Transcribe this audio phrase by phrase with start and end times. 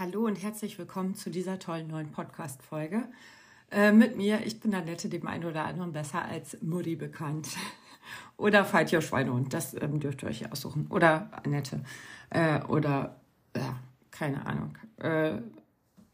[0.00, 3.06] Hallo und herzlich willkommen zu dieser tollen neuen Podcast-Folge.
[3.70, 7.48] Äh, mit mir, ich bin Annette, dem einen oder anderen besser als Mutti bekannt.
[8.38, 10.86] oder Your Schweinehund, das ähm, dürft ihr euch aussuchen.
[10.88, 11.84] Oder Annette.
[12.30, 13.20] Äh, oder,
[13.54, 13.78] ja,
[14.10, 14.78] keine Ahnung.
[15.02, 15.42] Äh,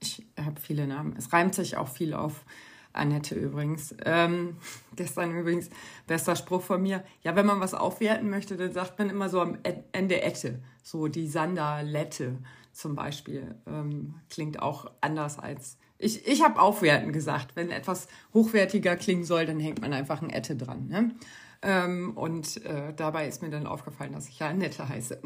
[0.00, 1.14] ich habe viele Namen.
[1.16, 2.44] Es reimt sich auch viel auf
[2.92, 3.94] Annette übrigens.
[4.04, 4.56] Ähm,
[4.96, 5.70] gestern übrigens,
[6.08, 7.04] bester Spruch von mir.
[7.22, 9.58] Ja, wenn man was aufwerten möchte, dann sagt man immer so am
[9.92, 10.60] Ende Ette.
[10.82, 12.38] So die Sanderlette
[12.76, 15.78] zum Beispiel ähm, klingt auch anders als.
[15.98, 17.56] Ich, ich habe aufwerten gesagt.
[17.56, 20.88] Wenn etwas hochwertiger klingen soll, dann hängt man einfach ein Ette dran.
[20.88, 21.14] Ne?
[21.62, 25.22] Ähm, und äh, dabei ist mir dann aufgefallen, dass ich ja Nette heiße.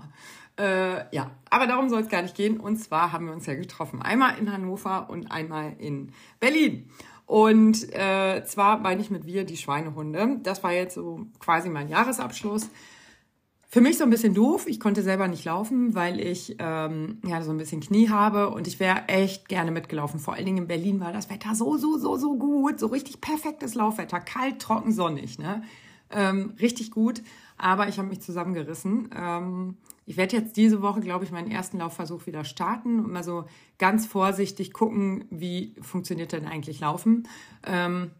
[0.58, 2.58] äh, ja, aber darum soll es gar nicht gehen.
[2.58, 4.02] Und zwar haben wir uns ja getroffen.
[4.02, 6.90] Einmal in Hannover und einmal in Berlin.
[7.26, 10.40] Und äh, zwar meine ich mit wir die Schweinehunde.
[10.42, 12.70] Das war jetzt so quasi mein Jahresabschluss.
[13.70, 14.66] Für mich so ein bisschen doof.
[14.66, 18.66] Ich konnte selber nicht laufen, weil ich ähm, ja so ein bisschen Knie habe und
[18.66, 20.18] ich wäre echt gerne mitgelaufen.
[20.18, 22.80] Vor allen Dingen in Berlin war das Wetter so, so, so, so gut.
[22.80, 24.20] So richtig perfektes Laufwetter.
[24.20, 25.38] Kalt, trocken, sonnig.
[25.38, 25.62] Ne?
[26.10, 27.22] Ähm, richtig gut.
[27.58, 29.10] Aber ich habe mich zusammengerissen.
[29.14, 33.24] Ähm, ich werde jetzt diese Woche, glaube ich, meinen ersten Laufversuch wieder starten und mal
[33.24, 33.44] so
[33.76, 37.28] ganz vorsichtig gucken, wie funktioniert denn eigentlich Laufen.
[37.66, 38.12] Ähm,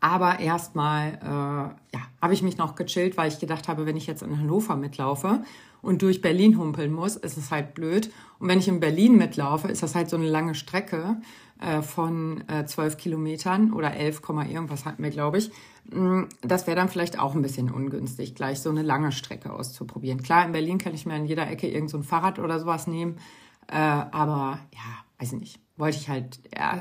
[0.00, 4.06] aber erstmal äh, ja, habe ich mich noch gechillt, weil ich gedacht habe, wenn ich
[4.06, 5.42] jetzt in Hannover mitlaufe
[5.82, 8.10] und durch Berlin humpeln muss, ist es halt blöd.
[8.38, 11.16] Und wenn ich in Berlin mitlaufe, ist das halt so eine lange Strecke
[11.60, 14.20] äh, von äh, 12 Kilometern oder 11,
[14.50, 15.50] irgendwas hatten wir, glaube ich.
[15.90, 20.22] Mm, das wäre dann vielleicht auch ein bisschen ungünstig, gleich so eine lange Strecke auszuprobieren.
[20.22, 23.16] Klar, in Berlin kann ich mir an jeder Ecke irgend so Fahrrad oder sowas nehmen,
[23.68, 26.40] äh, aber ja, weiß ich nicht wollte ich halt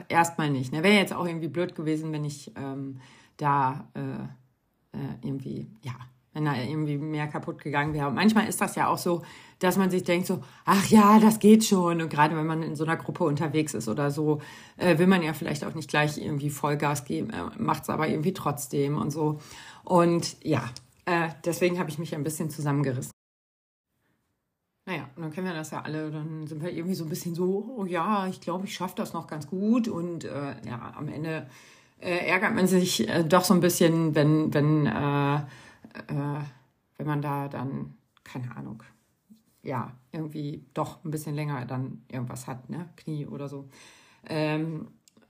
[0.09, 0.71] erstmal nicht.
[0.71, 0.83] Ne?
[0.83, 2.99] Wäre jetzt auch irgendwie blöd gewesen, wenn ich ähm,
[3.37, 5.93] da äh, äh, irgendwie, ja,
[6.33, 8.07] wenn da irgendwie mehr kaputt gegangen wäre.
[8.07, 9.23] Und manchmal ist das ja auch so,
[9.59, 12.01] dass man sich denkt so, ach ja, das geht schon.
[12.01, 14.39] Und gerade wenn man in so einer Gruppe unterwegs ist oder so,
[14.77, 18.07] äh, will man ja vielleicht auch nicht gleich irgendwie Vollgas geben, äh, macht es aber
[18.07, 19.39] irgendwie trotzdem und so.
[19.83, 20.69] Und ja,
[21.05, 23.11] äh, deswegen habe ich mich ein bisschen zusammengerissen.
[24.89, 26.09] Naja, dann kennen wir das ja alle.
[26.09, 29.13] Dann sind wir irgendwie so ein bisschen so, oh ja, ich glaube, ich schaffe das
[29.13, 29.87] noch ganz gut.
[29.87, 31.45] Und äh, ja, am Ende
[31.99, 36.41] äh, ärgert man sich äh, doch so ein bisschen, wenn, wenn, äh, äh,
[36.97, 38.81] wenn man da dann, keine Ahnung,
[39.61, 42.89] ja, irgendwie doch ein bisschen länger dann irgendwas hat, ne?
[42.95, 43.69] Knie oder so.
[44.27, 44.87] Ähm,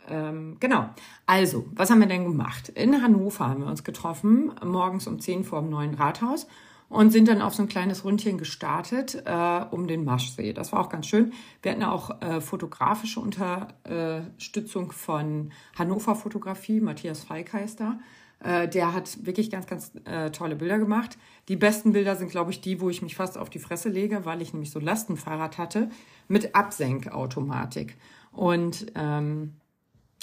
[0.07, 0.89] ähm, genau.
[1.25, 2.69] Also, was haben wir denn gemacht?
[2.69, 6.47] In Hannover haben wir uns getroffen, morgens um 10 vor dem neuen Rathaus
[6.89, 10.53] und sind dann auf so ein kleines Rundchen gestartet äh, um den Maschsee.
[10.53, 11.33] Das war auch ganz schön.
[11.61, 17.53] Wir hatten auch äh, fotografische Unterstützung von Hannover Fotografie, Matthias Feig.
[18.41, 21.17] Äh, der hat wirklich ganz, ganz äh, tolle Bilder gemacht.
[21.47, 24.25] Die besten Bilder sind, glaube ich, die, wo ich mich fast auf die Fresse lege,
[24.25, 25.89] weil ich nämlich so Lastenfahrrad hatte
[26.27, 27.97] mit Absenkautomatik.
[28.31, 29.55] Und ähm,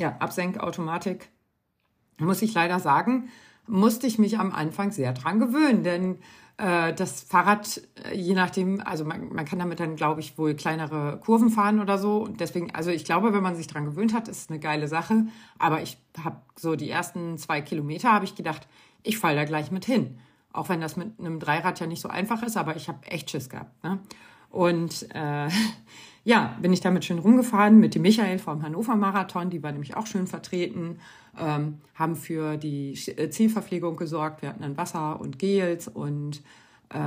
[0.01, 1.29] ja, Absenkautomatik,
[2.19, 3.29] muss ich leider sagen,
[3.67, 6.19] musste ich mich am Anfang sehr dran gewöhnen, denn
[6.59, 10.55] äh, das Fahrrad, äh, je nachdem, also man, man kann damit dann, glaube ich, wohl
[10.55, 12.23] kleinere Kurven fahren oder so.
[12.23, 14.89] Und deswegen, also ich glaube, wenn man sich dran gewöhnt hat, ist es eine geile
[14.89, 15.27] Sache.
[15.59, 18.67] Aber ich habe so die ersten zwei Kilometer, habe ich gedacht,
[19.03, 20.19] ich falle da gleich mit hin.
[20.53, 23.31] Auch wenn das mit einem Dreirad ja nicht so einfach ist, aber ich habe echt
[23.31, 23.85] Schiss gehabt.
[23.85, 23.99] Ne?
[24.49, 25.49] Und äh,
[26.27, 29.97] ja, bin ich damit schön rumgefahren mit dem Michael vom Hannover Marathon, die war nämlich
[29.97, 30.99] auch schön vertreten,
[31.39, 34.43] ähm, haben für die äh, Zielverpflegung gesorgt.
[34.43, 36.43] Wir hatten dann Wasser und Gels und
[36.89, 36.99] äh,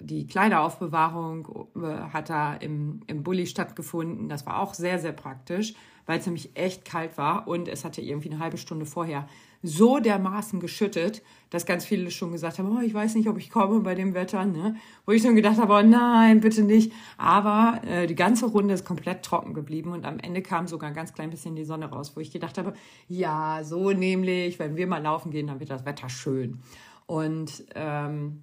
[0.00, 4.28] die Kleideraufbewahrung äh, hat da im, im Bulli stattgefunden.
[4.28, 5.74] Das war auch sehr, sehr praktisch,
[6.06, 9.28] weil es nämlich echt kalt war und es hatte irgendwie eine halbe Stunde vorher
[9.62, 13.50] so dermaßen geschüttet, dass ganz viele schon gesagt haben, oh, ich weiß nicht, ob ich
[13.50, 14.76] komme bei dem Wetter, ne?
[15.06, 16.92] Wo ich schon gedacht habe, oh nein, bitte nicht.
[17.16, 20.94] Aber äh, die ganze Runde ist komplett trocken geblieben und am Ende kam sogar ein
[20.94, 22.74] ganz klein bisschen die Sonne raus, wo ich gedacht habe,
[23.08, 26.60] ja, so nämlich, wenn wir mal laufen gehen, dann wird das Wetter schön.
[27.06, 28.42] Und ähm,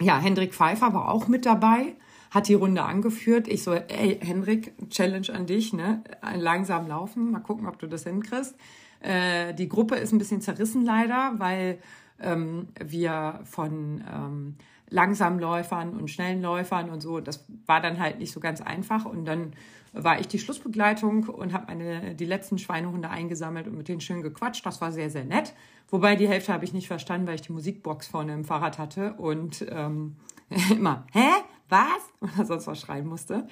[0.00, 1.96] ja, Hendrik Pfeiffer war auch mit dabei,
[2.30, 3.46] hat die Runde angeführt.
[3.46, 6.02] Ich so, ey, Hendrik, Challenge an dich, ne?
[6.34, 8.56] Langsam laufen, mal gucken, ob du das hinkriegst.
[9.02, 11.78] Äh, die Gruppe ist ein bisschen zerrissen leider, weil
[12.20, 14.56] ähm, wir von ähm,
[14.88, 19.04] langsamen Läufern und schnellen Läufern und so, das war dann halt nicht so ganz einfach.
[19.04, 19.52] Und dann
[19.92, 24.22] war ich die Schlussbegleitung und habe meine die letzten Schweinehunde eingesammelt und mit denen schön
[24.22, 24.64] gequatscht.
[24.64, 25.54] Das war sehr, sehr nett.
[25.90, 29.14] Wobei die Hälfte habe ich nicht verstanden, weil ich die Musikbox vorne im Fahrrad hatte
[29.14, 30.16] und ähm,
[30.70, 31.28] immer, hä?
[31.68, 32.12] Was?
[32.20, 33.46] Oder sonst was schreien musste.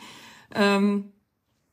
[0.55, 1.13] Ähm,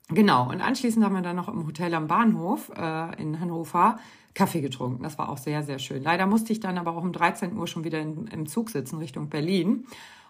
[0.09, 3.99] Genau, und anschließend haben wir dann noch im Hotel am Bahnhof äh, in Hannover
[4.33, 5.03] Kaffee getrunken.
[5.03, 6.01] Das war auch sehr, sehr schön.
[6.03, 8.99] Leider musste ich dann aber auch um 13 Uhr schon wieder in, im Zug sitzen
[8.99, 9.85] Richtung Berlin.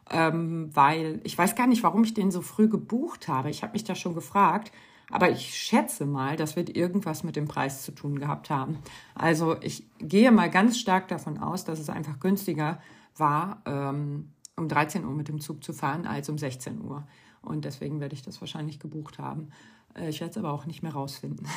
[0.09, 3.49] ähm, weil ich weiß gar nicht, warum ich den so früh gebucht habe.
[3.49, 4.71] Ich habe mich da schon gefragt.
[5.09, 8.79] Aber ich schätze mal, das wird irgendwas mit dem Preis zu tun gehabt haben.
[9.15, 12.79] Also ich gehe mal ganz stark davon aus, dass es einfach günstiger
[13.15, 17.07] war, ähm, um 13 Uhr mit dem Zug zu fahren, als um 16 Uhr.
[17.47, 19.49] Und deswegen werde ich das wahrscheinlich gebucht haben.
[19.95, 21.47] Äh, ich werde es aber auch nicht mehr rausfinden.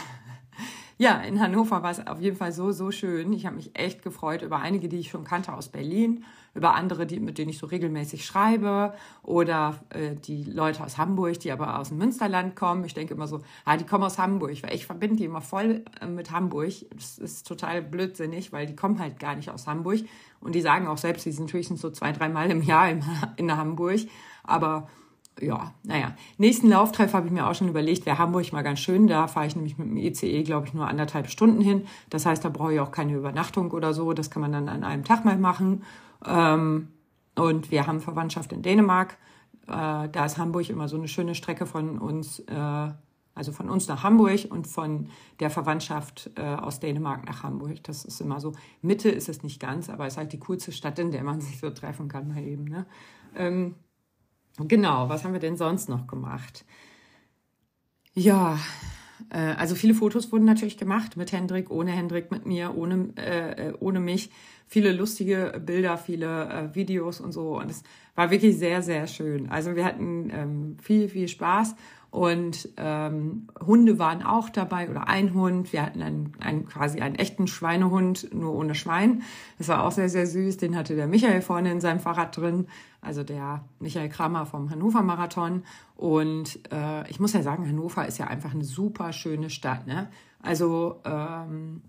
[0.98, 3.32] ja, in Hannover war es auf jeden Fall so, so schön.
[3.32, 7.06] Ich habe mich echt gefreut über einige, die ich schon kannte aus Berlin, über andere,
[7.06, 8.94] die, mit denen ich so regelmäßig schreibe
[9.24, 12.84] oder äh, die Leute aus Hamburg, die aber aus dem Münsterland kommen.
[12.84, 15.84] Ich denke immer so, ah, die kommen aus Hamburg, weil ich verbinde die immer voll
[16.00, 16.72] äh, mit Hamburg.
[16.94, 19.98] Das ist total blödsinnig, weil die kommen halt gar nicht aus Hamburg.
[20.38, 23.02] Und die sagen auch selbst, sie sind höchstens so zwei, dreimal im Jahr in,
[23.36, 24.00] in Hamburg.
[24.44, 24.88] Aber
[25.40, 26.14] ja, naja.
[26.38, 29.06] Nächsten Lauftreff habe ich mir auch schon überlegt, wäre Hamburg mal ganz schön.
[29.06, 31.86] Da fahre ich nämlich mit dem ICE, glaube ich, nur anderthalb Stunden hin.
[32.10, 34.12] Das heißt, da brauche ich auch keine Übernachtung oder so.
[34.12, 35.82] Das kann man dann an einem Tag mal machen.
[36.26, 36.88] Ähm,
[37.36, 39.16] und wir haben Verwandtschaft in Dänemark.
[39.66, 42.88] Äh, da ist Hamburg immer so eine schöne Strecke von uns, äh,
[43.34, 45.08] also von uns nach Hamburg und von
[45.38, 47.82] der Verwandtschaft äh, aus Dänemark nach Hamburg.
[47.84, 48.52] Das ist immer so.
[48.82, 51.40] Mitte ist es nicht ganz, aber es ist halt die coolste Stadt, in der man
[51.40, 52.64] sich so treffen kann mal eben.
[52.64, 52.86] Ne?
[53.36, 53.76] Ähm,
[54.58, 56.64] Genau, was haben wir denn sonst noch gemacht?
[58.14, 58.58] Ja,
[59.30, 63.68] äh, also viele Fotos wurden natürlich gemacht mit Hendrik, ohne Hendrik, mit mir, ohne, äh,
[63.68, 64.30] äh, ohne mich.
[64.66, 67.58] Viele lustige Bilder, viele äh, Videos und so.
[67.58, 67.82] Und es
[68.14, 69.48] war wirklich sehr, sehr schön.
[69.48, 71.74] Also wir hatten ähm, viel, viel Spaß.
[72.10, 75.72] Und ähm, Hunde waren auch dabei oder ein Hund.
[75.72, 79.22] Wir hatten einen, einen, quasi einen echten Schweinehund, nur ohne Schwein.
[79.58, 80.56] Das war auch sehr, sehr süß.
[80.56, 82.66] Den hatte der Michael vorne in seinem Fahrrad drin,
[83.00, 85.62] also der Michael Kramer vom Hannover Marathon.
[85.96, 89.86] Und äh, ich muss ja sagen, Hannover ist ja einfach eine super schöne Stadt.
[89.86, 90.08] Ne?
[90.42, 91.82] Also ähm,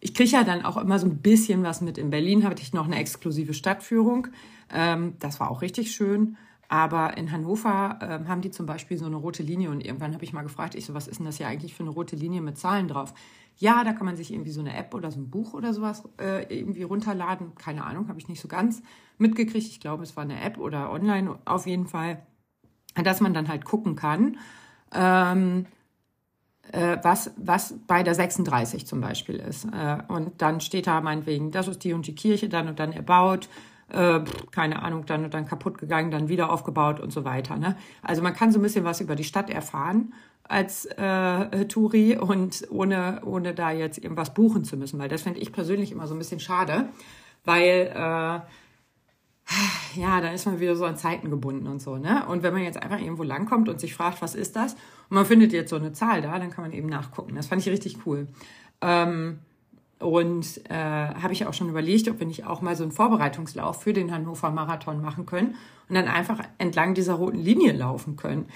[0.00, 1.96] ich kriege ja dann auch immer so ein bisschen was mit.
[1.96, 4.28] In Berlin hatte ich noch eine exklusive Stadtführung.
[4.70, 6.36] Ähm, das war auch richtig schön.
[6.68, 10.24] Aber in Hannover äh, haben die zum Beispiel so eine rote Linie und irgendwann habe
[10.24, 12.40] ich mal gefragt, ich so, was ist denn das hier eigentlich für eine rote Linie
[12.40, 13.14] mit Zahlen drauf?
[13.58, 16.02] Ja, da kann man sich irgendwie so eine App oder so ein Buch oder sowas
[16.20, 17.54] äh, irgendwie runterladen.
[17.54, 18.82] Keine Ahnung, habe ich nicht so ganz
[19.18, 19.66] mitgekriegt.
[19.66, 22.26] Ich glaube, es war eine App oder online auf jeden Fall,
[23.02, 24.36] dass man dann halt gucken kann,
[24.92, 25.66] ähm,
[26.72, 29.66] äh, was, was bei der 36 zum Beispiel ist.
[29.66, 32.92] Äh, und dann steht da meinetwegen, das ist die und die Kirche dann und dann
[32.92, 33.48] erbaut
[33.90, 37.56] äh, keine Ahnung, dann und dann kaputt gegangen, dann wieder aufgebaut und so weiter.
[37.56, 37.76] Ne?
[38.02, 40.12] Also man kann so ein bisschen was über die Stadt erfahren
[40.48, 45.40] als äh, Touri und ohne, ohne da jetzt irgendwas buchen zu müssen, weil das finde
[45.40, 46.88] ich persönlich immer so ein bisschen schade,
[47.44, 48.40] weil äh,
[49.94, 52.26] ja, dann ist man wieder so an Zeiten gebunden und so, ne?
[52.26, 54.74] Und wenn man jetzt einfach irgendwo langkommt und sich fragt, was ist das?
[54.74, 57.36] Und man findet jetzt so eine Zahl da, dann kann man eben nachgucken.
[57.36, 58.26] Das fand ich richtig cool.
[58.80, 59.38] Ähm,
[59.98, 63.82] und äh, habe ich auch schon überlegt, ob wir nicht auch mal so einen Vorbereitungslauf
[63.82, 65.54] für den Hannover Marathon machen können
[65.88, 68.46] und dann einfach entlang dieser roten Linie laufen können.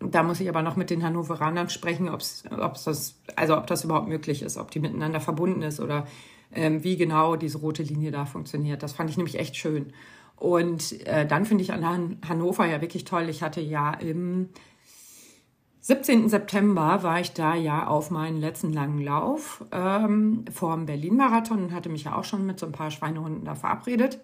[0.00, 3.84] Da muss ich aber noch mit den Hannoveranern sprechen, ob's, ob's das, also ob das
[3.84, 6.06] überhaupt möglich ist, ob die miteinander verbunden ist oder
[6.52, 8.82] ähm, wie genau diese rote Linie da funktioniert.
[8.82, 9.92] Das fand ich nämlich echt schön.
[10.36, 13.28] Und äh, dann finde ich an Hannover ja wirklich toll.
[13.28, 14.50] Ich hatte ja im
[15.86, 16.28] 17.
[16.28, 21.72] September war ich da ja auf meinen letzten langen Lauf ähm, vor dem Berlin-Marathon und
[21.72, 24.18] hatte mich ja auch schon mit so ein paar Schweinehunden da verabredet.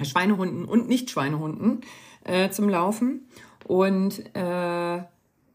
[0.00, 1.80] Schweinehunden und Nicht-Schweinehunden
[2.22, 3.26] äh, zum Laufen.
[3.66, 5.02] Und äh,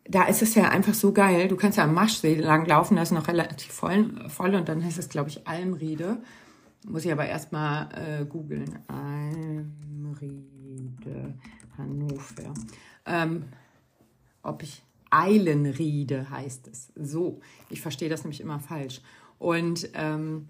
[0.05, 1.47] da ist es ja einfach so geil.
[1.47, 4.83] Du kannst ja am Maschsee lang laufen, da ist noch relativ voll, voll und dann
[4.83, 6.17] heißt es, glaube ich, Almriede.
[6.85, 8.79] Muss ich aber erstmal äh, googeln.
[8.89, 10.25] Almriede,
[11.77, 12.53] Hannover.
[13.05, 13.45] Ähm,
[14.43, 16.91] ob ich Eilenriede heißt es.
[16.96, 17.39] So,
[17.70, 19.01] ich verstehe das nämlich immer falsch.
[19.38, 20.48] Und ähm,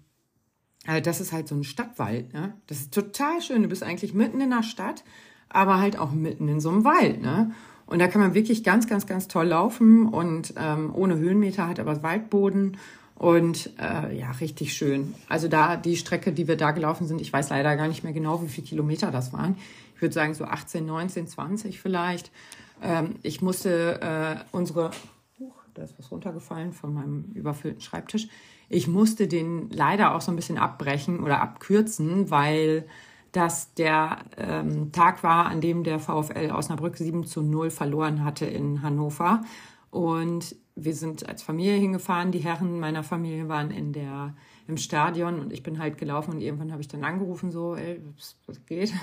[0.86, 2.32] also das ist halt so ein Stadtwald.
[2.32, 2.54] Ne?
[2.66, 3.62] Das ist total schön.
[3.62, 5.04] Du bist eigentlich mitten in der Stadt,
[5.48, 7.20] aber halt auch mitten in so einem Wald.
[7.20, 7.52] Ne?
[7.86, 11.78] Und da kann man wirklich ganz, ganz, ganz toll laufen und ähm, ohne Höhenmeter hat
[11.78, 12.78] aber Waldboden
[13.16, 15.14] und äh, ja, richtig schön.
[15.28, 18.12] Also da die Strecke, die wir da gelaufen sind, ich weiß leider gar nicht mehr
[18.12, 19.56] genau, wie viele Kilometer das waren.
[19.94, 22.32] Ich würde sagen so 18, 19, 20 vielleicht.
[22.82, 24.90] Ähm, ich musste äh, unsere,
[25.38, 28.28] uh, da ist was runtergefallen von meinem überfüllten Schreibtisch.
[28.68, 32.86] Ich musste den leider auch so ein bisschen abbrechen oder abkürzen, weil
[33.32, 38.44] das der ähm, Tag war, an dem der VfL Osnabrück 7 zu 0 verloren hatte
[38.44, 39.42] in Hannover.
[39.90, 42.32] Und wir sind als Familie hingefahren.
[42.32, 44.34] Die Herren meiner Familie waren in der,
[44.66, 48.00] im Stadion und ich bin halt gelaufen und irgendwann habe ich dann angerufen, so, ey,
[48.46, 48.92] was, geht?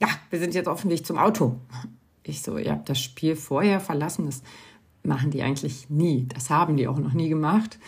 [0.00, 1.56] Ja, wir sind jetzt offensichtlich zum Auto.
[2.28, 4.26] Ich so, ihr habt das Spiel vorher verlassen.
[4.26, 4.42] Das
[5.02, 6.26] machen die eigentlich nie.
[6.28, 7.78] Das haben die auch noch nie gemacht.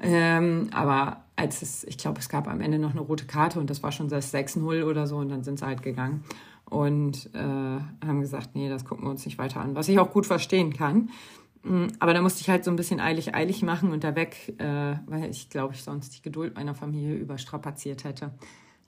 [0.00, 3.70] Ähm, aber als es, ich glaube, es gab am Ende noch eine rote Karte und
[3.70, 6.24] das war schon das 6-0 oder so und dann sind sie halt gegangen.
[6.68, 10.10] und äh, haben gesagt, nee, das gucken wir uns nicht weiter an, was ich auch
[10.10, 11.10] gut verstehen kann.
[11.62, 14.54] Mm, aber da musste ich halt so ein bisschen eilig, eilig machen und da weg,
[14.58, 18.32] äh, weil ich glaube, ich sonst die Geduld meiner Familie überstrapaziert hätte.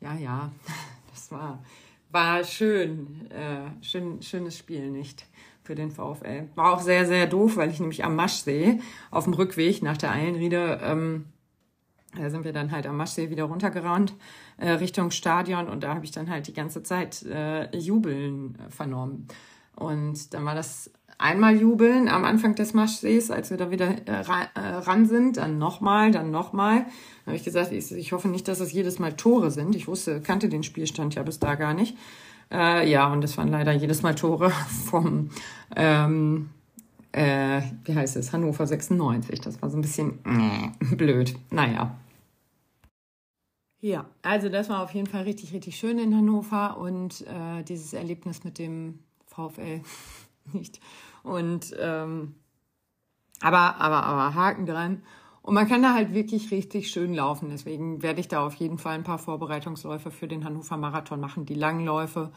[0.01, 0.51] Ja, ja,
[1.13, 1.63] das war,
[2.11, 5.27] war schön, äh, schön, schönes Spiel, nicht?
[5.63, 6.49] Für den VfL.
[6.55, 10.13] War auch sehr, sehr doof, weil ich nämlich am Maschsee auf dem Rückweg nach der
[10.13, 11.25] Eilenriede ähm,
[12.17, 14.15] da sind wir dann halt am Maschsee wieder runtergerannt
[14.57, 19.29] äh, Richtung Stadion und da habe ich dann halt die ganze Zeit äh, Jubeln vernommen.
[19.75, 24.23] Und dann war das einmal Jubeln am Anfang des Maschsees, als wir da wieder äh,
[24.23, 26.81] äh ran sind, dann nochmal, dann nochmal.
[26.81, 29.75] Dann habe ich gesagt, ich, ich, hoffe nicht, dass es jedes Mal Tore sind.
[29.75, 31.97] Ich wusste, kannte den Spielstand ja bis da gar nicht.
[32.53, 34.51] Äh, ja, und das waren leider jedes Mal Tore
[34.85, 35.31] vom,
[35.75, 36.51] ähm,
[37.13, 39.41] äh, wie heißt es, Hannover 96.
[39.41, 41.35] Das war so ein bisschen äh, blöd.
[41.51, 41.97] Naja.
[43.81, 47.93] Ja, also das war auf jeden Fall richtig, richtig schön in Hannover und äh, dieses
[47.93, 49.83] Erlebnis mit dem VfL
[50.53, 50.81] nicht.
[51.27, 52.37] Und ähm,
[53.41, 55.03] aber, aber, aber Haken dran.
[55.43, 57.49] Und man kann da halt wirklich richtig schön laufen.
[57.51, 61.47] Deswegen werde ich da auf jeden Fall ein paar Vorbereitungsläufe für den Hannover Marathon machen,
[61.47, 62.33] die Langläufe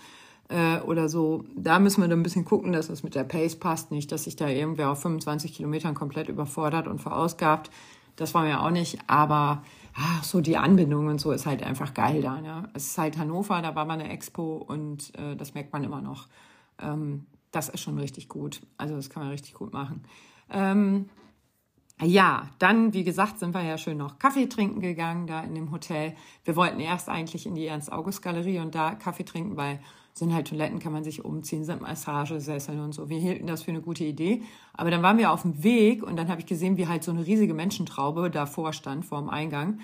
[0.50, 1.44] äh, oder so.
[1.56, 3.92] Da müssen wir dann ein bisschen gucken, dass das mit der Pace passt.
[3.92, 7.72] Nicht, dass sich da irgendwer auf 25 Kilometern komplett überfordert und verausgabt.
[8.16, 9.00] Das war mir auch nicht.
[9.08, 9.64] Aber
[9.96, 12.42] ach, so die Anbindung und so ist halt einfach geil da.
[12.42, 12.70] Ne?
[12.74, 16.02] Es ist halt Hannover, da war mal eine Expo und äh, das merkt man immer
[16.02, 16.28] noch.
[16.82, 18.62] Ähm, das ist schon richtig gut.
[18.78, 20.04] Also das kann man richtig gut machen.
[20.50, 21.10] Ähm,
[22.02, 25.72] ja, dann, wie gesagt, sind wir ja schön noch Kaffee trinken gegangen da in dem
[25.72, 26.16] Hotel.
[26.46, 29.82] Wir wollten erst eigentlich in die Ernst-August-Galerie und da Kaffee trinken, weil
[30.14, 33.10] sind halt Toiletten, kann man sich umziehen, sind Massagesessel und so.
[33.10, 34.44] Wir hielten das für eine gute Idee.
[34.74, 37.12] Aber dann waren wir auf dem Weg und dann habe ich gesehen, wie halt so
[37.12, 39.80] eine riesige Menschentraube davor stand, vor dem Eingang.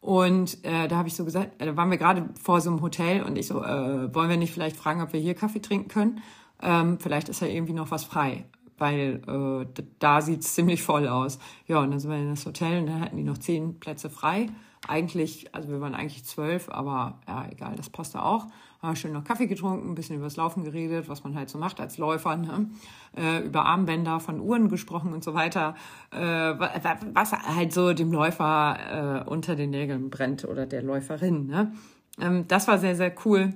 [0.00, 2.82] Und äh, da habe ich so gesagt, äh, da waren wir gerade vor so einem
[2.82, 5.88] Hotel und ich so, äh, wollen wir nicht vielleicht fragen, ob wir hier Kaffee trinken
[5.88, 6.20] können?
[6.62, 8.44] Ähm, vielleicht ist ja irgendwie noch was frei,
[8.78, 11.38] weil äh, da sieht's ziemlich voll aus.
[11.66, 14.10] Ja, und dann sind wir in das Hotel und dann hatten die noch zehn Plätze
[14.10, 14.48] frei.
[14.86, 18.46] Eigentlich, also wir waren eigentlich zwölf, aber ja, egal, das passte auch
[18.82, 21.58] haben schön noch Kaffee getrunken, ein bisschen über das Laufen geredet, was man halt so
[21.58, 22.70] macht als Läufer, ne?
[23.16, 25.74] äh, über Armbänder von Uhren gesprochen und so weiter,
[26.12, 31.46] äh, was halt so dem Läufer äh, unter den Nägeln brennt oder der Läuferin.
[31.46, 31.72] Ne?
[32.20, 33.54] Ähm, das war sehr, sehr cool.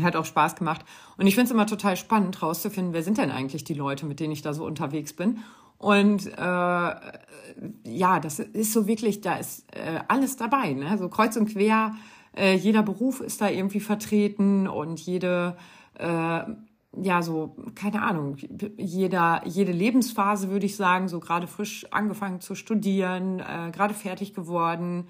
[0.00, 0.84] Hat auch Spaß gemacht.
[1.18, 4.20] Und ich finde es immer total spannend, rauszufinden, wer sind denn eigentlich die Leute, mit
[4.20, 5.40] denen ich da so unterwegs bin.
[5.78, 6.90] Und äh,
[7.84, 10.96] ja, das ist so wirklich, da ist äh, alles dabei, ne?
[10.96, 11.92] So kreuz und quer
[12.36, 15.56] äh, jeder Beruf ist da irgendwie vertreten und jede,
[15.98, 16.40] äh,
[16.94, 18.36] ja, so, keine Ahnung,
[18.76, 24.34] jeder, jede Lebensphase würde ich sagen, so gerade frisch angefangen zu studieren, äh, gerade fertig
[24.34, 25.08] geworden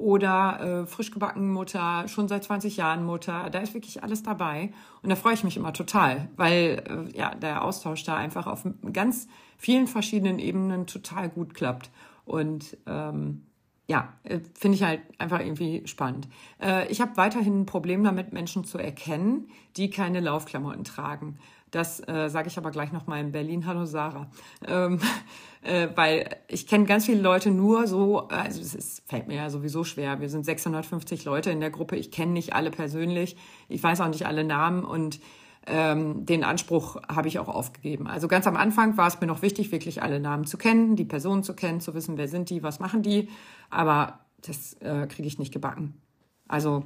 [0.00, 3.50] oder äh, frisch gebacken Mutter, schon seit 20 Jahren Mutter.
[3.50, 4.72] Da ist wirklich alles dabei.
[5.02, 8.66] Und da freue ich mich immer total, weil äh, ja, der Austausch da einfach auf
[8.92, 11.90] ganz vielen verschiedenen Ebenen total gut klappt.
[12.24, 13.42] Und ähm,
[13.90, 16.28] ja, äh, finde ich halt einfach irgendwie spannend.
[16.62, 21.38] Äh, ich habe weiterhin ein Problem damit, Menschen zu erkennen, die keine Laufklamotten tragen.
[21.70, 23.66] Das äh, sage ich aber gleich nochmal in Berlin.
[23.66, 24.28] Hallo Sarah.
[24.66, 25.00] Ähm,
[25.62, 29.50] äh, weil ich kenne ganz viele Leute nur so, also es ist, fällt mir ja
[29.50, 30.20] sowieso schwer.
[30.20, 31.96] Wir sind 650 Leute in der Gruppe.
[31.96, 33.36] Ich kenne nicht alle persönlich.
[33.68, 35.20] Ich weiß auch nicht alle Namen und
[35.66, 38.06] ähm, den Anspruch habe ich auch aufgegeben.
[38.06, 41.04] Also ganz am Anfang war es mir noch wichtig, wirklich alle Namen zu kennen, die
[41.04, 43.28] Personen zu kennen, zu wissen, wer sind die, was machen die.
[43.68, 46.00] Aber das äh, kriege ich nicht gebacken.
[46.48, 46.84] Also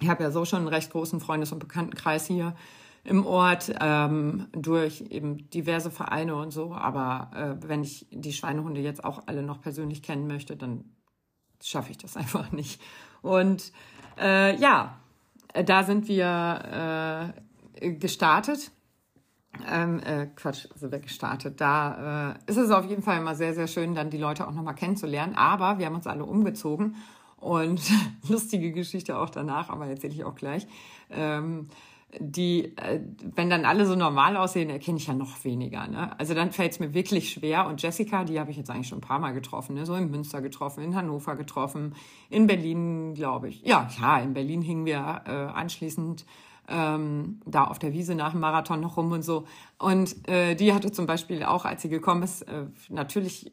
[0.00, 2.54] ich habe ja so schon einen recht großen Freundes- und Bekanntenkreis hier
[3.04, 6.72] im Ort ähm, durch eben diverse Vereine und so.
[6.72, 7.30] Aber
[7.62, 10.84] äh, wenn ich die Schweinehunde jetzt auch alle noch persönlich kennen möchte, dann
[11.62, 12.80] schaffe ich das einfach nicht.
[13.22, 13.72] Und
[14.18, 14.98] äh, ja,
[15.52, 17.32] da sind wir
[17.80, 18.70] äh, gestartet.
[19.70, 21.60] Ähm, äh, Quatsch, sind wir gestartet.
[21.60, 24.52] Da äh, ist es auf jeden Fall immer sehr, sehr schön, dann die Leute auch
[24.52, 25.36] nochmal kennenzulernen.
[25.36, 26.96] Aber wir haben uns alle umgezogen
[27.36, 27.80] und
[28.28, 30.66] lustige Geschichte auch danach, aber erzähle ich auch gleich.
[31.10, 31.68] Ähm,
[32.18, 33.00] die, äh,
[33.34, 35.86] wenn dann alle so normal aussehen, erkenne ich ja noch weniger.
[35.86, 36.18] Ne?
[36.18, 37.66] Also dann fällt es mir wirklich schwer.
[37.66, 39.86] Und Jessica, die habe ich jetzt eigentlich schon ein paar Mal getroffen, ne?
[39.86, 41.94] so in Münster getroffen, in Hannover getroffen,
[42.30, 43.62] in Berlin, glaube ich.
[43.62, 46.24] Ja, ja, in Berlin hingen wir äh, anschließend
[46.68, 49.44] ähm, da auf der Wiese nach dem Marathon noch rum und so.
[49.78, 53.52] Und äh, die hatte zum Beispiel auch, als sie gekommen ist, äh, natürlich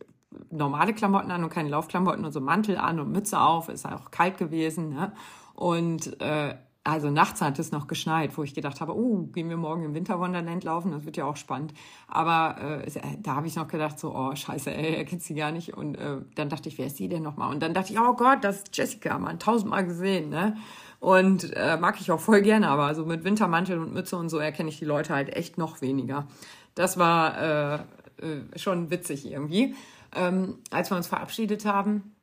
[0.50, 4.12] normale Klamotten an und keine Laufklamotten und so Mantel an und Mütze auf, ist auch
[4.12, 4.89] kalt gewesen.
[4.89, 5.12] Ne?
[5.56, 9.57] Und äh, also nachts hat es noch geschneit, wo ich gedacht habe, oh, gehen wir
[9.57, 11.73] morgen im Winterwonderland laufen, das wird ja auch spannend.
[12.07, 15.35] Aber äh, äh da habe ich noch gedacht, so, oh, scheiße, ey, er kennt sie
[15.35, 15.77] gar nicht.
[15.77, 17.53] Und äh, dann dachte ich, wer ist sie denn nochmal?
[17.53, 20.57] Und dann dachte ich, oh Gott, das ist Jessica, man, tausendmal gesehen, ne?
[21.00, 24.38] Und äh, mag ich auch voll gerne, aber so mit Wintermantel und Mütze und so
[24.38, 26.27] erkenne ich die Leute halt echt noch weniger.
[26.75, 27.75] Das war äh,
[28.21, 29.75] äh, schon witzig irgendwie.
[30.15, 32.15] Ähm, als wir uns verabschiedet haben,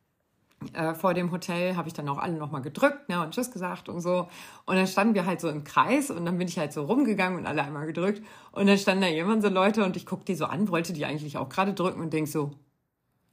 [0.73, 3.89] äh, vor dem Hotel habe ich dann auch alle nochmal gedrückt ne, und Tschüss gesagt
[3.89, 4.29] und so.
[4.67, 7.39] Und dann standen wir halt so im Kreis und dann bin ich halt so rumgegangen
[7.39, 8.23] und alle einmal gedrückt.
[8.51, 11.05] Und dann standen da jemand so Leute und ich guck die so an, wollte die
[11.05, 12.51] eigentlich auch gerade drücken und denk so,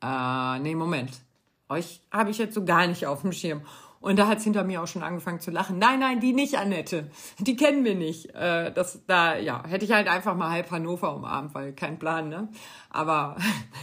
[0.04, 1.12] äh, nee, Moment,
[1.68, 3.62] euch habe ich jetzt so gar nicht auf dem Schirm.
[4.02, 5.80] Und da hat's hinter mir auch schon angefangen zu lachen.
[5.80, 7.10] Nein, nein, die nicht, Annette.
[7.40, 8.36] Die kennen wir nicht.
[8.36, 12.30] Äh, das, da, ja, hätte ich halt einfach mal halb Hannover umarmt, weil kein Plan,
[12.30, 12.50] ne?
[12.92, 13.36] Aber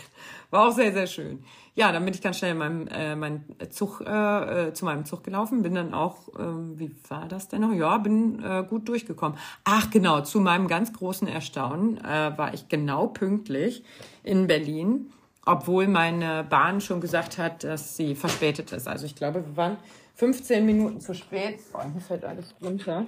[0.51, 1.43] war auch sehr, sehr schön
[1.75, 5.07] ja, dann bin ich ganz schnell in meinem, äh, mein Zug, äh, äh, zu meinem
[5.07, 7.73] Zug gelaufen, bin dann auch, äh, wie war das denn noch?
[7.73, 9.39] Ja, bin äh, gut durchgekommen.
[9.65, 13.85] Ach genau, zu meinem ganz großen Erstaunen äh, war ich genau pünktlich
[14.23, 15.13] in Berlin,
[15.47, 18.87] obwohl meine Bahn schon gesagt hat, dass sie verspätet ist.
[18.87, 19.77] Also ich glaube, wir waren
[20.17, 21.59] 15 Minuten zu spät.
[21.73, 23.07] Boah, hier fällt alles runter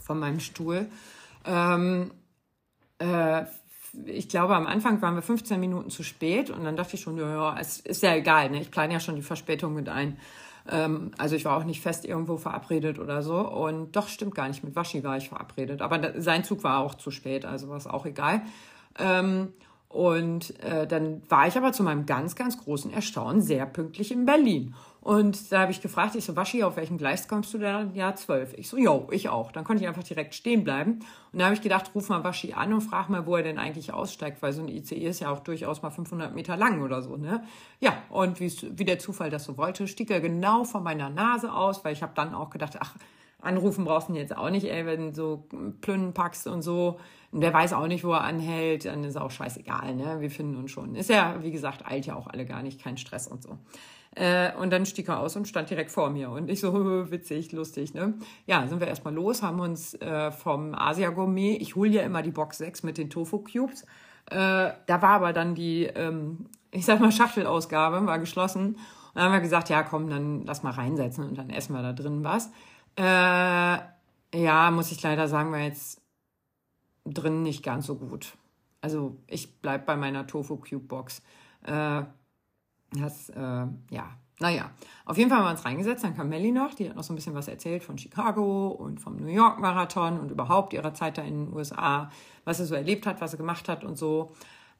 [0.00, 0.86] von meinem Stuhl.
[1.44, 2.12] Ähm,
[2.98, 3.44] äh,
[4.06, 7.16] ich glaube, am Anfang waren wir 15 Minuten zu spät und dann dachte ich schon,
[7.18, 8.60] ja, es ist ja egal, ne?
[8.60, 10.18] ich plane ja schon die Verspätung mit ein.
[10.70, 14.48] Ähm, also ich war auch nicht fest irgendwo verabredet oder so und doch stimmt gar
[14.48, 17.76] nicht, mit Waschi war ich verabredet, aber sein Zug war auch zu spät, also war
[17.76, 18.42] es auch egal.
[18.98, 19.52] Ähm,
[19.88, 24.26] und äh, dann war ich aber zu meinem ganz, ganz großen Erstaunen sehr pünktlich in
[24.26, 24.74] Berlin.
[25.04, 27.94] Und da habe ich gefragt, ich so, Waschi, auf welchem Gleis kommst du denn?
[27.94, 28.54] Ja, zwölf.
[28.54, 29.52] Ich so, jo, ich auch.
[29.52, 31.00] Dann konnte ich einfach direkt stehen bleiben.
[31.30, 33.58] Und da habe ich gedacht, ruf mal Waschi an und frag mal, wo er denn
[33.58, 37.02] eigentlich aussteigt, weil so ein ICE ist ja auch durchaus mal 500 Meter lang oder
[37.02, 37.44] so, ne?
[37.80, 41.84] Ja, und wie der Zufall das so wollte, stieg er genau vor meiner Nase aus,
[41.84, 42.94] weil ich habe dann auch gedacht, ach,
[43.42, 45.48] anrufen brauchst du jetzt auch nicht, ey, wenn du so
[45.82, 46.98] Plünnen packst und so.
[47.30, 50.22] Und der weiß auch nicht, wo er anhält, dann ist auch scheißegal, ne?
[50.22, 50.94] Wir finden uns schon.
[50.94, 53.58] Ist ja, wie gesagt, eilt ja auch alle gar nicht, kein Stress und so.
[54.14, 56.30] Äh, und dann stieg er aus und stand direkt vor mir.
[56.30, 56.72] Und ich so,
[57.10, 58.14] witzig, lustig, ne?
[58.46, 62.22] Ja, sind wir erstmal los, haben uns äh, vom Asia Gourmet, ich hole ja immer
[62.22, 63.82] die Box 6 mit den Tofu Cubes.
[64.30, 68.66] Äh, da war aber dann die, ähm, ich sag mal, Schachtelausgabe, war geschlossen.
[68.74, 68.78] Und
[69.14, 71.92] dann haben wir gesagt, ja, komm, dann lass mal reinsetzen und dann essen wir da
[71.92, 72.50] drin was.
[72.96, 73.78] Äh,
[74.36, 76.00] ja, muss ich leider sagen, war jetzt
[77.04, 78.36] drin nicht ganz so gut.
[78.80, 81.22] Also ich bleib bei meiner Tofu Cube Box.
[81.62, 82.02] Äh,
[82.94, 84.08] das, äh, ja,
[84.40, 84.70] naja.
[85.04, 86.02] Auf jeden Fall haben wir uns reingesetzt.
[86.04, 89.00] Dann kam Melly noch, die hat noch so ein bisschen was erzählt von Chicago und
[89.00, 92.10] vom New York Marathon und überhaupt ihrer Zeit da in den USA,
[92.44, 94.32] was sie so erlebt hat, was sie gemacht hat und so.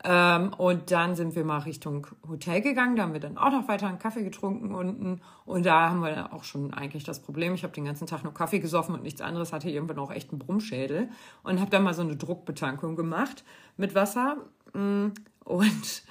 [0.03, 2.97] Ähm, und dann sind wir mal Richtung Hotel gegangen.
[2.97, 5.23] Da haben wir dann auch noch weiter einen Kaffee getrunken unten.
[5.47, 7.55] Und da haben wir dann auch schon eigentlich das Problem.
[7.55, 9.53] Ich habe den ganzen Tag nur Kaffee gesoffen und nichts anderes.
[9.53, 11.09] Hatte irgendwann auch echt einen Brummschädel.
[11.43, 13.45] Und habe dann mal so eine Druckbetankung gemacht
[13.79, 14.37] mit Wasser.
[14.75, 15.13] Mm,
[15.45, 16.03] und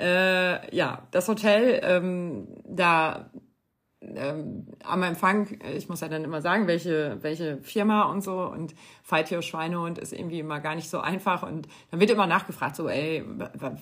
[0.00, 3.30] äh, ja, das Hotel, ähm, da
[4.02, 8.74] ähm, am Empfang, ich muss ja dann immer sagen, welche, welche Firma und so und
[9.32, 12.88] Your Schweinehund ist irgendwie immer gar nicht so einfach und dann wird immer nachgefragt, so,
[12.88, 13.24] ey,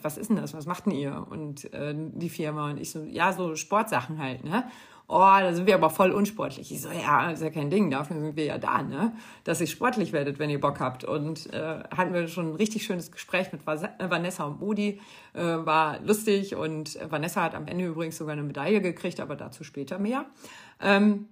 [0.02, 1.26] was ist denn das, was macht denn ihr?
[1.28, 4.64] Und äh, die Firma und ich so, ja, so Sportsachen halt, ne
[5.06, 6.72] oh, da sind wir aber voll unsportlich.
[6.72, 9.12] Ich so, ja, ist ja kein Ding, dafür sind wir ja da, ne?
[9.44, 11.04] Dass ihr sportlich werdet, wenn ihr Bock habt.
[11.04, 15.00] Und äh, hatten wir schon ein richtig schönes Gespräch mit Vanessa und Modi,
[15.34, 19.64] äh, war lustig und Vanessa hat am Ende übrigens sogar eine Medaille gekriegt, aber dazu
[19.64, 20.26] später mehr.
[20.80, 21.28] Ähm,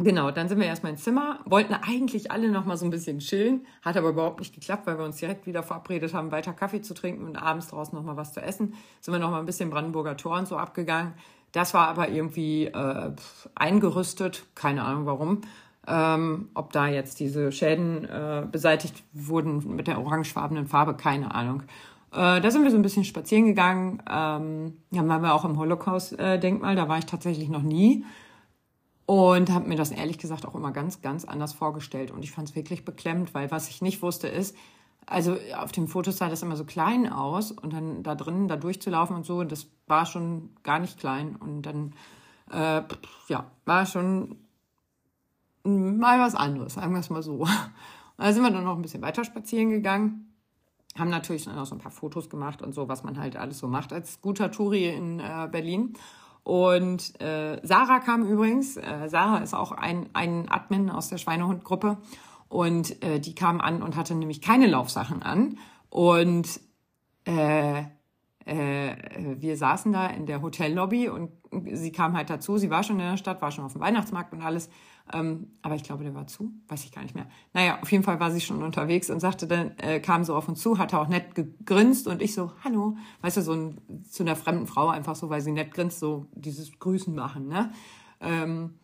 [0.00, 3.18] Genau, dann sind wir erstmal ins Zimmer, wollten eigentlich alle noch mal so ein bisschen
[3.18, 6.80] chillen, hat aber überhaupt nicht geklappt, weil wir uns direkt wieder verabredet haben, weiter Kaffee
[6.82, 8.74] zu trinken und abends draußen noch mal was zu essen.
[9.00, 11.14] Sind wir noch mal ein bisschen Brandenburger Tor und so abgegangen.
[11.52, 13.12] Das war aber irgendwie äh,
[13.54, 15.40] eingerüstet, keine Ahnung warum.
[15.86, 21.62] Ähm, ob da jetzt diese Schäden äh, beseitigt wurden mit der orangefarbenen Farbe, keine Ahnung.
[22.12, 24.02] Äh, da sind wir so ein bisschen spazieren gegangen.
[24.10, 28.04] Ähm, ja, waren wir auch im Holocaust-Denkmal, da war ich tatsächlich noch nie.
[29.06, 32.10] Und habe mir das ehrlich gesagt auch immer ganz, ganz anders vorgestellt.
[32.10, 34.54] Und ich fand es wirklich beklemmt, weil was ich nicht wusste ist,
[35.08, 38.56] also auf den Fotos sah das immer so klein aus und dann da drinnen da
[38.56, 41.94] durchzulaufen und so, das war schon gar nicht klein und dann
[42.50, 42.82] äh,
[43.28, 44.36] ja, war schon
[45.64, 47.36] mal was anderes, sagen wir es mal so.
[47.40, 47.48] Und
[48.18, 50.34] da sind wir dann noch ein bisschen weiter spazieren gegangen,
[50.98, 53.68] haben natürlich noch so ein paar Fotos gemacht und so, was man halt alles so
[53.68, 55.94] macht als guter Touri in äh, Berlin.
[56.42, 61.98] Und äh, Sarah kam übrigens, äh, Sarah ist auch ein, ein Admin aus der Schweinehund-Gruppe
[62.48, 65.58] und äh, die kam an und hatte nämlich keine Laufsachen an.
[65.90, 66.60] Und
[67.24, 67.82] äh,
[68.48, 71.30] äh, äh, wir saßen da in der Hotellobby und
[71.70, 72.56] sie kam halt dazu.
[72.56, 74.70] Sie war schon in der Stadt, war schon auf dem Weihnachtsmarkt und alles.
[75.12, 77.26] Ähm, aber ich glaube, der war zu, weiß ich gar nicht mehr.
[77.52, 80.48] Naja, auf jeden Fall war sie schon unterwegs und sagte dann, äh, kam so auf
[80.48, 84.22] uns zu, hatte auch nett gegrinst und ich so, hallo, weißt du, so ein, zu
[84.22, 87.72] einer fremden Frau einfach so, weil sie nett grinst, so dieses Grüßen machen, ne?
[88.20, 88.78] Ähm,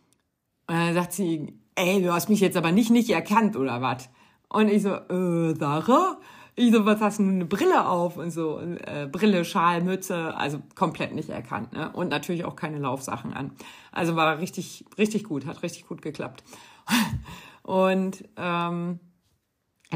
[0.67, 4.09] und dann sagt sie, ey, du hast mich jetzt aber nicht nicht erkannt oder was?
[4.49, 6.17] Und ich so, äh, Sarah?
[6.57, 10.59] Ich so, was hast du eine Brille auf und so, äh, Brille, Schal, Mütze, also
[10.73, 11.91] komplett nicht erkannt, ne?
[11.91, 13.51] Und natürlich auch keine Laufsachen an.
[13.91, 16.45] Also war richtig, richtig gut, hat richtig gut geklappt.
[17.63, 18.99] und ähm,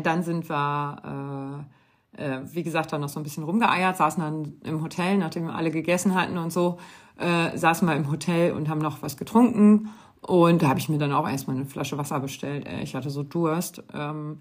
[0.04, 1.66] dann sind wir,
[2.18, 5.46] äh, äh, wie gesagt, dann noch so ein bisschen rumgeeiert, saßen dann im Hotel, nachdem
[5.46, 6.78] wir alle gegessen hatten und so,
[7.18, 9.90] äh, saßen wir im Hotel und haben noch was getrunken.
[10.22, 12.68] Und da habe ich mir dann auch erstmal eine Flasche Wasser bestellt.
[12.84, 13.84] Ich hatte so Durst.
[13.94, 14.40] Ähm,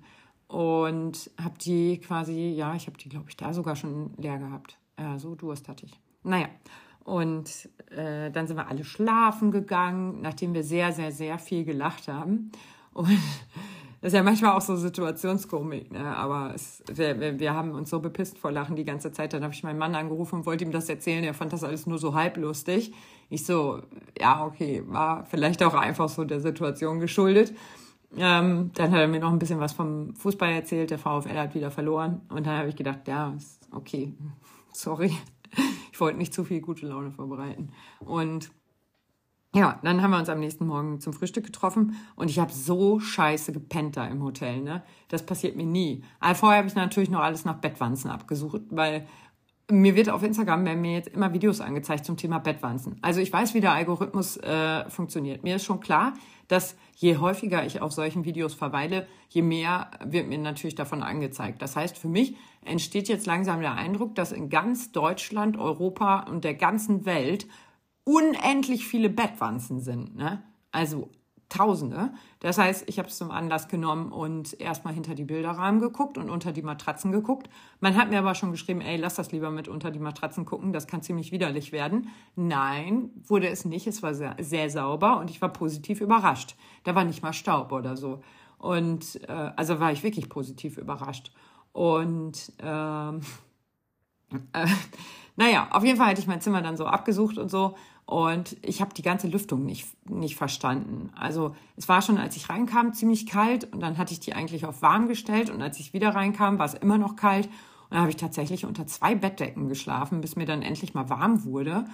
[0.48, 4.78] und habe die quasi, ja, ich habe die, glaube ich, da sogar schon leer gehabt.
[4.98, 6.00] Ja, so Durst hatte ich.
[6.22, 6.48] Naja,
[7.04, 12.08] und äh, dann sind wir alle schlafen gegangen, nachdem wir sehr, sehr, sehr viel gelacht
[12.08, 12.50] haben.
[12.92, 13.08] Und
[14.00, 16.16] das ist ja manchmal auch so Situationskomik, ne?
[16.16, 19.34] aber es, wir, wir haben uns so bepisst vor Lachen die ganze Zeit.
[19.34, 21.24] Dann habe ich meinen Mann angerufen und wollte ihm das erzählen.
[21.24, 22.92] Er fand das alles nur so halblustig.
[23.30, 23.82] Ich so,
[24.18, 27.52] ja, okay, war vielleicht auch einfach so der Situation geschuldet.
[28.16, 30.90] Ähm, dann hat er mir noch ein bisschen was vom Fußball erzählt.
[30.90, 32.22] Der VfL hat wieder verloren.
[32.30, 33.34] Und dann habe ich gedacht, ja,
[33.72, 34.14] okay,
[34.72, 35.12] sorry.
[35.92, 37.70] Ich wollte nicht zu viel gute Laune vorbereiten.
[38.00, 38.50] Und
[39.54, 43.00] ja, dann haben wir uns am nächsten Morgen zum Frühstück getroffen und ich habe so
[43.00, 44.82] scheiße gepennt da im Hotel, ne?
[45.08, 46.04] Das passiert mir nie.
[46.20, 49.08] Aber vorher habe ich natürlich noch alles nach Bettwanzen abgesucht, weil
[49.70, 52.98] mir wird auf Instagram werden mir jetzt immer Videos angezeigt zum Thema Bettwanzen.
[53.02, 55.42] Also ich weiß, wie der Algorithmus äh, funktioniert.
[55.44, 56.14] Mir ist schon klar,
[56.48, 61.60] dass je häufiger ich auf solchen Videos verweile, je mehr wird mir natürlich davon angezeigt.
[61.60, 66.44] Das heißt, für mich entsteht jetzt langsam der Eindruck, dass in ganz Deutschland, Europa und
[66.44, 67.46] der ganzen Welt
[68.04, 70.16] unendlich viele Bettwanzen sind.
[70.16, 70.42] Ne?
[70.72, 71.10] Also
[71.48, 72.10] Tausende.
[72.40, 76.28] Das heißt, ich habe es zum Anlass genommen und erstmal hinter die Bilderrahmen geguckt und
[76.28, 77.48] unter die Matratzen geguckt.
[77.80, 80.74] Man hat mir aber schon geschrieben, ey, lass das lieber mit unter die Matratzen gucken,
[80.74, 82.10] das kann ziemlich widerlich werden.
[82.36, 83.86] Nein, wurde es nicht.
[83.86, 86.54] Es war sehr, sehr sauber und ich war positiv überrascht.
[86.84, 88.20] Da war nicht mal Staub oder so.
[88.58, 91.32] Und äh, also war ich wirklich positiv überrascht.
[91.72, 93.22] Und ähm,
[94.52, 94.66] äh,
[95.38, 97.76] naja, auf jeden Fall hatte ich mein Zimmer dann so abgesucht und so.
[98.06, 101.10] Und ich habe die ganze Lüftung nicht, nicht verstanden.
[101.14, 104.66] Also es war schon, als ich reinkam, ziemlich kalt und dann hatte ich die eigentlich
[104.66, 107.46] auf warm gestellt und als ich wieder reinkam, war es immer noch kalt.
[107.46, 111.44] Und dann habe ich tatsächlich unter zwei Bettdecken geschlafen, bis mir dann endlich mal warm
[111.44, 111.84] wurde.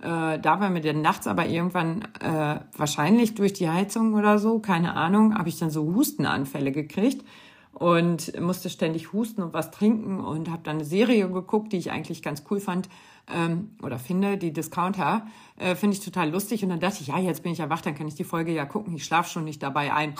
[0.00, 4.60] Äh, da war mir dann nachts aber irgendwann äh, wahrscheinlich durch die Heizung oder so,
[4.60, 7.24] keine Ahnung, habe ich dann so Hustenanfälle gekriegt
[7.72, 11.90] und musste ständig husten und was trinken und habe dann eine Serie geguckt, die ich
[11.90, 12.88] eigentlich ganz cool fand
[13.32, 16.62] ähm, oder finde, die Discounter, äh, finde ich total lustig.
[16.62, 18.66] Und dann dachte ich, ja, jetzt bin ich erwacht, dann kann ich die Folge ja
[18.66, 18.94] gucken.
[18.94, 20.14] Ich schlafe schon nicht dabei ein.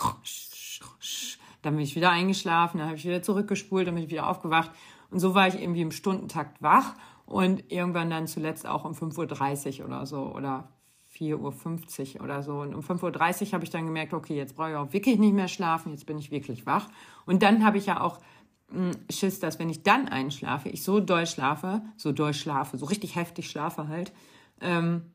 [1.61, 4.71] Dann bin ich wieder eingeschlafen, dann habe ich wieder zurückgespult, dann bin ich wieder aufgewacht.
[5.11, 9.79] Und so war ich irgendwie im Stundentakt wach und irgendwann dann zuletzt auch um 5.30
[9.79, 10.72] Uhr oder so oder
[11.31, 12.59] 4.50 Uhr oder so.
[12.59, 15.33] Und um 5.30 Uhr habe ich dann gemerkt, okay, jetzt brauche ich auch wirklich nicht
[15.33, 16.87] mehr schlafen, jetzt bin ich wirklich wach.
[17.25, 18.19] Und dann habe ich ja auch
[19.09, 23.15] Schiss, dass wenn ich dann einschlafe, ich so doll schlafe, so doll schlafe, so richtig
[23.15, 24.11] heftig schlafe halt,
[24.61, 25.13] ähm,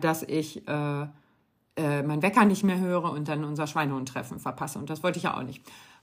[0.00, 1.06] dass ich äh,
[1.76, 4.78] äh, mein Wecker nicht mehr höre und dann unser Schweinehundtreffen verpasse.
[4.78, 5.62] Und das wollte ich ja auch nicht.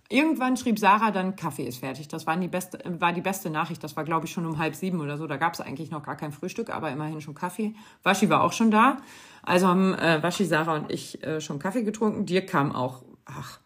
[0.10, 2.08] Irgendwann schrieb Sarah dann, Kaffee ist fertig.
[2.08, 3.84] Das war die beste, war die beste Nachricht.
[3.84, 5.28] Das war, glaube ich, schon um halb sieben oder so.
[5.28, 7.76] Da gab es eigentlich noch gar kein Frühstück, aber immerhin schon Kaffee.
[8.04, 8.98] Waschi war auch schon da.
[9.43, 12.26] Also haben äh, Waschi, Sarah und ich äh, schon Kaffee getrunken.
[12.26, 13.60] Dir kam auch, ach,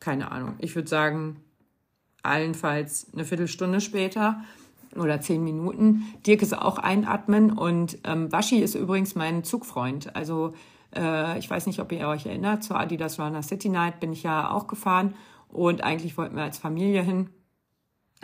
[0.00, 0.54] keine Ahnung.
[0.58, 1.40] Ich würde sagen,
[2.24, 4.42] allenfalls eine Viertelstunde später
[4.96, 6.06] oder zehn Minuten.
[6.26, 10.14] Dirk ist auch einatmen und ähm, Waschi ist übrigens mein Zugfreund.
[10.16, 10.54] Also
[10.94, 14.22] äh, ich weiß nicht, ob ihr euch erinnert, zur Adidas Runner City Night bin ich
[14.22, 15.14] ja auch gefahren
[15.54, 17.30] und eigentlich wollten wir als Familie hin.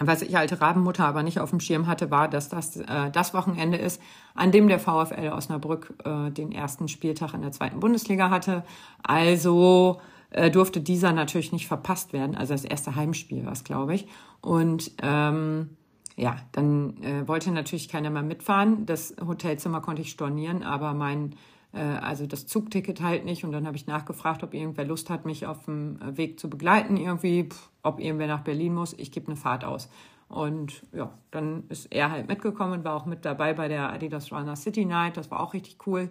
[0.02, 3.34] Was ich alte Rabenmutter aber nicht auf dem Schirm hatte, war, dass das äh, das
[3.34, 4.00] Wochenende ist,
[4.34, 8.64] an dem der VfL Osnabrück äh, den ersten Spieltag in der zweiten Bundesliga hatte.
[9.02, 12.34] Also äh, durfte dieser natürlich nicht verpasst werden.
[12.34, 14.08] Also das erste Heimspiel war es, glaube ich.
[14.40, 15.76] Und ähm,
[16.16, 18.86] ja, dann äh, wollte natürlich keiner mehr mitfahren.
[18.86, 21.34] Das Hotelzimmer konnte ich stornieren, aber mein
[21.78, 23.44] also das Zugticket halt nicht.
[23.44, 26.50] Und dann habe ich nachgefragt, ob irgendwer Lust hat, mich auf dem äh, Weg zu
[26.50, 27.48] begleiten irgendwie,
[27.82, 28.92] ob irgendwer nach Berlin muss.
[28.94, 29.88] Ich gebe eine Fahrt aus.
[30.28, 34.32] Und ja, dann ist er halt mitgekommen und war auch mit dabei bei der Adidas
[34.32, 35.16] Runner City Night.
[35.16, 36.10] Das war auch richtig cool.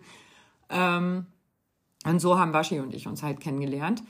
[0.69, 1.26] Ähm,
[2.06, 4.04] und so haben Waschi und ich uns halt kennengelernt.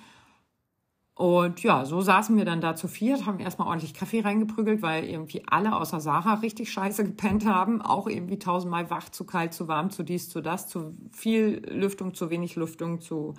[1.19, 5.03] Und ja, so saßen wir dann da zu viert, haben erstmal ordentlich Kaffee reingeprügelt, weil
[5.03, 7.81] irgendwie alle außer Sarah richtig scheiße gepennt haben.
[7.81, 12.13] Auch irgendwie tausendmal wach, zu kalt, zu warm, zu dies, zu das, zu viel Lüftung,
[12.13, 13.33] zu wenig Lüftung, zu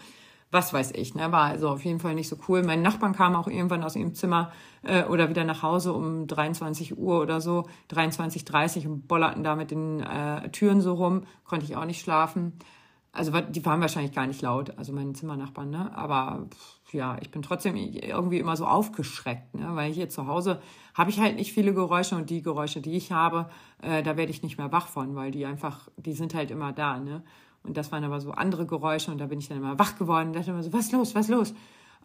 [0.51, 1.15] was weiß ich.
[1.15, 1.33] Ne?
[1.33, 2.63] War also auf jeden Fall nicht so cool.
[2.63, 6.99] Mein Nachbarn kam auch irgendwann aus ihrem Zimmer äh, oder wieder nach Hause um 23
[6.99, 11.23] Uhr oder so, 23.30 und bollerten da mit den äh, Türen so rum.
[11.45, 12.59] Konnte ich auch nicht schlafen.
[13.13, 15.97] Also die waren wahrscheinlich gar nicht laut, also meine Zimmernachbarn, ne?
[15.97, 16.47] Aber
[16.93, 19.71] ja, ich bin trotzdem irgendwie immer so aufgeschreckt, ne?
[19.75, 20.61] weil hier zu Hause
[20.95, 23.51] habe ich halt nicht viele Geräusche und die Geräusche, die ich habe,
[23.83, 26.73] äh, da werde ich nicht mehr wach von, weil die einfach, die sind halt immer
[26.73, 27.23] da, ne?
[27.63, 30.29] Und das waren aber so andere Geräusche und da bin ich dann immer wach geworden
[30.29, 31.53] und dachte immer so, was los, was los?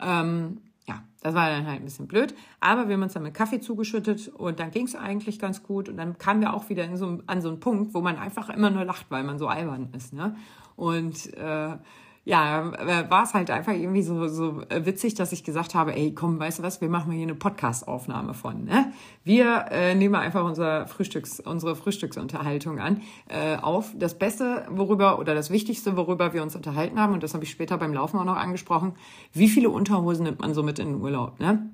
[0.01, 2.35] Ähm, ja, das war dann halt ein bisschen blöd.
[2.59, 5.89] Aber wir haben uns dann mit Kaffee zugeschüttet und dann ging es eigentlich ganz gut.
[5.89, 8.49] Und dann kamen wir auch wieder in so, an so einen Punkt, wo man einfach
[8.49, 10.13] immer nur lacht, weil man so albern ist.
[10.13, 10.35] Ne?
[10.75, 11.77] Und äh,
[12.25, 16.11] ja, äh, war es halt einfach irgendwie so, so witzig, dass ich gesagt habe, ey,
[16.13, 18.65] komm, weißt du was, wir machen hier eine Podcast-Aufnahme von.
[18.65, 18.91] Ne?
[19.23, 23.93] Wir äh, nehmen einfach unser Frühstücks, unsere Frühstücksunterhaltung an, äh, auf.
[23.95, 27.51] Das Beste, worüber, oder das Wichtigste, worüber wir uns unterhalten haben, und das habe ich
[27.51, 28.95] später beim Laufen auch noch angesprochen,
[29.31, 31.39] wie viele Unterhosen nimmt man so mit in den Urlaub?
[31.39, 31.69] Ne?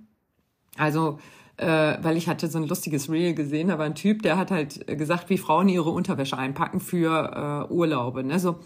[0.78, 1.18] Also
[1.62, 4.50] äh, weil ich hatte so ein lustiges Reel gesehen, da war ein Typ, der hat
[4.50, 8.24] halt gesagt, wie Frauen ihre Unterwäsche einpacken für äh, Urlaube.
[8.24, 8.39] Ne?
[8.39, 8.58] So,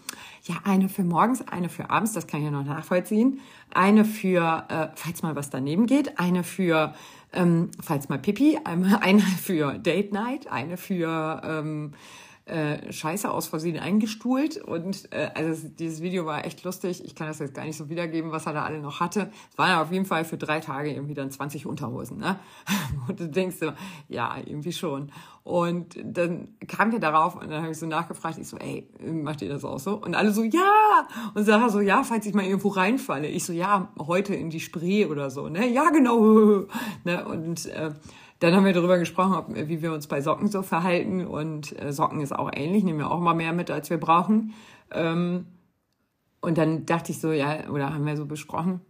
[0.43, 3.41] ja, eine für morgens, eine für abends, das kann ich ja noch nachvollziehen.
[3.73, 6.93] Eine für, äh, falls mal was daneben geht, eine für,
[7.33, 11.91] ähm, falls mal Pipi, eine für Date Night, eine für ähm,
[12.45, 14.57] äh, Scheiße aus Versehen eingestuhlt.
[14.57, 17.03] Und äh, also dieses Video war echt lustig.
[17.03, 19.31] Ich kann das jetzt gar nicht so wiedergeben, was er da alle noch hatte.
[19.51, 22.17] Es waren auf jeden Fall für drei Tage irgendwie dann 20 Unterhosen.
[22.17, 22.39] Ne?
[23.07, 23.71] Und du denkst so,
[24.07, 25.11] ja, irgendwie schon.
[25.43, 29.43] Und dann kam wir darauf und dann habe ich so nachgefragt, ich so, ey, macht
[29.43, 29.93] ihr das auch so?
[29.95, 31.07] Und alle so, ja!
[31.35, 33.27] Und Sarah so, ja, falls ich mal irgendwo reinfalle.
[33.27, 35.67] Ich so, ja, heute in die Spree oder so, ne?
[35.67, 36.65] Ja, genau.
[37.03, 37.25] ne?
[37.25, 37.91] Und äh,
[38.45, 41.25] dann haben wir darüber gesprochen, ob, wie wir uns bei Socken so verhalten.
[41.25, 44.53] Und äh, Socken ist auch ähnlich, nehmen wir auch mal mehr mit, als wir brauchen.
[44.91, 45.47] Ähm,
[46.41, 48.81] und dann dachte ich so, ja, oder haben wir so besprochen,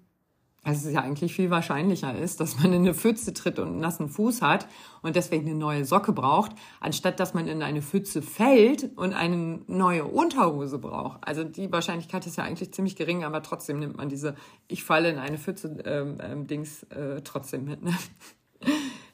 [0.65, 3.79] dass es ja eigentlich viel wahrscheinlicher ist, dass man in eine Pfütze tritt und einen
[3.79, 4.67] nassen Fuß hat
[5.01, 9.61] und deswegen eine neue Socke braucht, anstatt dass man in eine Pfütze fällt und eine
[9.67, 11.25] neue Unterhose braucht.
[11.25, 14.35] Also die Wahrscheinlichkeit ist ja eigentlich ziemlich gering, aber trotzdem nimmt man diese
[14.67, 17.81] Ich falle in eine Pfütze ähm, ähm, Dings äh, trotzdem mit.
[17.81, 17.93] Ne?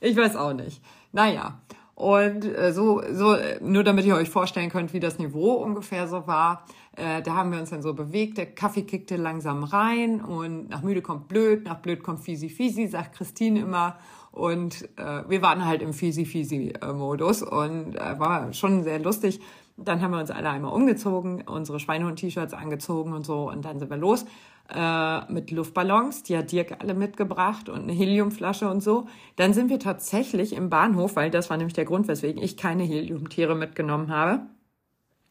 [0.01, 0.81] Ich weiß auch nicht.
[1.13, 1.59] Naja.
[1.93, 6.25] Und äh, so, so, nur damit ihr euch vorstellen könnt, wie das Niveau ungefähr so
[6.25, 6.65] war.
[6.95, 8.39] Äh, da haben wir uns dann so bewegt.
[8.39, 12.87] Der Kaffee kickte langsam rein und nach müde kommt blöd, nach blöd kommt fisi fisi,
[12.87, 13.99] sagt Christine immer.
[14.31, 19.39] Und äh, wir waren halt im fisi fisi Modus und äh, war schon sehr lustig.
[19.77, 23.91] Dann haben wir uns alle einmal umgezogen, unsere Schweinehund-T-Shirts angezogen und so und dann sind
[23.91, 24.25] wir los
[24.73, 29.07] äh, mit Luftballons, die hat Dirk alle mitgebracht und eine Heliumflasche und so.
[29.35, 32.83] Dann sind wir tatsächlich im Bahnhof, weil das war nämlich der Grund, weswegen ich keine
[32.83, 34.41] Heliumtiere mitgenommen habe.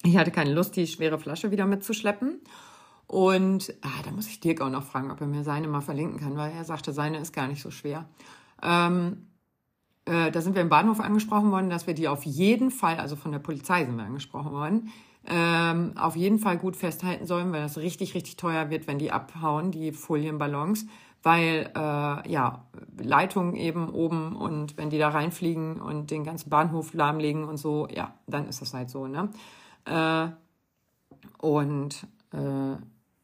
[0.03, 2.41] Ich hatte keine Lust, die schwere Flasche wieder mitzuschleppen.
[3.07, 6.21] Und ah, da muss ich Dirk auch noch fragen, ob er mir seine mal verlinken
[6.21, 8.09] kann, weil er sagte, seine ist gar nicht so schwer.
[8.63, 9.27] Ähm,
[10.05, 13.17] äh, da sind wir im Bahnhof angesprochen worden, dass wir die auf jeden Fall, also
[13.17, 14.93] von der Polizei sind wir angesprochen worden,
[15.27, 19.13] ähm, auf jeden Fall gut festhalten sollen, weil das richtig, richtig teuer wird, wenn die
[19.13, 20.87] abhauen, die Folienballons,
[21.23, 22.65] weil äh, ja
[22.99, 27.87] Leitungen eben oben und wenn die da reinfliegen und den ganzen Bahnhof lahmlegen und so,
[27.89, 29.29] ja, dann ist das halt so, ne?
[29.85, 30.29] Äh,
[31.39, 32.77] und äh,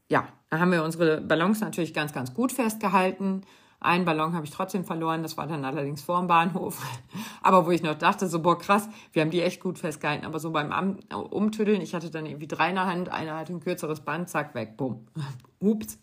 [0.09, 3.43] ja, da haben wir unsere Ballons natürlich ganz, ganz gut festgehalten.
[3.81, 6.83] Einen Ballon habe ich trotzdem verloren, das war dann allerdings vor dem Bahnhof.
[7.43, 10.25] Aber wo ich noch dachte, so, boah, krass, wir haben die echt gut festgehalten.
[10.25, 13.61] Aber so beim Umtüddeln, ich hatte dann irgendwie drei in der Hand, einer hatte ein
[13.61, 15.07] kürzeres Band, zack, weg, bumm.
[15.61, 15.99] Ups.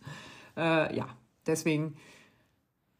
[0.56, 1.08] Äh, ja,
[1.48, 1.96] deswegen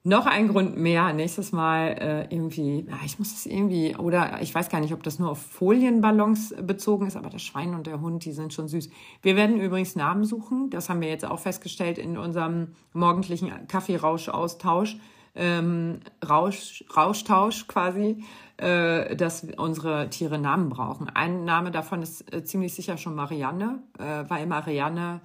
[0.06, 4.54] noch ein Grund mehr, nächstes Mal äh, irgendwie, ja, ich muss es irgendwie, oder ich
[4.54, 8.02] weiß gar nicht, ob das nur auf Folienballons bezogen ist, aber das Schwein und der
[8.02, 8.90] Hund, die sind schon süß.
[9.22, 14.98] Wir werden übrigens Namen suchen, das haben wir jetzt auch festgestellt in unserem morgendlichen Kaffeerausch-Austausch,
[15.36, 18.24] ähm, Rausch, Rauschtausch quasi,
[18.58, 21.10] äh, dass unsere Tiere Namen brauchen.
[21.10, 25.22] Ein Name davon ist äh, ziemlich sicher schon Marianne, äh, weil Marianne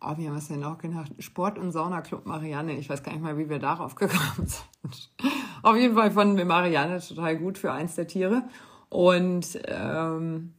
[0.00, 1.12] oh, wie haben wir es denn auch genannt?
[1.18, 2.72] Sport- und Saunaclub Marianne.
[2.72, 5.10] Ich weiß gar nicht mal, wie wir darauf gekommen sind.
[5.62, 8.44] Auf jeden Fall fanden wir Marianne total gut für eins der Tiere.
[8.88, 10.54] Und ähm,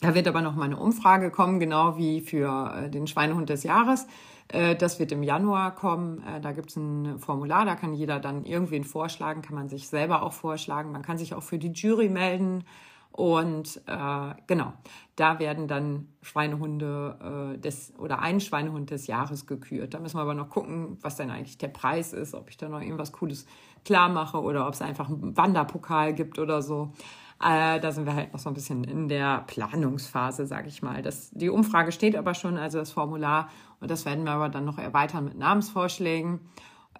[0.00, 3.64] da wird aber noch mal eine Umfrage kommen, genau wie für äh, den Schweinehund des
[3.64, 4.06] Jahres.
[4.48, 6.22] Äh, das wird im Januar kommen.
[6.22, 9.88] Äh, da gibt es ein Formular, da kann jeder dann irgendwen vorschlagen, kann man sich
[9.88, 10.92] selber auch vorschlagen.
[10.92, 12.64] Man kann sich auch für die Jury melden.
[13.12, 14.72] Und äh, genau,
[15.16, 19.94] da werden dann Schweinehunde äh, des oder ein Schweinehund des Jahres gekürt.
[19.94, 22.68] Da müssen wir aber noch gucken, was denn eigentlich der Preis ist, ob ich da
[22.68, 23.46] noch irgendwas Cooles
[23.84, 26.92] klar mache oder ob es einfach einen Wanderpokal gibt oder so.
[27.40, 31.02] Äh, da sind wir halt noch so ein bisschen in der Planungsphase, sage ich mal.
[31.02, 33.48] Das, die Umfrage steht aber schon, also das Formular,
[33.80, 36.40] und das werden wir aber dann noch erweitern mit Namensvorschlägen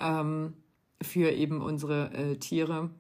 [0.01, 0.55] ähm,
[1.03, 2.90] für eben unsere äh, Tiere.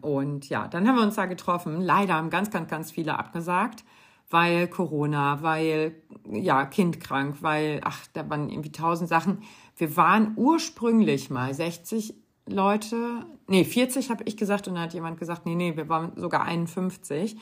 [0.00, 1.80] Und ja, dann haben wir uns da getroffen.
[1.80, 3.84] Leider haben ganz, ganz, ganz viele abgesagt,
[4.30, 5.94] weil Corona, weil
[6.30, 9.42] ja, Kind krank, weil, ach, da waren irgendwie tausend Sachen.
[9.76, 12.14] Wir waren ursprünglich mal 60
[12.46, 16.12] Leute, nee, 40 habe ich gesagt und dann hat jemand gesagt, nee, nee, wir waren
[16.16, 17.36] sogar 51.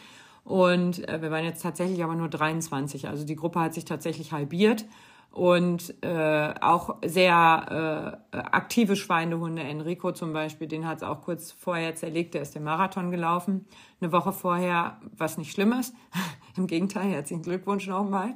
[0.45, 3.09] Und äh, wir waren jetzt tatsächlich aber nur 23.
[3.09, 4.85] Also die Gruppe hat sich tatsächlich halbiert
[5.31, 9.62] und äh, auch sehr äh, aktive Schweinehunde.
[9.62, 13.66] Enrico zum Beispiel, den hat es auch kurz vorher zerlegt, der ist den Marathon gelaufen,
[14.01, 15.95] eine Woche vorher, was nicht schlimm ist.
[16.57, 18.35] Im Gegenteil, herzlichen Glückwunsch nochmal.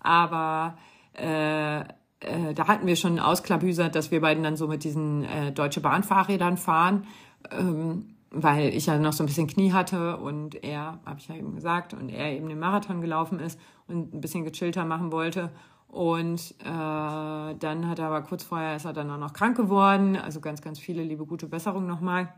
[0.00, 0.76] Aber
[1.14, 5.52] äh, äh, da hatten wir schon ausklabüsert, dass wir beiden dann so mit diesen äh,
[5.52, 7.06] Deutsche Bahn-Fahrrädern fahren.
[7.50, 11.34] Ähm, weil ich ja noch so ein bisschen Knie hatte und er, habe ich ja
[11.34, 15.50] eben gesagt, und er eben den Marathon gelaufen ist und ein bisschen gechillter machen wollte.
[15.92, 20.16] Und äh, dann hat er aber kurz vorher ist er dann auch noch krank geworden.
[20.16, 22.32] Also ganz, ganz viele liebe gute Besserung nochmal.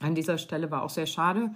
[0.00, 1.50] An dieser Stelle war auch sehr schade.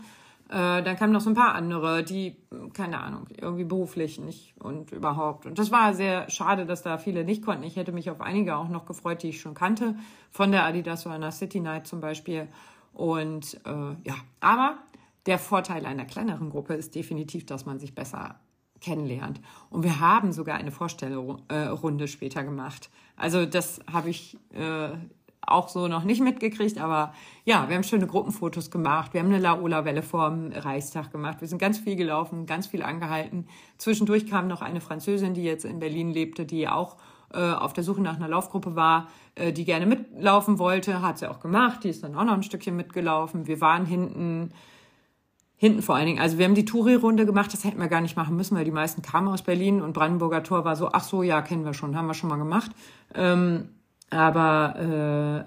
[0.50, 2.36] Äh, dann kamen noch so ein paar andere, die,
[2.74, 5.46] keine Ahnung, irgendwie beruflich nicht und überhaupt.
[5.46, 7.64] Und das war sehr schade, dass da viele nicht konnten.
[7.64, 9.94] Ich hätte mich auf einige auch noch gefreut, die ich schon kannte.
[10.30, 12.48] Von der Adidas Runner City Night zum Beispiel.
[12.92, 14.76] Und äh, ja, aber
[15.24, 18.38] der Vorteil einer kleineren Gruppe ist definitiv, dass man sich besser
[18.82, 19.40] kennenlernt.
[19.70, 22.90] Und wir haben sogar eine Vorstellrunde später gemacht.
[23.16, 24.88] Also das habe ich äh,
[25.46, 27.12] auch so noch nicht mitgekriegt, aber
[27.44, 29.12] ja, wir haben schöne Gruppenfotos gemacht.
[29.12, 31.40] Wir haben eine Laola-Welle vorm Reichstag gemacht.
[31.40, 33.46] Wir sind ganz viel gelaufen, ganz viel angehalten.
[33.78, 36.96] Zwischendurch kam noch eine Französin, die jetzt in Berlin lebte, die auch
[37.32, 41.02] äh, auf der Suche nach einer Laufgruppe war, äh, die gerne mitlaufen wollte.
[41.02, 41.84] Hat sie auch gemacht.
[41.84, 43.46] Die ist dann auch noch ein Stückchen mitgelaufen.
[43.46, 44.50] Wir waren hinten
[45.62, 46.18] Hinten vor allen Dingen.
[46.18, 48.72] Also wir haben die Touri-Runde gemacht, das hätten wir gar nicht machen müssen, weil die
[48.72, 51.96] meisten kamen aus Berlin und Brandenburger Tor war so, ach so, ja, kennen wir schon,
[51.96, 52.72] haben wir schon mal gemacht.
[53.14, 53.68] Ähm,
[54.10, 54.74] aber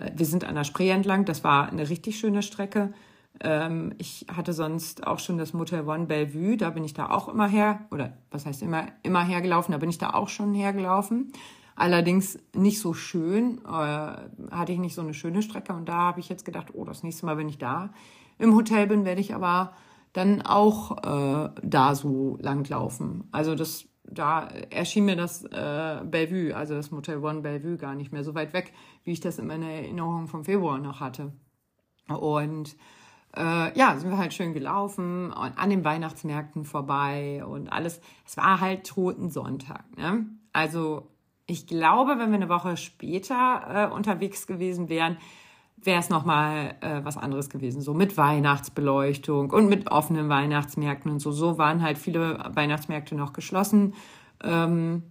[0.07, 2.93] äh, wir sind an der Spree entlang, das war eine richtig schöne Strecke.
[3.41, 7.27] Ähm, ich hatte sonst auch schon das Motel One Bellevue, da bin ich da auch
[7.27, 11.33] immer her, oder was heißt immer, immer hergelaufen, da bin ich da auch schon hergelaufen.
[11.75, 16.21] Allerdings nicht so schön, äh, hatte ich nicht so eine schöne Strecke und da habe
[16.21, 17.89] ich jetzt gedacht, oh, das nächste Mal, wenn ich da
[18.39, 19.73] im Hotel bin, werde ich aber
[20.15, 23.27] dann auch äh, da so langlaufen.
[23.33, 28.13] Also das, da erschien mir das äh, Bellevue, also das Motel One Bellevue gar nicht
[28.13, 28.71] mehr so weit weg,
[29.03, 31.33] wie ich das in meiner Erinnerung vom Februar noch hatte.
[32.07, 32.77] Und
[33.35, 37.99] äh, ja, sind wir halt schön gelaufen und an den Weihnachtsmärkten vorbei und alles.
[38.25, 39.83] Es war halt Toten Sonntag.
[39.97, 40.27] Ne?
[40.53, 41.11] Also
[41.45, 45.17] ich glaube, wenn wir eine Woche später äh, unterwegs gewesen wären,
[45.85, 47.81] wäre es nochmal äh, was anderes gewesen.
[47.81, 51.31] So mit Weihnachtsbeleuchtung und mit offenen Weihnachtsmärkten und so.
[51.31, 53.93] So waren halt viele Weihnachtsmärkte noch geschlossen.
[54.43, 55.03] Ähm,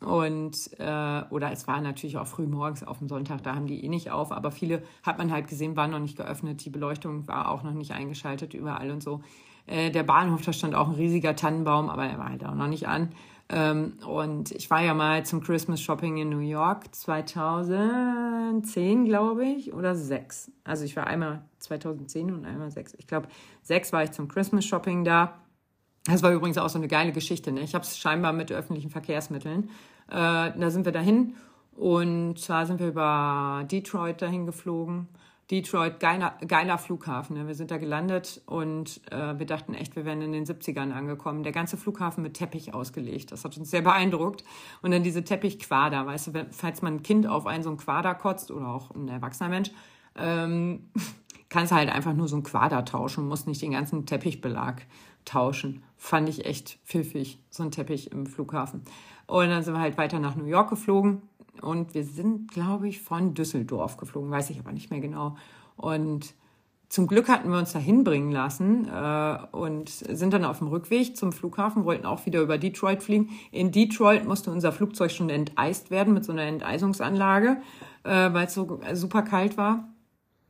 [0.00, 3.82] und äh, oder es war natürlich auch früh morgens auf dem Sonntag, da haben die
[3.82, 6.64] eh nicht auf, aber viele hat man halt gesehen, waren noch nicht geöffnet.
[6.64, 9.22] Die Beleuchtung war auch noch nicht eingeschaltet überall und so.
[9.66, 12.68] Äh, der Bahnhof, da stand auch ein riesiger Tannenbaum, aber er war halt auch noch
[12.68, 13.10] nicht an.
[13.48, 19.72] Ähm, und ich war ja mal zum Christmas Shopping in New York 2010, glaube ich,
[19.72, 20.50] oder sechs.
[20.64, 22.94] Also ich war einmal 2010 und einmal sechs.
[22.98, 23.28] Ich glaube,
[23.62, 25.38] sechs war ich zum Christmas Shopping da.
[26.06, 27.52] Das war übrigens auch so eine geile Geschichte.
[27.52, 27.60] Ne?
[27.60, 29.70] Ich habe es scheinbar mit öffentlichen Verkehrsmitteln.
[30.08, 31.36] Äh, da sind wir dahin
[31.76, 35.08] und zwar sind wir über Detroit dahin geflogen
[35.50, 37.36] Detroit, geiler, geiler Flughafen.
[37.36, 37.46] Ne?
[37.46, 41.44] Wir sind da gelandet und äh, wir dachten echt, wir wären in den 70ern angekommen.
[41.44, 43.30] Der ganze Flughafen mit Teppich ausgelegt.
[43.30, 44.42] Das hat uns sehr beeindruckt.
[44.82, 48.16] Und dann diese Teppichquader, weißt du, falls man ein Kind auf einen so einen Quader
[48.16, 49.70] kotzt oder auch ein erwachsener Mensch,
[50.16, 50.90] ähm,
[51.48, 54.82] kannst halt einfach nur so ein Quader tauschen, musst nicht den ganzen Teppichbelag
[55.24, 55.84] tauschen.
[55.96, 58.82] Fand ich echt pfiffig, so ein Teppich im Flughafen.
[59.28, 61.22] Und dann sind wir halt weiter nach New York geflogen
[61.62, 65.36] und wir sind, glaube ich, von Düsseldorf geflogen, weiß ich aber nicht mehr genau.
[65.76, 66.34] Und
[66.88, 71.16] zum Glück hatten wir uns da hinbringen lassen äh, und sind dann auf dem Rückweg
[71.16, 73.30] zum Flughafen, wollten auch wieder über Detroit fliegen.
[73.50, 77.58] In Detroit musste unser Flugzeug schon enteist werden mit so einer Enteisungsanlage,
[78.04, 79.88] äh, weil es so super kalt war.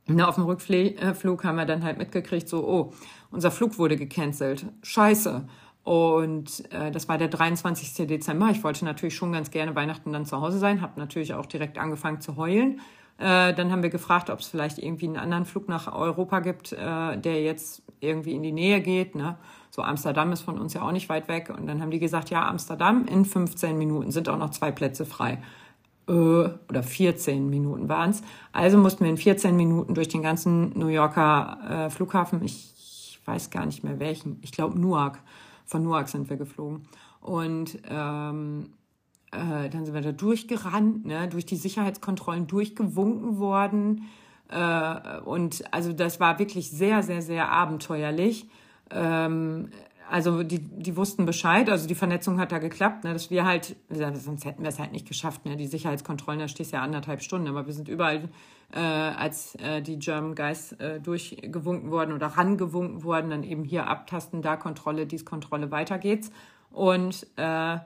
[0.07, 2.93] Und auf dem Rückflug äh, haben wir dann halt mitgekriegt, so, oh,
[3.31, 4.65] unser Flug wurde gecancelt.
[4.83, 5.47] Scheiße.
[5.87, 8.07] Und äh, das war der 23.
[8.07, 8.49] Dezember.
[8.51, 11.77] Ich wollte natürlich schon ganz gerne Weihnachten dann zu Hause sein, habe natürlich auch direkt
[11.77, 12.81] angefangen zu heulen.
[13.19, 16.73] Äh, dann haben wir gefragt, ob es vielleicht irgendwie einen anderen Flug nach Europa gibt,
[16.73, 19.15] äh, der jetzt irgendwie in die Nähe geht.
[19.15, 19.37] Ne?
[19.69, 21.53] So Amsterdam ist von uns ja auch nicht weit weg.
[21.57, 25.05] Und dann haben die gesagt, ja, Amsterdam in 15 Minuten sind auch noch zwei Plätze
[25.05, 25.41] frei.
[26.09, 28.23] Äh, oder 14 Minuten waren es.
[28.51, 33.21] Also mussten wir in 14 Minuten durch den ganzen New Yorker äh, Flughafen, ich, ich
[33.23, 35.19] weiß gar nicht mehr welchen, ich glaube Newark,
[35.67, 36.87] von Newark sind wir geflogen.
[37.21, 38.73] Und ähm,
[39.31, 44.05] äh, dann sind wir da durchgerannt, ne, durch die Sicherheitskontrollen durchgewunken worden.
[44.49, 48.47] Äh, und also das war wirklich sehr, sehr, sehr abenteuerlich.
[48.89, 49.69] Ähm,
[50.09, 53.75] also die, die wussten Bescheid, also die Vernetzung hat da geklappt, ne, dass wir halt,
[53.89, 57.21] sonst hätten wir es halt nicht geschafft, ne, die Sicherheitskontrollen, da stehst du ja anderthalb
[57.21, 58.29] Stunden, aber wir sind überall
[58.73, 63.87] äh, als äh, die German Guys äh, durchgewunken worden oder rangewunken worden, dann eben hier
[63.87, 66.31] abtasten, da Kontrolle, dies Kontrolle, weiter geht's.
[66.69, 67.77] Und äh,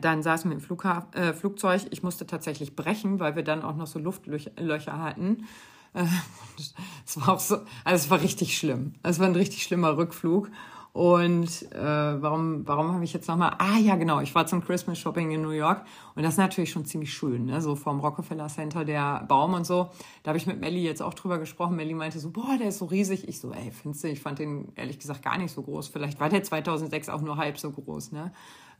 [0.00, 1.82] dann saßen wir im Flugha äh, Flugzeug.
[1.90, 5.46] Ich musste tatsächlich brechen, weil wir dann auch noch so Luftlöcher hatten.
[5.94, 6.04] Äh,
[7.06, 8.94] es war auch so, also es war richtig schlimm.
[9.02, 10.50] Es war ein richtig schlimmer Rückflug.
[10.92, 11.78] Und äh,
[12.22, 13.54] warum, warum habe ich jetzt nochmal?
[13.58, 16.70] Ah ja, genau, ich war zum Christmas Shopping in New York und das ist natürlich
[16.70, 17.62] schon ziemlich schön, ne?
[17.62, 19.88] so vom Rockefeller Center, der Baum und so.
[20.22, 21.76] Da habe ich mit Melly jetzt auch drüber gesprochen.
[21.76, 23.26] Melly meinte so, boah, der ist so riesig.
[23.26, 25.88] Ich so, ey, findest du, ich fand den ehrlich gesagt gar nicht so groß.
[25.88, 28.30] Vielleicht war der 2006 auch nur halb so groß, ne?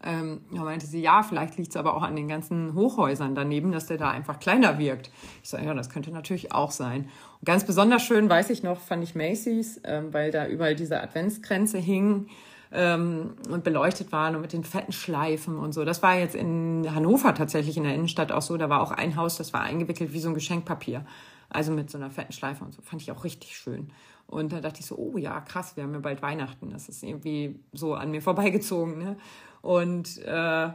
[0.05, 3.73] Ähm, da meinte sie, ja, vielleicht liegt es aber auch an den ganzen Hochhäusern daneben,
[3.73, 5.11] dass der da einfach kleiner wirkt.
[5.43, 7.09] Ich so, ja, das könnte natürlich auch sein.
[7.41, 11.01] Und ganz besonders schön, weiß ich noch, fand ich Macy's, ähm, weil da überall diese
[11.01, 12.29] Adventskränze hingen
[12.73, 15.85] ähm, und beleuchtet waren und mit den fetten Schleifen und so.
[15.85, 18.57] Das war jetzt in Hannover tatsächlich in der Innenstadt auch so.
[18.57, 21.05] Da war auch ein Haus, das war eingewickelt wie so ein Geschenkpapier.
[21.49, 22.81] Also mit so einer fetten Schleife und so.
[22.81, 23.91] Fand ich auch richtig schön.
[24.27, 26.71] Und da dachte ich so, oh ja, krass, wir haben ja bald Weihnachten.
[26.71, 28.97] Das ist irgendwie so an mir vorbeigezogen.
[28.97, 29.17] Ne?
[29.63, 30.71] Und äh,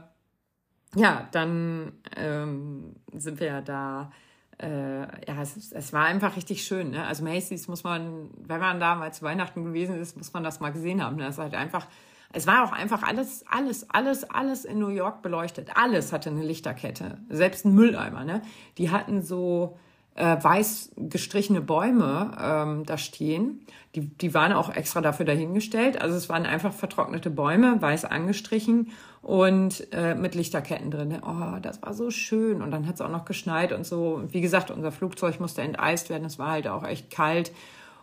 [0.95, 4.11] ja, dann ähm, sind wir ja da.
[4.59, 6.91] Äh, ja, es, es war einfach richtig schön.
[6.91, 7.05] Ne?
[7.05, 10.59] Also Macy's muss man, wenn man da mal zu Weihnachten gewesen ist, muss man das
[10.59, 11.19] mal gesehen haben.
[11.19, 11.85] Das ist halt einfach,
[12.33, 15.69] es war auch einfach alles, alles, alles, alles in New York beleuchtet.
[15.75, 17.19] Alles hatte eine Lichterkette.
[17.29, 18.23] Selbst ein Mülleimer.
[18.23, 18.41] Ne?
[18.79, 19.77] Die hatten so
[20.17, 23.61] äh, weiß gestrichene Bäume ähm, da stehen.
[23.95, 26.01] Die, die waren auch extra dafür dahingestellt.
[26.01, 28.91] Also es waren einfach vertrocknete Bäume, weiß angestrichen
[29.21, 31.19] und äh, mit Lichterketten drin.
[31.21, 32.61] Oh, das war so schön.
[32.61, 34.23] Und dann hat es auch noch geschneit und so.
[34.29, 36.25] Wie gesagt, unser Flugzeug musste enteist werden.
[36.25, 37.51] Es war halt auch echt kalt.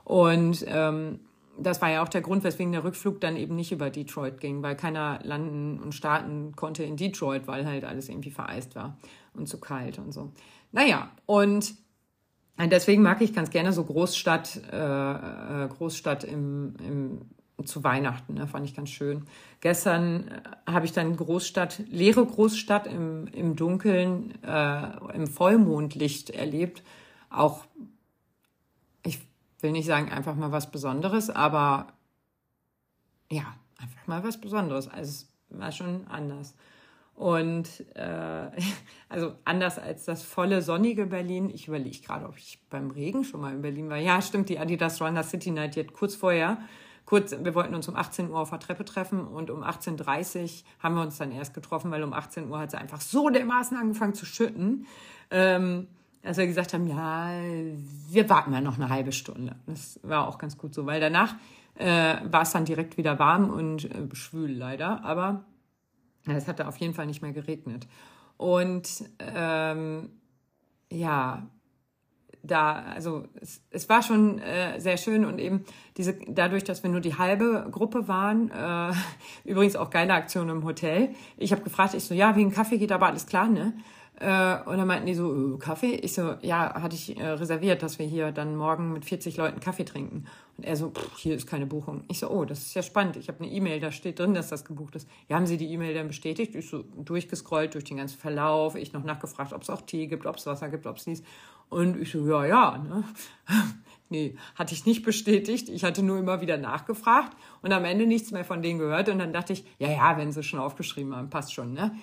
[0.05, 1.21] Und ähm,
[1.59, 4.63] das war ja auch der Grund, weswegen der Rückflug dann eben nicht über Detroit ging,
[4.63, 8.97] weil keiner landen und starten konnte in Detroit, weil halt alles irgendwie vereist war
[9.35, 10.33] und zu kalt und so.
[10.73, 11.75] Naja, und
[12.59, 18.47] Deswegen mag ich ganz gerne so Großstadt, äh, äh, Großstadt im, im, zu Weihnachten, ne,
[18.47, 19.27] fand ich ganz schön.
[19.61, 26.85] Gestern äh, habe ich dann Großstadt, leere Großstadt im, im Dunkeln, äh, im Vollmondlicht erlebt.
[27.29, 27.65] Auch,
[29.05, 29.21] ich
[29.61, 31.89] will nicht sagen einfach mal was Besonderes, aber
[33.31, 34.87] ja, einfach mal was Besonderes.
[34.87, 36.55] Also es war schon anders.
[37.15, 38.51] Und äh,
[39.09, 41.51] also anders als das volle sonnige Berlin.
[41.51, 43.99] Ich überlege gerade, ob ich beim Regen schon mal in Berlin war.
[43.99, 46.59] Ja, stimmt, die Adidas Runner City Night jetzt kurz vorher.
[47.07, 50.49] Kurz, wir wollten uns um 18 Uhr auf der Treppe treffen und um 18.30 Uhr
[50.83, 53.77] haben wir uns dann erst getroffen, weil um 18 Uhr hat es einfach so dermaßen
[53.77, 54.87] angefangen zu schütten,
[55.31, 55.89] ähm,
[56.23, 57.29] dass wir gesagt haben, ja,
[58.09, 59.57] wir warten mal noch eine halbe Stunde.
[59.67, 61.35] Das war auch ganz gut so, weil danach
[61.75, 65.45] äh, war es dann direkt wieder warm und äh, schwül leider, aber
[66.27, 67.87] es hatte auf jeden Fall nicht mehr geregnet.
[68.37, 70.11] Und ähm,
[70.91, 71.47] ja,
[72.45, 75.65] da, also es, es war schon äh, sehr schön und eben
[75.97, 78.93] diese, dadurch, dass wir nur die halbe Gruppe waren, äh,
[79.49, 81.11] übrigens auch geile Aktion im Hotel.
[81.37, 83.75] Ich habe gefragt, ich so, ja, wegen Kaffee geht aber alles klar, ne?
[84.21, 85.95] Äh, und dann meinten die so, äh, Kaffee?
[85.95, 89.61] Ich so, ja, hatte ich äh, reserviert, dass wir hier dann morgen mit 40 Leuten
[89.61, 90.27] Kaffee trinken.
[90.57, 92.05] Und er so, hier ist keine Buchung.
[92.09, 93.17] Ich so, oh, das ist ja spannend.
[93.17, 95.09] Ich habe eine E-Mail, da steht drin, dass das gebucht ist.
[95.29, 96.55] Ja, haben Sie die E-Mail dann bestätigt?
[96.55, 98.77] Ich so durchgescrollt durch den ganzen Verlauf.
[98.77, 101.23] Ich noch nachgefragt, ob es auch Tee gibt, ob es Wasser gibt, ob es dies.
[101.71, 102.79] Und ich so, ja, ja.
[102.79, 103.05] Ne?
[104.11, 105.69] nee, hatte ich nicht bestätigt.
[105.69, 109.09] Ich hatte nur immer wieder nachgefragt und am Ende nichts mehr von denen gehört.
[109.09, 111.73] Und dann dachte ich, ja, ja, wenn sie schon aufgeschrieben haben, passt schon.
[111.73, 111.97] Ne?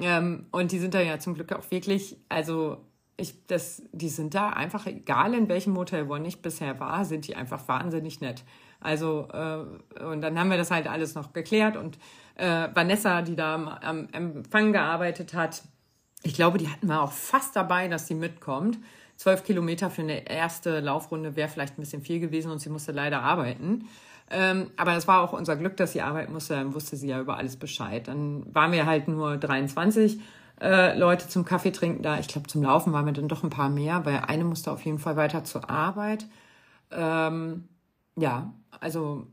[0.00, 2.78] Ähm, und die sind da ja zum Glück auch wirklich, also
[3.16, 7.26] ich, das, die sind da einfach, egal in welchem Hotel, wo ich bisher war, sind
[7.26, 8.44] die einfach wahnsinnig nett.
[8.80, 11.98] Also, äh, und dann haben wir das halt alles noch geklärt und
[12.36, 15.62] äh, Vanessa, die da am, am Empfang gearbeitet hat,
[16.22, 18.78] ich glaube, die hatten wir auch fast dabei, dass sie mitkommt.
[19.16, 22.92] Zwölf Kilometer für eine erste Laufrunde wäre vielleicht ein bisschen viel gewesen und sie musste
[22.92, 23.88] leider arbeiten.
[24.30, 26.54] Ähm, aber das war auch unser Glück, dass sie arbeiten musste.
[26.54, 28.08] Dann wusste sie ja über alles Bescheid.
[28.08, 30.20] Dann waren wir halt nur 23
[30.60, 32.18] äh, Leute zum Kaffee trinken da.
[32.18, 34.84] Ich glaube, zum Laufen waren wir dann doch ein paar mehr, weil eine musste auf
[34.84, 36.26] jeden Fall weiter zur Arbeit.
[36.90, 37.68] Ähm,
[38.16, 39.26] ja, also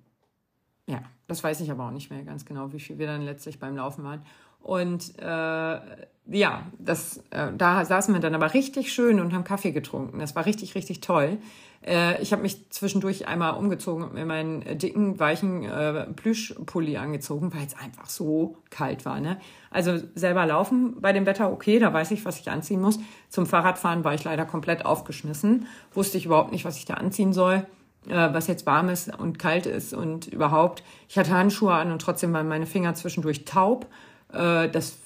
[0.88, 3.60] ja, das weiß ich aber auch nicht mehr ganz genau, wie viel wir dann letztlich
[3.60, 4.22] beim Laufen waren.
[4.62, 5.80] Und äh,
[6.26, 10.20] ja, das, äh, da saßen wir dann aber richtig schön und haben Kaffee getrunken.
[10.20, 11.38] Das war richtig, richtig toll.
[11.86, 17.54] Äh, ich habe mich zwischendurch einmal umgezogen und mir meinen dicken, weichen äh, Plüschpulli angezogen,
[17.54, 19.20] weil es einfach so kalt war.
[19.20, 19.40] Ne?
[19.70, 23.00] Also selber laufen bei dem Wetter okay, da weiß ich, was ich anziehen muss.
[23.30, 25.68] Zum Fahrradfahren war ich leider komplett aufgeschmissen.
[25.94, 27.66] Wusste ich überhaupt nicht, was ich da anziehen soll
[28.08, 30.84] äh, was jetzt warm ist und kalt ist und überhaupt.
[31.08, 33.88] Ich hatte Handschuhe an und trotzdem waren meine Finger zwischendurch taub.
[34.32, 34.98] Äh, das,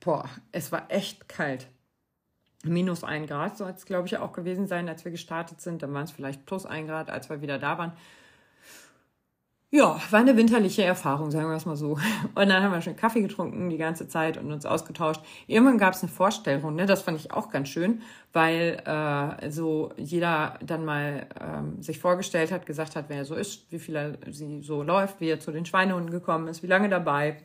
[0.00, 1.68] boah, es war echt kalt.
[2.64, 5.82] Minus ein Grad soll es, glaube ich, auch gewesen sein, als wir gestartet sind.
[5.82, 7.92] Dann waren es vielleicht plus ein Grad, als wir wieder da waren.
[9.70, 11.98] Ja, war eine winterliche Erfahrung, sagen wir es mal so.
[12.34, 15.20] Und dann haben wir schon Kaffee getrunken die ganze Zeit und uns ausgetauscht.
[15.46, 18.00] Irgendwann gab es eine Vorstellrunde, das fand ich auch ganz schön,
[18.32, 23.34] weil äh, so jeder dann mal ähm, sich vorgestellt hat, gesagt hat, wer er so
[23.34, 26.66] ist, wie viel er sie so läuft, wie er zu den Schweinehunden gekommen ist, wie
[26.66, 27.36] lange dabei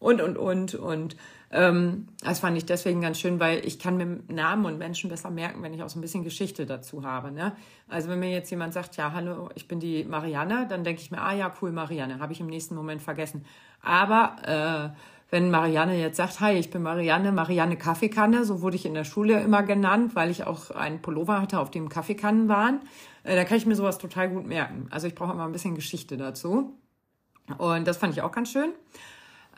[0.00, 0.74] und, und, und.
[0.74, 1.16] Und
[1.52, 5.30] ähm, das fand ich deswegen ganz schön, weil ich kann mir Namen und Menschen besser
[5.30, 7.32] merken, wenn ich auch so ein bisschen Geschichte dazu habe.
[7.32, 7.52] Ne?
[7.88, 11.10] Also wenn mir jetzt jemand sagt, ja, hallo, ich bin die Marianne, dann denke ich
[11.10, 13.44] mir, ah ja, cool, Marianne, habe ich im nächsten Moment vergessen.
[13.82, 14.96] Aber äh,
[15.30, 19.04] wenn Marianne jetzt sagt, hi, ich bin Marianne, Marianne Kaffeekanne, so wurde ich in der
[19.04, 22.80] Schule immer genannt, weil ich auch einen Pullover hatte, auf dem Kaffeekannen waren,
[23.24, 24.86] äh, da kann ich mir sowas total gut merken.
[24.90, 26.76] Also ich brauche immer ein bisschen Geschichte dazu.
[27.58, 28.72] Und das fand ich auch ganz schön.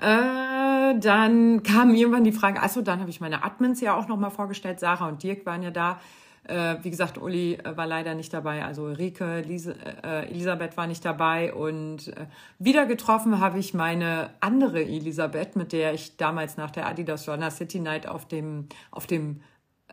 [0.02, 4.32] Äh, dann kam irgendwann die Frage, achso, dann habe ich meine Admins ja auch nochmal
[4.32, 4.80] vorgestellt.
[4.80, 6.00] Sarah und Dirk waren ja da.
[6.44, 10.88] Äh, wie gesagt, Uli äh, war leider nicht dabei, also Rike, Lise, äh, Elisabeth war
[10.88, 12.26] nicht dabei und äh,
[12.58, 17.52] wieder getroffen habe ich meine andere Elisabeth, mit der ich damals nach der Adidas Runner
[17.52, 19.40] City Night auf dem, auf dem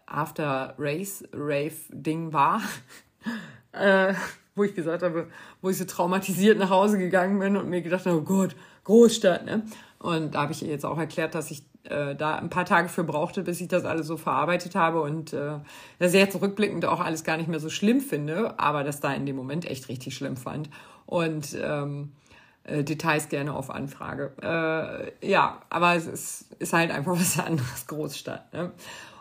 [0.07, 2.63] After Race Rave Ding war.
[3.73, 4.15] äh,
[4.55, 5.27] wo ich gesagt habe,
[5.61, 9.45] wo ich so traumatisiert nach Hause gegangen bin und mir gedacht habe, oh Gott, Großstadt,
[9.45, 9.63] ne?
[9.99, 12.89] Und da habe ich ihr jetzt auch erklärt, dass ich äh, da ein paar Tage
[12.89, 15.59] für brauchte, bis ich das alles so verarbeitet habe und äh,
[15.99, 19.13] dass ich jetzt rückblickend auch alles gar nicht mehr so schlimm finde, aber das da
[19.13, 20.69] in dem Moment echt richtig schlimm fand.
[21.05, 22.13] Und ähm,
[22.63, 24.31] äh, Details gerne auf Anfrage.
[24.41, 28.53] Äh, ja, aber es ist, ist halt einfach was anderes, Großstadt.
[28.53, 28.71] Ne?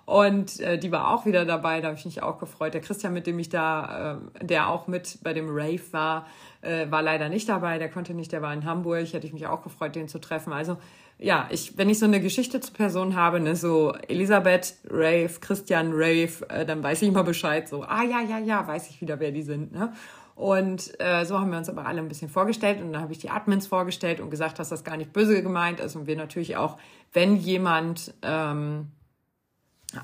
[0.04, 2.72] Und äh, die war auch wieder dabei, da habe ich mich auch gefreut.
[2.72, 6.26] Der Christian, mit dem ich da, äh, der auch mit bei dem Rave war,
[6.60, 9.46] äh, war leider nicht dabei, der konnte nicht, der war in Hamburg, hätte ich mich
[9.46, 10.52] auch gefreut, den zu treffen.
[10.52, 10.78] Also
[11.18, 15.90] ja, ich, wenn ich so eine Geschichte zu Personen habe, ne, so Elisabeth Rave, Christian
[15.92, 19.18] Rave, äh, dann weiß ich immer Bescheid, so, ah ja, ja, ja, weiß ich wieder,
[19.18, 19.72] wer die sind.
[19.72, 19.92] Ne?
[20.36, 23.18] Und äh, so haben wir uns aber alle ein bisschen vorgestellt und dann habe ich
[23.18, 26.56] die Admins vorgestellt und gesagt, dass das gar nicht böse gemeint ist und wir natürlich
[26.56, 26.78] auch,
[27.12, 28.92] wenn jemand ähm,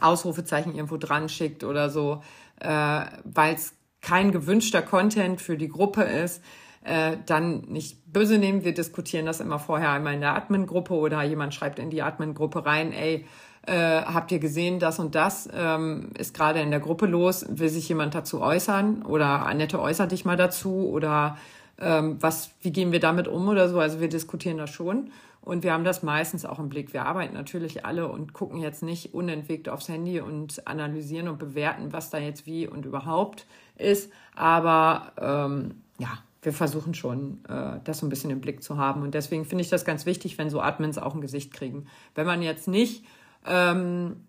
[0.00, 2.22] Ausrufezeichen irgendwo dran schickt oder so,
[2.58, 3.74] äh, weil es
[4.04, 6.42] kein gewünschter Content für die Gruppe ist,
[6.84, 8.62] äh, dann nicht böse nehmen.
[8.62, 12.66] Wir diskutieren das immer vorher einmal in der Admin-Gruppe oder jemand schreibt in die Admin-Gruppe
[12.66, 13.24] rein, ey,
[13.66, 17.70] äh, habt ihr gesehen, das und das ähm, ist gerade in der Gruppe los, will
[17.70, 21.38] sich jemand dazu äußern oder Annette äußert dich mal dazu oder
[21.80, 23.80] ähm, was, wie gehen wir damit um oder so.
[23.80, 26.92] Also wir diskutieren das schon und wir haben das meistens auch im Blick.
[26.92, 31.92] Wir arbeiten natürlich alle und gucken jetzt nicht unentwegt aufs Handy und analysieren und bewerten,
[31.92, 33.46] was da jetzt wie und überhaupt
[33.76, 34.10] ist.
[34.34, 39.02] Aber ähm, ja, wir versuchen schon, äh, das so ein bisschen im Blick zu haben.
[39.02, 41.86] Und deswegen finde ich das ganz wichtig, wenn so Admins auch ein Gesicht kriegen.
[42.14, 43.04] Wenn man jetzt nicht
[43.46, 44.26] ähm,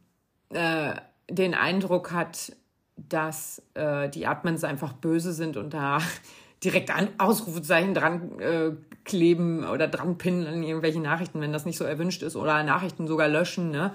[0.49, 0.93] äh,
[1.29, 2.53] den Eindruck hat,
[2.95, 5.99] dass äh, die Admins einfach böse sind und da
[6.63, 8.71] direkt an Ausrufezeichen dran äh,
[9.03, 13.07] kleben oder dran pinnen an irgendwelche Nachrichten, wenn das nicht so erwünscht ist oder Nachrichten
[13.07, 13.93] sogar löschen, ne?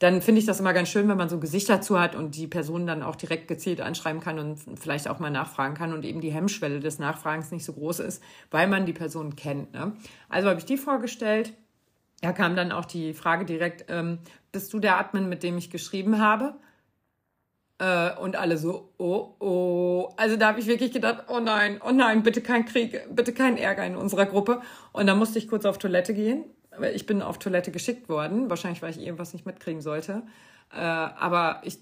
[0.00, 2.46] Dann finde ich das immer ganz schön, wenn man so Gesichter dazu hat und die
[2.46, 6.22] Person dann auch direkt gezielt anschreiben kann und vielleicht auch mal nachfragen kann und eben
[6.22, 9.74] die Hemmschwelle des Nachfragens nicht so groß ist, weil man die Person kennt.
[9.74, 9.92] Ne?
[10.30, 11.52] Also habe ich die vorgestellt.
[12.22, 14.20] Da kam dann auch die Frage direkt, ähm,
[14.52, 16.54] bist du der Admin, mit dem ich geschrieben habe?
[17.78, 20.14] Äh, und alle so, oh, oh.
[20.16, 23.58] Also da habe ich wirklich gedacht, oh nein, oh nein, bitte kein Krieg, bitte kein
[23.58, 24.62] Ärger in unserer Gruppe.
[24.92, 26.46] Und dann musste ich kurz auf Toilette gehen
[26.82, 30.22] ich bin auf Toilette geschickt worden, wahrscheinlich, weil ich irgendwas nicht mitkriegen sollte.
[30.72, 31.78] Äh, aber ich,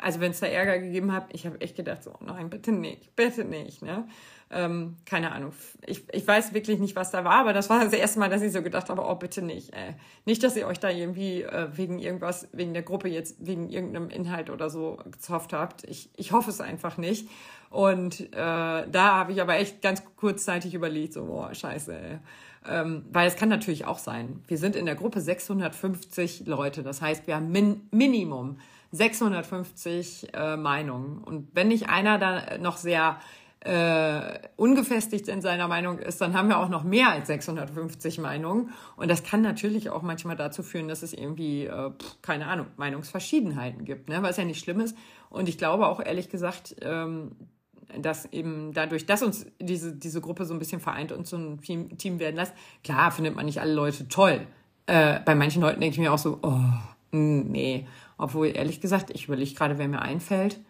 [0.00, 3.14] also wenn es da Ärger gegeben hat, ich habe echt gedacht, so, nein, bitte nicht,
[3.16, 3.82] bitte nicht.
[3.82, 4.06] Ne?
[4.50, 5.52] Ähm, keine Ahnung.
[5.86, 8.42] Ich, ich weiß wirklich nicht, was da war, aber das war das erste Mal, dass
[8.42, 9.72] ich so gedacht habe, oh, bitte nicht.
[9.72, 13.68] Äh, nicht, dass ihr euch da irgendwie äh, wegen irgendwas, wegen der Gruppe jetzt, wegen
[13.68, 15.84] irgendeinem Inhalt oder so gezofft habt.
[15.84, 17.28] Ich, ich hoffe es einfach nicht.
[17.68, 22.18] Und äh, da habe ich aber echt ganz kurzzeitig überlegt, so, boah, scheiße, ey
[22.68, 24.42] ähm, weil es kann natürlich auch sein.
[24.46, 26.82] Wir sind in der Gruppe 650 Leute.
[26.82, 28.58] Das heißt, wir haben min Minimum
[28.92, 31.18] 650 äh, Meinungen.
[31.18, 33.18] Und wenn nicht einer da noch sehr
[33.60, 38.70] äh, ungefestigt in seiner Meinung ist, dann haben wir auch noch mehr als 650 Meinungen.
[38.96, 41.90] Und das kann natürlich auch manchmal dazu führen, dass es irgendwie, äh,
[42.22, 44.22] keine Ahnung, Meinungsverschiedenheiten gibt, ne?
[44.22, 44.96] was ja nicht schlimm ist.
[45.28, 47.32] Und ich glaube auch ehrlich gesagt, ähm,
[48.00, 51.60] dass eben dadurch, dass uns diese, diese Gruppe so ein bisschen vereint und so ein
[51.60, 54.46] Team, Team werden lässt, klar findet man nicht alle Leute toll.
[54.86, 56.60] Äh, bei manchen Leuten denke ich mir auch so, oh,
[57.12, 57.86] nee.
[58.18, 60.60] Obwohl, ehrlich gesagt, ich überlege gerade, wer mir einfällt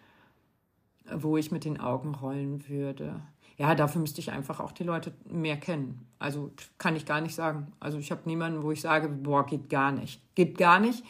[1.13, 3.21] wo ich mit den Augen rollen würde.
[3.57, 6.07] Ja, dafür müsste ich einfach auch die Leute mehr kennen.
[6.19, 7.71] Also kann ich gar nicht sagen.
[7.79, 10.21] Also ich habe niemanden, wo ich sage, boah, geht gar nicht.
[10.35, 11.03] Geht gar nicht.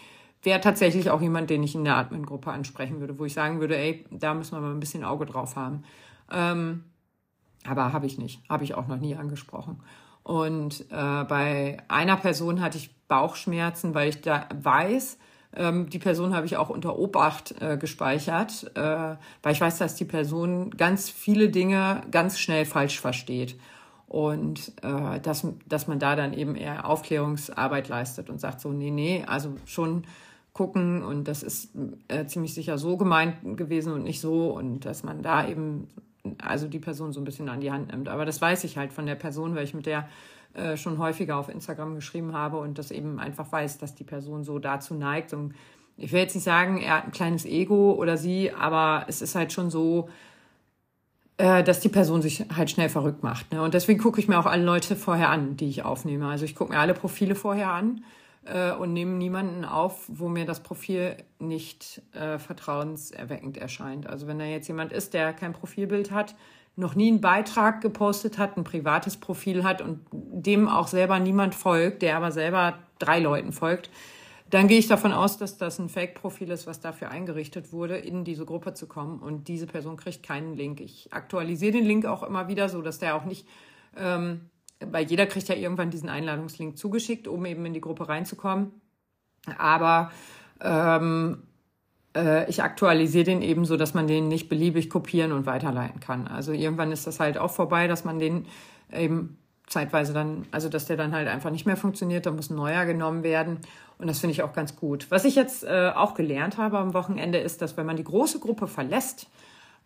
[0.44, 3.78] Wäre tatsächlich auch jemand, den ich in der Admin-Gruppe ansprechen würde, wo ich sagen würde,
[3.78, 5.84] ey, da müssen wir mal ein bisschen Auge drauf haben.
[6.32, 6.86] Ähm,
[7.66, 8.42] aber habe ich nicht.
[8.50, 9.82] Habe ich auch noch nie angesprochen.
[10.24, 15.18] Und äh, bei einer Person hatte ich Bauchschmerzen, weil ich da weiß,
[15.56, 19.96] ähm, die Person habe ich auch unter Obacht äh, gespeichert, äh, weil ich weiß, dass
[19.96, 23.60] die Person ganz viele Dinge ganz schnell falsch versteht.
[24.08, 28.92] Und äh, dass, dass man da dann eben eher Aufklärungsarbeit leistet und sagt so, nee,
[28.92, 30.04] nee, also schon
[30.54, 31.72] gucken und das ist
[32.08, 35.88] äh, ziemlich sicher so gemeint gewesen und nicht so und dass man da eben
[36.38, 38.10] also die Person so ein bisschen an die Hand nimmt.
[38.10, 40.08] Aber das weiß ich halt von der Person, weil ich mit der
[40.54, 44.44] äh, schon häufiger auf Instagram geschrieben habe und das eben einfach weiß, dass die Person
[44.44, 45.34] so dazu neigt.
[45.34, 45.56] Und
[45.98, 49.36] ich will jetzt nicht sagen, er hat ein kleines Ego oder sie, aber es ist
[49.36, 50.10] halt schon so,
[51.38, 53.52] äh, dass die Person sich halt schnell verrückt macht.
[53.54, 53.62] Ne?
[53.62, 56.28] Und deswegen gucke ich mir auch alle Leute vorher an, die ich aufnehme.
[56.28, 58.04] Also ich gucke mir alle Profile vorher an
[58.46, 64.08] äh, und nehme niemanden auf, wo mir das Profil nicht äh, vertrauenserweckend erscheint.
[64.08, 66.36] Also wenn da jetzt jemand ist, der kein Profilbild hat,
[66.76, 71.54] noch nie einen Beitrag gepostet hat, ein privates Profil hat und dem auch selber niemand
[71.54, 73.90] folgt, der aber selber drei Leuten folgt,
[74.52, 78.26] dann gehe ich davon aus, dass das ein Fake-Profil ist, was dafür eingerichtet wurde, in
[78.26, 79.20] diese Gruppe zu kommen.
[79.20, 80.82] Und diese Person kriegt keinen Link.
[80.82, 83.48] Ich aktualisiere den Link auch immer wieder, so dass der auch nicht,
[83.96, 84.50] ähm,
[84.90, 88.72] weil jeder kriegt ja irgendwann diesen Einladungslink zugeschickt, um eben in die Gruppe reinzukommen.
[89.58, 90.12] Aber
[90.62, 91.44] ähm,
[92.16, 96.28] äh, ich aktualisiere den eben so, dass man den nicht beliebig kopieren und weiterleiten kann.
[96.28, 98.46] Also irgendwann ist das halt auch vorbei, dass man den
[98.92, 102.56] eben zeitweise dann, also dass der dann halt einfach nicht mehr funktioniert, da muss ein
[102.56, 103.60] neuer genommen werden.
[103.98, 105.10] Und das finde ich auch ganz gut.
[105.10, 108.40] Was ich jetzt äh, auch gelernt habe am Wochenende ist, dass wenn man die große
[108.40, 109.30] Gruppe verlässt,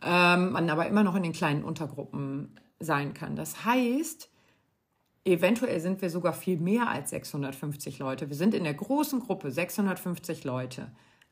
[0.04, 3.36] ähm, man aber immer noch in den kleinen Untergruppen sein kann.
[3.36, 4.30] Das heißt,
[5.26, 8.30] eventuell sind wir sogar viel mehr als 650 Leute.
[8.30, 10.88] Wir sind in der großen Gruppe 650 Leute.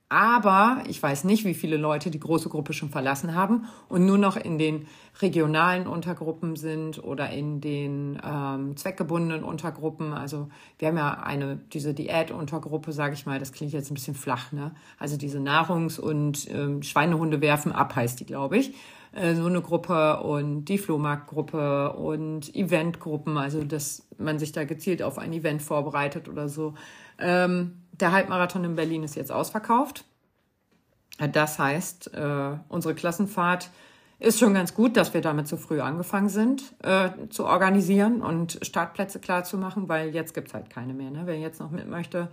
[0.09, 4.19] Aber ich weiß nicht, wie viele Leute die große Gruppe schon verlassen haben und nur
[4.19, 4.85] noch in den
[5.21, 10.13] regionalen Untergruppen sind oder in den ähm, zweckgebundenen Untergruppen.
[10.13, 14.13] Also wir haben ja eine, diese Diät-Untergruppe, sage ich mal, das klingt jetzt ein bisschen
[14.13, 14.75] flach, ne?
[14.99, 18.75] Also diese Nahrungs- und ähm, Schweinehunde werfen ab, heißt die, glaube ich.
[19.13, 25.03] Äh, so eine Gruppe und die Flohmarktgruppe und Eventgruppen, also dass man sich da gezielt
[25.03, 26.73] auf ein Event vorbereitet oder so.
[27.19, 30.05] Ähm, der Halbmarathon in Berlin ist jetzt ausverkauft.
[31.31, 33.69] Das heißt, äh, unsere Klassenfahrt
[34.19, 38.57] ist schon ganz gut, dass wir damit so früh angefangen sind äh, zu organisieren und
[38.63, 41.11] Startplätze klar zu machen, weil jetzt gibt's halt keine mehr.
[41.11, 41.23] Ne?
[41.25, 42.29] Wer jetzt noch mit möchte,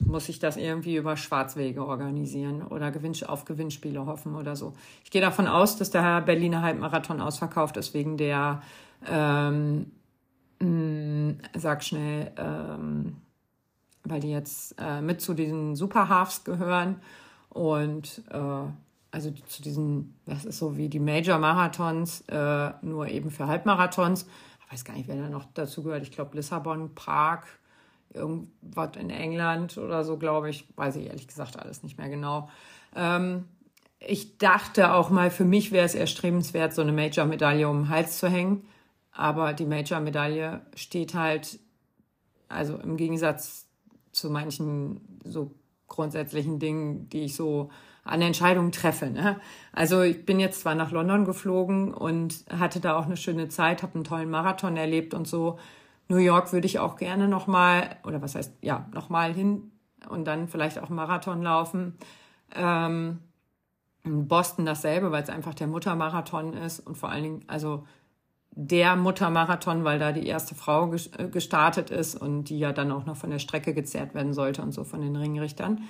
[0.00, 2.92] muss ich das irgendwie über Schwarzwege organisieren oder
[3.28, 4.72] auf Gewinnspiele hoffen oder so.
[5.04, 8.62] Ich gehe davon aus, dass der Berliner Halbmarathon ausverkauft ist wegen der,
[9.08, 9.92] ähm,
[10.60, 13.16] mh, mm, sag schnell, ähm,
[14.04, 16.96] weil die jetzt äh, mit zu diesen Superhalves gehören
[17.50, 18.70] und äh,
[19.10, 24.26] also zu diesen, das ist so wie die Major-Marathons, äh, nur eben für Halbmarathons.
[24.64, 26.02] Ich weiß gar nicht, wer da noch dazu gehört.
[26.02, 27.44] Ich glaube Lissabon, Prag,
[28.16, 30.66] irgendwas in England oder so, glaube ich.
[30.76, 32.48] Weiß ich ehrlich gesagt alles nicht mehr genau.
[32.94, 33.44] Ähm,
[33.98, 38.18] ich dachte auch mal, für mich wäre es erstrebenswert, so eine Major-Medaille um den Hals
[38.18, 38.66] zu hängen.
[39.12, 41.58] Aber die Major-Medaille steht halt,
[42.48, 43.66] also im Gegensatz
[44.12, 45.54] zu manchen so
[45.88, 47.70] grundsätzlichen Dingen, die ich so
[48.04, 49.10] an Entscheidungen treffe.
[49.10, 49.40] Ne?
[49.72, 53.82] Also ich bin jetzt zwar nach London geflogen und hatte da auch eine schöne Zeit,
[53.82, 55.58] habe einen tollen Marathon erlebt und so.
[56.08, 59.72] New York würde ich auch gerne nochmal, oder was heißt, ja, nochmal hin
[60.08, 61.96] und dann vielleicht auch Marathon laufen.
[62.54, 63.20] Ähm,
[64.04, 67.84] in Boston dasselbe, weil es einfach der Muttermarathon ist und vor allen Dingen, also
[68.52, 73.04] der Muttermarathon, weil da die erste Frau äh, gestartet ist und die ja dann auch
[73.04, 75.82] noch von der Strecke gezerrt werden sollte und so von den Ringrichtern.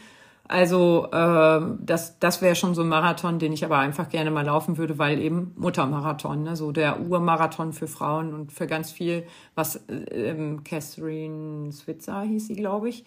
[0.48, 4.44] Also äh, das, das wäre schon so ein Marathon, den ich aber einfach gerne mal
[4.44, 6.54] laufen würde, weil eben Muttermarathon, ne?
[6.54, 9.24] so der Urmarathon für Frauen und für ganz viel,
[9.54, 13.04] was äh, Catherine Switzer hieß sie, glaube ich,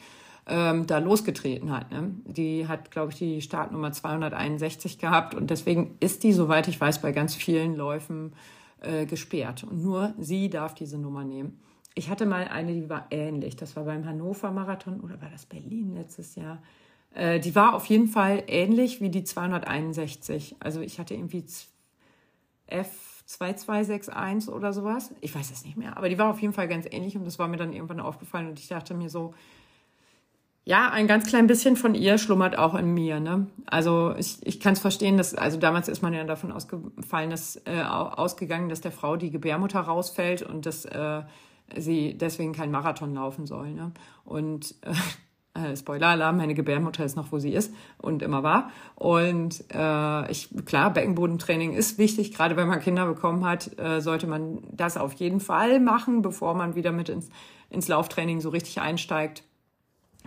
[0.48, 1.92] ähm, da losgetreten hat.
[1.92, 2.12] Ne?
[2.26, 7.00] Die hat, glaube ich, die Startnummer 261 gehabt und deswegen ist die, soweit ich weiß,
[7.02, 8.34] bei ganz vielen Läufen
[8.82, 9.64] äh, gesperrt.
[9.64, 11.60] Und nur sie darf diese Nummer nehmen.
[11.96, 13.56] Ich hatte mal eine, die war ähnlich.
[13.56, 16.60] Das war beim Hannover Marathon oder war das Berlin letztes Jahr?
[17.14, 20.56] Äh, die war auf jeden Fall ähnlich wie die 261.
[20.60, 21.46] Also ich hatte irgendwie
[22.70, 25.14] F2261 oder sowas.
[25.22, 25.98] Ich weiß es nicht mehr.
[25.98, 28.48] Aber die war auf jeden Fall ganz ähnlich und das war mir dann irgendwann aufgefallen
[28.50, 29.34] und ich dachte mir so,
[30.66, 33.20] ja, ein ganz klein bisschen von ihr schlummert auch in mir.
[33.20, 33.48] Ne?
[33.66, 37.56] Also ich, ich kann es verstehen, dass, also damals ist man ja davon ausgefallen, dass,
[37.66, 41.24] äh, ausgegangen, dass der Frau die Gebärmutter rausfällt und dass äh,
[41.76, 43.72] sie deswegen keinen Marathon laufen soll.
[43.72, 43.92] Ne?
[44.26, 44.94] Und äh,
[45.76, 48.72] Spoiler-Alarm, meine Gebärmutter ist noch, wo sie ist und immer war.
[48.96, 54.28] Und äh, ich, klar, Beckenbodentraining ist wichtig, gerade wenn man Kinder bekommen hat, äh, sollte
[54.28, 57.30] man das auf jeden Fall machen, bevor man wieder mit ins,
[57.70, 59.44] ins Lauftraining so richtig einsteigt.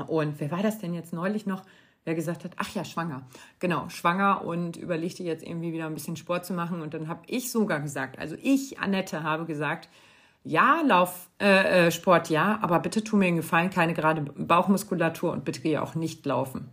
[0.06, 1.62] Und wer war das denn jetzt neulich noch?
[2.04, 3.22] Wer gesagt hat, ach ja, schwanger.
[3.60, 6.82] Genau, schwanger und überlegte jetzt irgendwie wieder ein bisschen Sport zu machen.
[6.82, 9.88] Und dann habe ich sogar gesagt, also ich, Annette, habe gesagt,
[10.45, 15.32] ja, Lauf, äh, äh, Sport ja, aber bitte tu mir einen Gefallen, keine gerade Bauchmuskulatur
[15.32, 16.68] und bitte geh auch nicht laufen.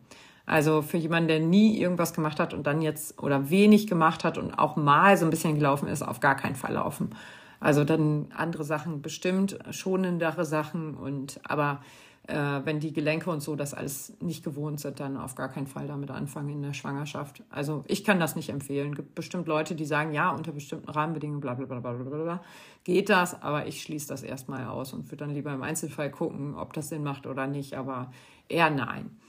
[0.45, 4.39] Also für jemanden, der nie irgendwas gemacht hat und dann jetzt oder wenig gemacht hat
[4.39, 7.11] und auch mal so ein bisschen gelaufen ist, auf gar keinen Fall laufen.
[7.59, 11.81] Also dann andere Sachen bestimmt, schonendere Sachen und aber
[12.27, 15.67] äh, wenn die Gelenke und so das alles nicht gewohnt sind, dann auf gar keinen
[15.67, 17.43] Fall damit anfangen in der Schwangerschaft.
[17.49, 18.91] Also ich kann das nicht empfehlen.
[18.91, 22.41] Es gibt bestimmt Leute, die sagen, ja, unter bestimmten Rahmenbedingungen, bla bla bla bla bla
[22.83, 26.55] geht das, aber ich schließe das erstmal aus und würde dann lieber im Einzelfall gucken,
[26.55, 28.11] ob das Sinn macht oder nicht, aber
[28.47, 29.19] eher nein.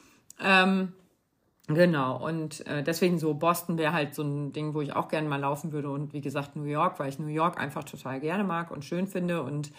[0.42, 0.92] Ähm,
[1.74, 5.28] Genau, und äh, deswegen so Boston wäre halt so ein Ding, wo ich auch gerne
[5.28, 5.90] mal laufen würde.
[5.90, 9.06] Und wie gesagt, New York, weil ich New York einfach total gerne mag und schön
[9.06, 9.70] finde und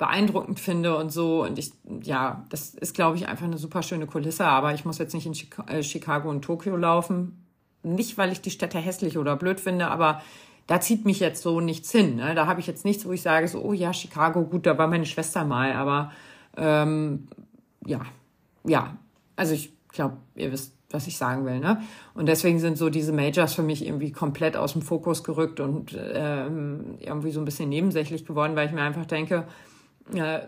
[0.00, 1.44] beeindruckend finde und so.
[1.44, 1.72] Und ich,
[2.02, 4.46] ja, das ist, glaube ich, einfach eine super schöne Kulisse.
[4.46, 5.34] Aber ich muss jetzt nicht in
[5.68, 7.44] äh, Chicago und Tokio laufen.
[7.82, 10.22] Nicht, weil ich die Städte hässlich oder blöd finde, aber
[10.66, 12.16] da zieht mich jetzt so nichts hin.
[12.16, 12.34] Ne?
[12.34, 14.86] Da habe ich jetzt nichts, wo ich sage, so, oh ja, Chicago, gut, da war
[14.86, 15.74] meine Schwester mal.
[15.74, 16.12] Aber
[16.56, 17.28] ähm,
[17.84, 18.00] ja,
[18.64, 18.96] ja,
[19.36, 21.60] also ich glaube, ihr wisst, was ich sagen will.
[21.60, 21.82] Ne?
[22.14, 25.94] Und deswegen sind so diese Majors für mich irgendwie komplett aus dem Fokus gerückt und
[26.14, 29.46] ähm, irgendwie so ein bisschen nebensächlich geworden, weil ich mir einfach denke,
[30.14, 30.40] äh,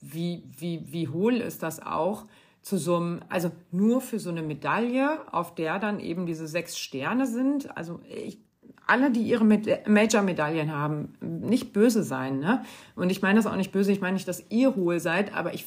[0.00, 2.26] wie, wie, wie hohl ist das auch
[2.62, 6.78] zu so einem, also nur für so eine Medaille, auf der dann eben diese sechs
[6.78, 7.76] Sterne sind.
[7.76, 8.38] Also ich,
[8.86, 12.38] alle, die ihre Major-Medaillen haben, nicht böse sein.
[12.38, 12.62] Ne?
[12.94, 15.54] Und ich meine das auch nicht böse, ich meine nicht, dass ihr hohl seid, aber
[15.54, 15.66] ich,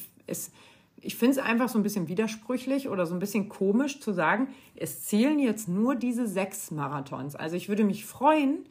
[1.00, 4.48] ich finde es einfach so ein bisschen widersprüchlich oder so ein bisschen komisch zu sagen,
[4.74, 7.36] es zählen jetzt nur diese sechs Marathons.
[7.36, 8.66] Also ich würde mich freuen,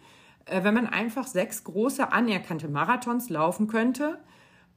[0.45, 4.19] äh, wenn man einfach sechs große anerkannte Marathons laufen könnte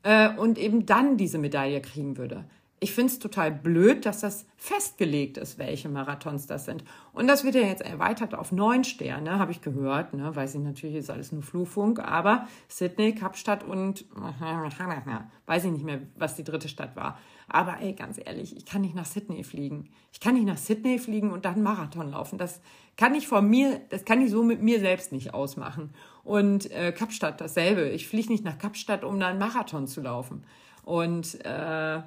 [0.09, 2.45] äh, und eben dann diese Medaille kriegen würde.
[2.81, 6.83] Ich finde es total blöd, dass das festgelegt ist, welche Marathons das sind.
[7.13, 10.15] Und das wird ja jetzt erweitert auf neun Sterne, habe ich gehört.
[10.15, 10.35] Ne?
[10.35, 11.99] Weiß ich natürlich, ist alles nur Flugfunk.
[11.99, 14.07] Aber Sydney, Kapstadt und
[15.47, 17.19] weiß ich nicht mehr, was die dritte Stadt war.
[17.49, 19.91] Aber ey, ganz ehrlich, ich kann nicht nach Sydney fliegen.
[20.13, 22.39] Ich kann nicht nach Sydney fliegen und dann Marathon laufen.
[22.39, 22.61] Das
[22.97, 25.95] kann ich von mir, das kann ich so mit mir selbst nicht ausmachen.
[26.29, 27.89] Und äh, Kapstadt dasselbe.
[27.89, 30.45] Ich fliege nicht nach Kapstadt, um da einen Marathon zu laufen.
[30.85, 32.03] Und äh,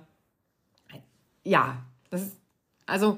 [1.43, 1.77] ja,
[2.11, 2.37] ist,
[2.85, 3.17] also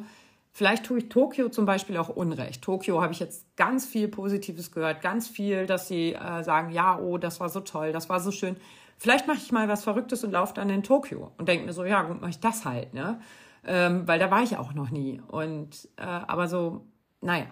[0.54, 2.62] vielleicht tue ich Tokio zum Beispiel auch Unrecht.
[2.62, 6.98] Tokio habe ich jetzt ganz viel Positives gehört, ganz viel, dass sie äh, sagen, ja,
[6.98, 8.56] oh, das war so toll, das war so schön.
[8.98, 11.84] Vielleicht mache ich mal was Verrücktes und laufe dann in Tokio und denke mir so,
[11.84, 13.20] ja, gut, mache ich das halt, ne?
[13.66, 15.22] Ähm, weil da war ich auch noch nie.
[15.28, 16.86] Und äh, aber so,
[17.20, 17.48] naja,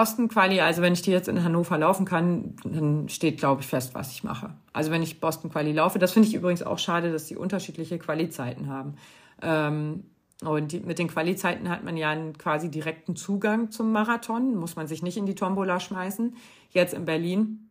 [0.00, 3.66] Boston Quali, also wenn ich die jetzt in Hannover laufen kann, dann steht, glaube ich,
[3.66, 4.54] fest, was ich mache.
[4.72, 7.98] Also wenn ich Boston Quali laufe, das finde ich übrigens auch schade, dass die unterschiedliche
[7.98, 8.94] Quali-Zeiten haben.
[9.42, 10.04] Ähm,
[10.42, 14.74] und die, mit den Quali-Zeiten hat man ja einen quasi direkten Zugang zum Marathon, muss
[14.74, 16.34] man sich nicht in die Tombola schmeißen.
[16.70, 17.68] Jetzt in Berlin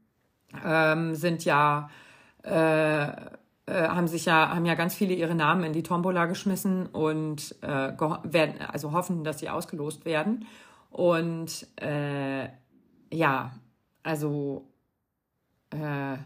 [0.63, 1.89] ähm, sind ja
[2.43, 6.85] äh, äh, haben sich ja haben ja ganz viele ihre Namen in die Tombola geschmissen
[6.85, 7.91] und äh,
[8.71, 10.45] also hoffen, dass sie ausgelost werden.
[10.89, 12.49] Und äh,
[13.11, 13.51] ja,
[14.03, 14.67] also
[15.71, 16.17] äh,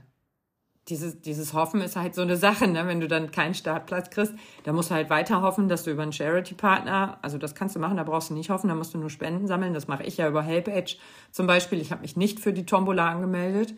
[0.89, 2.85] dieses, dieses Hoffen ist halt so eine Sache, ne?
[2.87, 4.33] wenn du dann keinen Startplatz kriegst,
[4.63, 7.79] da musst du halt weiter hoffen, dass du über einen Charity-Partner, also das kannst du
[7.79, 9.73] machen, da brauchst du nicht hoffen, da musst du nur Spenden sammeln.
[9.73, 10.97] Das mache ich ja über HelpAge
[11.31, 11.79] zum Beispiel.
[11.79, 13.75] Ich habe mich nicht für die Tombola angemeldet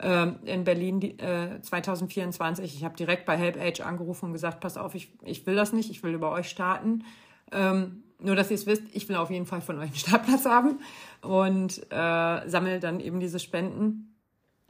[0.00, 2.74] äh, in Berlin äh, 2024.
[2.74, 5.90] Ich habe direkt bei HelpAge angerufen und gesagt, pass auf, ich, ich will das nicht,
[5.90, 7.04] ich will über euch starten.
[7.52, 10.44] Ähm, nur, dass ihr es wisst, ich will auf jeden Fall von euch einen Startplatz
[10.44, 10.80] haben
[11.22, 14.16] und äh, sammle dann eben diese Spenden.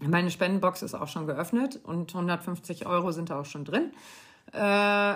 [0.00, 3.92] Meine Spendenbox ist auch schon geöffnet und 150 Euro sind da auch schon drin.
[4.52, 5.14] Äh,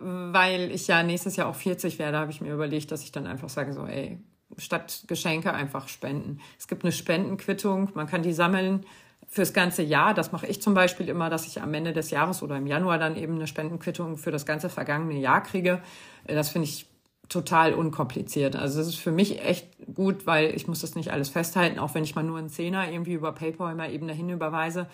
[0.00, 3.26] weil ich ja nächstes Jahr auch 40 werde, habe ich mir überlegt, dass ich dann
[3.26, 4.18] einfach sage, so, ey,
[4.56, 6.40] statt Geschenke einfach spenden.
[6.58, 8.86] Es gibt eine Spendenquittung, man kann die sammeln
[9.26, 10.14] fürs ganze Jahr.
[10.14, 12.98] Das mache ich zum Beispiel immer, dass ich am Ende des Jahres oder im Januar
[12.98, 15.82] dann eben eine Spendenquittung für das ganze vergangene Jahr kriege.
[16.26, 16.87] Das finde ich
[17.28, 18.56] total unkompliziert.
[18.56, 21.94] Also das ist für mich echt gut, weil ich muss das nicht alles festhalten, auch
[21.94, 24.86] wenn ich mal nur einen Zehner irgendwie über PayPal mal eben dahin überweise,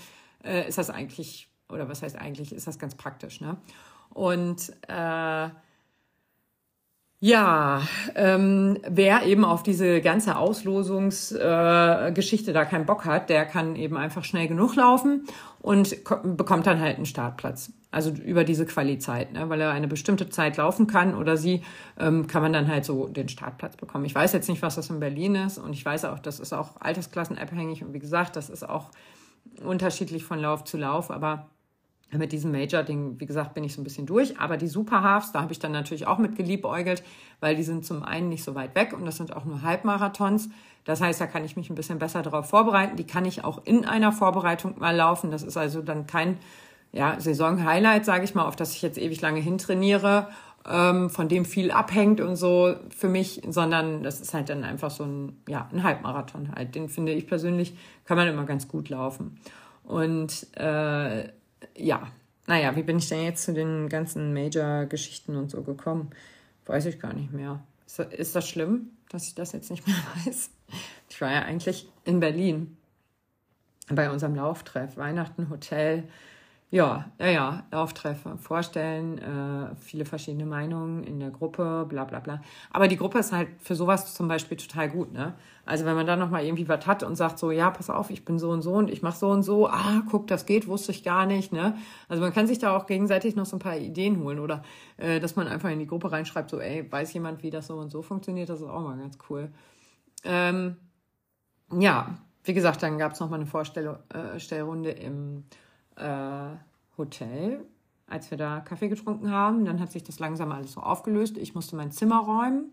[0.42, 3.40] äh, ist das eigentlich, oder was heißt eigentlich, ist das ganz praktisch.
[3.40, 3.56] Ne?
[4.10, 5.48] Und äh,
[7.20, 7.80] ja,
[8.16, 13.96] ähm, wer eben auf diese ganze Auslosungsgeschichte äh, da keinen Bock hat, der kann eben
[13.96, 15.26] einfach schnell genug laufen
[15.62, 15.96] und
[16.36, 17.72] bekommt dann halt einen Startplatz.
[17.94, 19.48] Also über diese Quali-Zeit, ne?
[19.48, 21.62] weil er eine bestimmte Zeit laufen kann oder sie,
[21.98, 24.04] ähm, kann man dann halt so den Startplatz bekommen.
[24.04, 26.52] Ich weiß jetzt nicht, was das in Berlin ist und ich weiß auch, das ist
[26.52, 28.90] auch altersklassenabhängig und wie gesagt, das ist auch
[29.62, 31.50] unterschiedlich von Lauf zu Lauf, aber
[32.10, 34.38] mit diesem Major-Ding, wie gesagt, bin ich so ein bisschen durch.
[34.38, 37.02] Aber die Superhalves, da habe ich dann natürlich auch mit geliebäugelt,
[37.40, 40.48] weil die sind zum einen nicht so weit weg und das sind auch nur Halbmarathons.
[40.84, 42.96] Das heißt, da kann ich mich ein bisschen besser darauf vorbereiten.
[42.96, 45.30] Die kann ich auch in einer Vorbereitung mal laufen.
[45.30, 46.38] Das ist also dann kein
[46.94, 50.28] ja, Saison-Highlight, sage ich mal, auf das ich jetzt ewig lange hintrainiere,
[50.64, 54.92] ähm, von dem viel abhängt und so für mich, sondern das ist halt dann einfach
[54.92, 56.74] so ein, ja, ein Halbmarathon halt.
[56.76, 59.40] Den finde ich persönlich, kann man immer ganz gut laufen.
[59.82, 61.28] Und äh,
[61.76, 62.06] ja,
[62.46, 66.10] naja, wie bin ich denn jetzt zu den ganzen Major-Geschichten und so gekommen?
[66.64, 67.60] Weiß ich gar nicht mehr.
[67.86, 70.48] Ist, ist das schlimm, dass ich das jetzt nicht mehr weiß?
[71.10, 72.76] Ich war ja eigentlich in Berlin
[73.88, 76.04] bei unserem Lauftreff, Weihnachten, Hotel,
[76.74, 82.42] ja, ja, ja, Auftreff vorstellen, äh, viele verschiedene Meinungen in der Gruppe, bla bla bla.
[82.72, 85.34] Aber die Gruppe ist halt für sowas zum Beispiel total gut, ne?
[85.64, 88.24] Also wenn man dann nochmal irgendwie was hat und sagt so, ja, pass auf, ich
[88.24, 90.90] bin so und so und ich mache so und so, ah, guck, das geht, wusste
[90.90, 91.76] ich gar nicht, ne?
[92.08, 94.64] Also man kann sich da auch gegenseitig noch so ein paar Ideen holen oder
[94.96, 97.76] äh, dass man einfach in die Gruppe reinschreibt, so, ey, weiß jemand, wie das so
[97.76, 99.48] und so funktioniert, das ist auch mal ganz cool.
[100.24, 100.76] Ähm,
[101.70, 105.44] ja, wie gesagt, dann gab es nochmal eine Vorstellrunde äh, im
[105.96, 106.56] äh,
[106.96, 107.64] Hotel,
[108.06, 109.64] als wir da Kaffee getrunken haben.
[109.64, 111.38] Dann hat sich das langsam alles so aufgelöst.
[111.38, 112.72] Ich musste mein Zimmer räumen.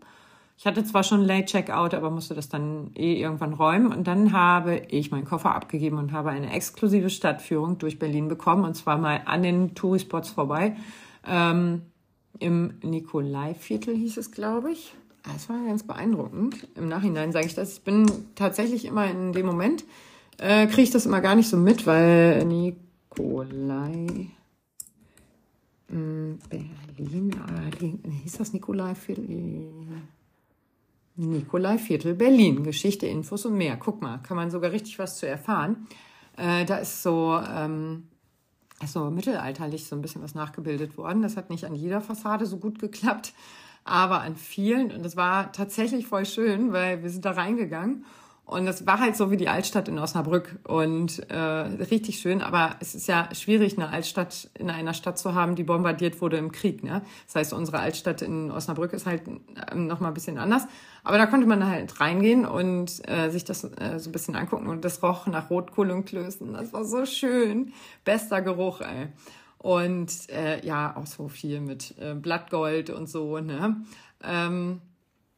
[0.58, 3.92] Ich hatte zwar schon Late Checkout, aber musste das dann eh irgendwann räumen.
[3.92, 8.64] Und dann habe ich meinen Koffer abgegeben und habe eine exklusive Stadtführung durch Berlin bekommen.
[8.64, 10.76] Und zwar mal an den Tourispots vorbei.
[11.28, 11.82] Ähm,
[12.38, 14.94] Im Nikolaiviertel hieß es, glaube ich.
[15.24, 16.68] Das war ganz beeindruckend.
[16.76, 17.74] Im Nachhinein sage ich das.
[17.74, 18.06] Ich bin
[18.36, 19.84] tatsächlich immer in dem Moment,
[20.38, 24.32] äh, kriege ich das immer gar nicht so mit, weil Nikolaiviertel Nikolai
[25.90, 29.70] hm, Berlin, hieß das Nikolai Viertel?
[31.18, 33.76] Nikolai Viertel Berlin, Geschichte, Infos und mehr.
[33.76, 35.88] Guck mal, kann man sogar richtig was zu erfahren.
[36.38, 38.08] Äh, da ist so, ähm,
[38.82, 41.22] ist so mittelalterlich so ein bisschen was nachgebildet worden.
[41.22, 43.34] Das hat nicht an jeder Fassade so gut geklappt,
[43.84, 44.92] aber an vielen.
[44.92, 48.06] Und das war tatsächlich voll schön, weil wir sind da reingegangen
[48.52, 52.42] und das war halt so wie die Altstadt in Osnabrück und äh, richtig schön.
[52.42, 56.36] Aber es ist ja schwierig, eine Altstadt in einer Stadt zu haben, die bombardiert wurde
[56.36, 56.84] im Krieg.
[56.84, 57.02] Ne?
[57.28, 59.22] Das heißt, unsere Altstadt in Osnabrück ist halt
[59.72, 60.64] ähm, noch mal ein bisschen anders.
[61.06, 64.68] Aber da konnte man halt reingehen und äh, sich das äh, so ein bisschen angucken.
[64.68, 66.52] Und das roch nach Rotkohl und Klößen.
[66.52, 67.72] Das war so schön.
[68.04, 69.08] Bester Geruch, ey.
[69.60, 73.40] Und äh, ja, auch so viel mit äh, Blattgold und so.
[73.40, 73.78] Ne?
[74.22, 74.82] Ähm,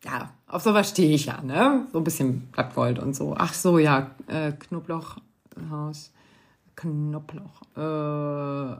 [0.05, 1.87] ja, auf sowas stehe ich ja, ne?
[1.91, 3.35] So ein bisschen Blattgold und so.
[3.37, 6.11] Ach so, ja, äh, Knoblauchhaus,
[6.75, 8.73] Knoblauch, äh,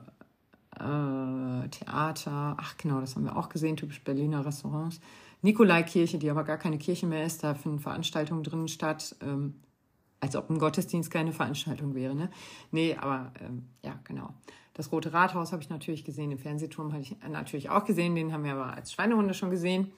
[0.80, 4.99] äh, Theater, ach genau, das haben wir auch gesehen, typisch Berliner Restaurants.
[5.41, 9.55] Nikolaikirche, die aber gar keine Kirche mehr ist, da finden Veranstaltungen drinnen statt, ähm,
[10.19, 12.30] als ob ein Gottesdienst keine Veranstaltung wäre, ne?
[12.71, 14.34] Nee, aber ähm, ja, genau.
[14.74, 18.34] Das Rote Rathaus habe ich natürlich gesehen, den Fernsehturm habe ich natürlich auch gesehen, den
[18.34, 19.91] haben wir aber als Schweinehunde schon gesehen.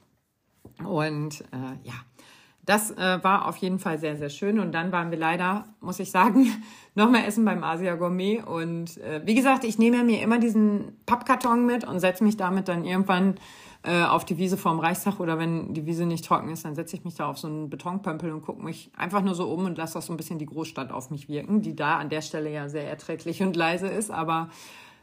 [0.83, 1.93] Und äh, ja,
[2.65, 4.59] das äh, war auf jeden Fall sehr, sehr schön.
[4.59, 6.47] Und dann waren wir leider, muss ich sagen,
[6.95, 8.41] nochmal essen beim Asia Gourmet.
[8.41, 12.67] Und äh, wie gesagt, ich nehme mir immer diesen Pappkarton mit und setze mich damit
[12.67, 13.35] dann irgendwann
[13.83, 16.95] äh, auf die Wiese vorm Reichstag oder wenn die Wiese nicht trocken ist, dann setze
[16.95, 19.77] ich mich da auf so einen Betonpömpel und gucke mich einfach nur so um und
[19.77, 22.51] lasse auch so ein bisschen die Großstadt auf mich wirken, die da an der Stelle
[22.51, 24.09] ja sehr erträglich und leise ist.
[24.09, 24.49] Aber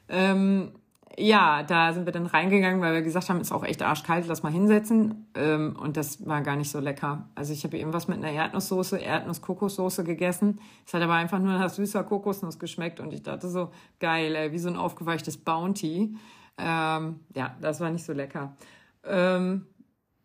[0.08, 0.72] ähm,
[1.18, 4.42] ja, da sind wir dann reingegangen, weil wir gesagt haben, ist auch echt arschkalt, lass
[4.42, 5.26] mal hinsetzen.
[5.34, 7.28] Ähm, und das war gar nicht so lecker.
[7.34, 10.60] Also ich habe irgendwas mit einer Erdnusssoße, Erdnuss-Kokossoße gegessen.
[10.86, 14.52] Es hat aber einfach nur nach süßer Kokosnuss geschmeckt und ich dachte so, geil, ey,
[14.52, 16.16] wie so ein aufgeweichtes Bounty.
[16.58, 18.56] Ähm, ja, das war nicht so lecker.
[19.04, 19.66] Ähm,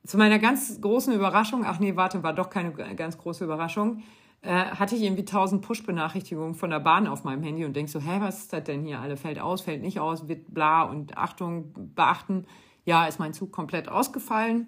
[0.06, 4.04] zu meiner ganz großen Überraschung, ach nee, warte, war doch keine ganz große Überraschung,
[4.42, 8.00] äh, hatte ich irgendwie tausend Push-Benachrichtigungen von der Bahn auf meinem Handy und denk so,
[8.00, 9.00] hä, was ist das denn hier?
[9.00, 12.46] Alle fällt aus, fällt nicht aus, wird bla und Achtung, beachten.
[12.86, 14.68] Ja, ist mein Zug komplett ausgefallen.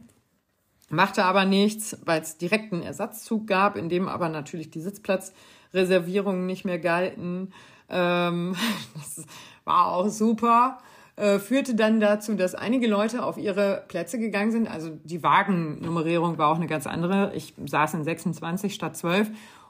[0.89, 6.47] Machte aber nichts, weil es direkt einen Ersatzzug gab, in dem aber natürlich die Sitzplatzreservierungen
[6.47, 7.53] nicht mehr galten.
[7.89, 8.55] Ähm,
[8.95, 9.23] das
[9.65, 10.79] war auch super.
[11.15, 14.67] Äh, führte dann dazu, dass einige Leute auf ihre Plätze gegangen sind.
[14.67, 17.35] Also die Wagennummerierung war auch eine ganz andere.
[17.35, 19.29] Ich saß in 26 statt 12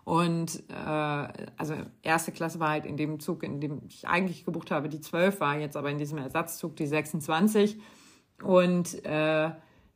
[0.10, 4.72] und äh, also erste Klasse war halt in dem Zug, in dem ich eigentlich gebucht
[4.72, 7.78] habe, die 12 war jetzt aber in diesem Ersatzzug die 26.
[8.42, 9.52] Und äh,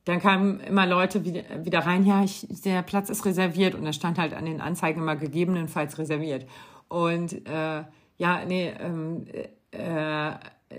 [0.06, 3.92] dann kamen immer Leute wieder, wieder rein, ja, ich, der Platz ist reserviert und da
[3.92, 6.46] stand halt an den Anzeigen immer gegebenenfalls reserviert.
[6.90, 7.84] Und äh,
[8.18, 9.26] ja, nee, ähm,
[9.72, 10.34] äh,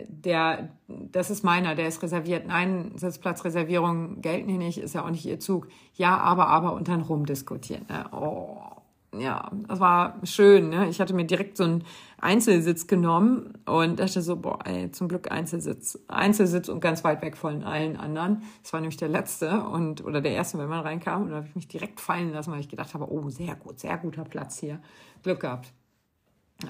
[0.07, 2.47] der, das ist meiner, der ist reserviert.
[2.47, 5.66] Nein, Sitzplatzreservierungen gelten hier nicht, ist ja auch nicht ihr Zug.
[5.95, 7.87] Ja, aber, aber und dann rumdiskutieren.
[7.89, 8.05] Ne?
[8.12, 8.74] Oh,
[9.19, 10.71] ja, das war schön.
[10.71, 10.89] Ne?
[10.89, 11.85] Ich hatte mir direkt so einen
[12.19, 15.99] Einzelsitz genommen und dachte so, boah, ey, zum Glück Einzelsitz.
[16.09, 18.43] Einzelsitz und ganz weit weg von allen anderen.
[18.62, 21.25] Das war nämlich der letzte und oder der erste, wenn man reinkam.
[21.25, 23.79] Und da habe ich mich direkt fallen lassen, weil ich gedacht habe, oh, sehr gut,
[23.79, 24.81] sehr guter Platz hier.
[25.23, 25.73] Glück gehabt.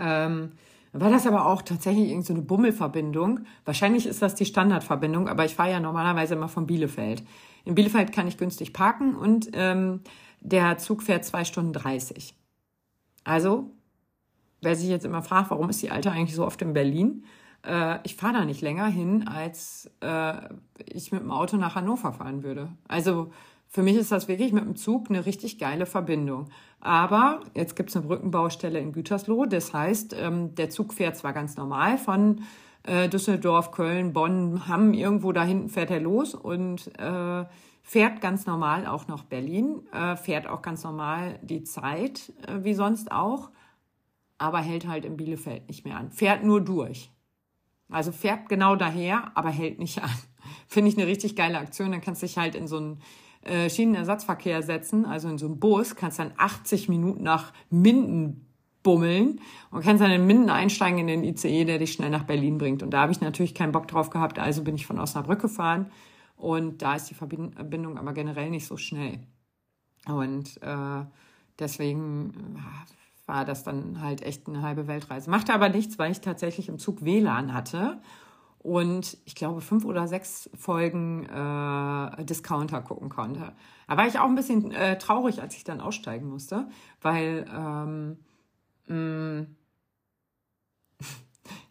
[0.01, 0.53] Ähm,
[0.93, 3.41] war das aber auch tatsächlich irgendeine so Bummelverbindung.
[3.65, 7.25] Wahrscheinlich ist das die Standardverbindung, aber ich fahre ja normalerweise immer von Bielefeld.
[7.65, 10.03] In Bielefeld kann ich günstig parken und ähm,
[10.45, 12.37] der Zug fährt zwei Stunden dreißig.
[13.25, 13.71] Also,
[14.61, 17.25] wer sich jetzt immer fragt, warum ist die Alte eigentlich so oft in Berlin?
[17.67, 20.35] Äh, ich fahre da nicht länger hin, als äh,
[20.87, 22.69] ich mit dem Auto nach Hannover fahren würde.
[22.87, 23.33] Also
[23.67, 26.51] für mich ist das wirklich mit dem Zug eine richtig geile Verbindung.
[26.81, 29.47] Aber jetzt gibt es eine Brückenbaustelle in Gütersloh.
[29.47, 32.43] Das heißt, ähm, der Zug fährt zwar ganz normal von
[32.85, 37.45] äh, Düsseldorf, Köln, Bonn, Hamm, irgendwo da hinten fährt er los und äh,
[37.87, 42.73] fährt ganz normal auch nach Berlin, äh, fährt auch ganz normal die Zeit, äh, wie
[42.73, 43.51] sonst auch,
[44.39, 46.11] aber hält halt in Bielefeld nicht mehr an.
[46.11, 47.13] Fährt nur durch.
[47.91, 50.11] Also fährt genau daher, aber hält nicht an.
[50.67, 51.93] Finde ich eine richtig geile Aktion.
[51.93, 53.01] Dann kannst du dich halt in so einen
[53.43, 58.47] äh, Schienenersatzverkehr setzen, also in so einen Bus, kannst dann 80 Minuten nach Minden
[58.83, 62.57] bummeln und kannst dann in Minden einsteigen in den ICE, der dich schnell nach Berlin
[62.57, 62.83] bringt.
[62.83, 65.91] Und da habe ich natürlich keinen Bock drauf gehabt, also bin ich von Osnabrück gefahren
[66.45, 69.27] und da ist die Verbindung aber generell nicht so schnell.
[70.07, 71.05] Und äh,
[71.59, 75.31] deswegen äh, war das dann halt echt eine halbe Weltreise.
[75.31, 78.03] Machte aber nichts, weil ich tatsächlich im Zug WLAN hatte
[78.59, 83.55] und ich glaube fünf oder sechs Folgen äh, Discounter gucken konnte.
[83.89, 86.69] Da war ich auch ein bisschen äh, traurig, als ich dann aussteigen musste,
[87.01, 88.19] weil ähm,
[88.87, 89.47] mh,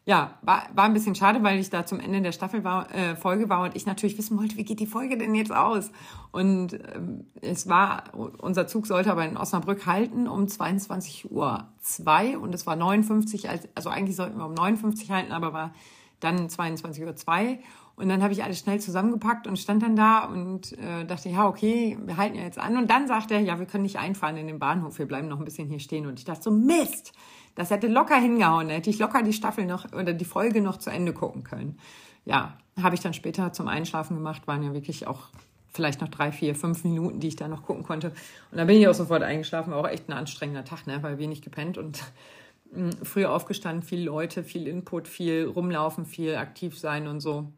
[0.06, 3.16] ja, war, war ein bisschen schade, weil ich da zum Ende der Staffel war, äh,
[3.16, 5.92] Folge war und ich natürlich wissen wollte, wie geht die Folge denn jetzt aus?
[6.32, 11.70] Und ähm, es war, unser Zug sollte aber in Osnabrück halten um 22 Uhr
[12.42, 15.74] und es war 59, also eigentlich sollten wir um 59 halten, aber war
[16.20, 17.58] dann 22.02 Uhr.
[17.96, 21.48] Und dann habe ich alles schnell zusammengepackt und stand dann da und äh, dachte, ja,
[21.48, 22.76] okay, wir halten ja jetzt an.
[22.76, 25.38] Und dann sagt er, ja, wir können nicht einfahren in den Bahnhof, wir bleiben noch
[25.38, 26.08] ein bisschen hier stehen.
[26.08, 27.14] Und ich dachte so, Mist,
[27.56, 30.90] das hätte locker hingehauen, hätte ich locker die Staffel noch oder die Folge noch zu
[30.90, 31.78] Ende gucken können.
[32.26, 35.30] Ja, habe ich dann später zum Einschlafen gemacht, waren ja wirklich auch
[35.70, 38.10] vielleicht noch drei, vier, fünf Minuten, die ich da noch gucken konnte.
[38.52, 41.18] Und dann bin ich auch sofort eingeschlafen, war auch echt ein anstrengender Tag, ne, weil
[41.18, 42.04] wenig gepennt und
[43.04, 47.52] früh aufgestanden, viel Leute, viel Input, viel rumlaufen, viel aktiv sein und so.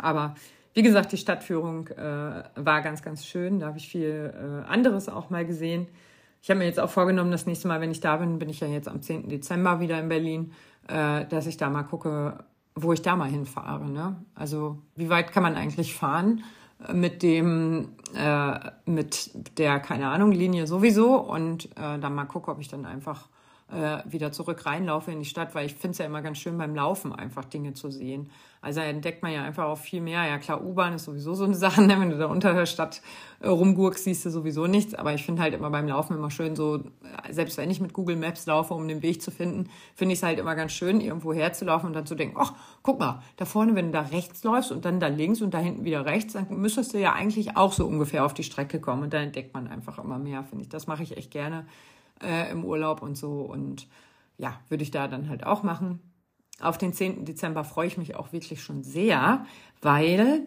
[0.00, 0.34] Aber
[0.74, 3.60] wie gesagt, die Stadtführung äh, war ganz, ganz schön.
[3.60, 5.86] Da habe ich viel äh, anderes auch mal gesehen.
[6.42, 8.58] Ich habe mir jetzt auch vorgenommen, das nächste Mal, wenn ich da bin, bin ich
[8.58, 9.28] ja jetzt am 10.
[9.28, 10.52] Dezember wieder in Berlin,
[10.88, 13.88] äh, dass ich da mal gucke, wo ich da mal hinfahre.
[13.88, 14.16] Ne?
[14.34, 16.42] Also wie weit kann man eigentlich fahren
[16.92, 22.58] mit dem, äh, mit der, keine Ahnung, Linie sowieso und äh, dann mal gucke, ob
[22.58, 23.28] ich dann einfach
[23.72, 26.58] äh, wieder zurück reinlaufe in die Stadt, weil ich finde es ja immer ganz schön
[26.58, 28.30] beim Laufen einfach Dinge zu sehen.
[28.60, 30.24] Also entdeckt man ja einfach auch viel mehr.
[30.24, 31.98] Ja klar, U-Bahn ist sowieso so eine Sache, ne?
[31.98, 33.00] wenn du da unter der Stadt
[33.40, 34.94] äh, rumgurkst, siehst du sowieso nichts.
[34.94, 37.92] Aber ich finde halt immer beim Laufen immer schön so, äh, selbst wenn ich mit
[37.92, 41.00] Google Maps laufe, um den Weg zu finden, finde ich es halt immer ganz schön,
[41.00, 42.52] irgendwo herzulaufen und dann zu denken, ach,
[42.82, 45.58] guck mal, da vorne, wenn du da rechts läufst und dann da links und da
[45.58, 49.04] hinten wieder rechts, dann müsstest du ja eigentlich auch so ungefähr auf die Strecke kommen.
[49.04, 50.68] Und da entdeckt man einfach immer mehr, finde ich.
[50.68, 51.66] Das mache ich echt gerne
[52.22, 53.42] äh, im Urlaub und so.
[53.42, 53.86] Und
[54.38, 56.00] ja, würde ich da dann halt auch machen.
[56.60, 57.24] Auf den 10.
[57.24, 59.46] Dezember freue ich mich auch wirklich schon sehr,
[59.80, 60.46] weil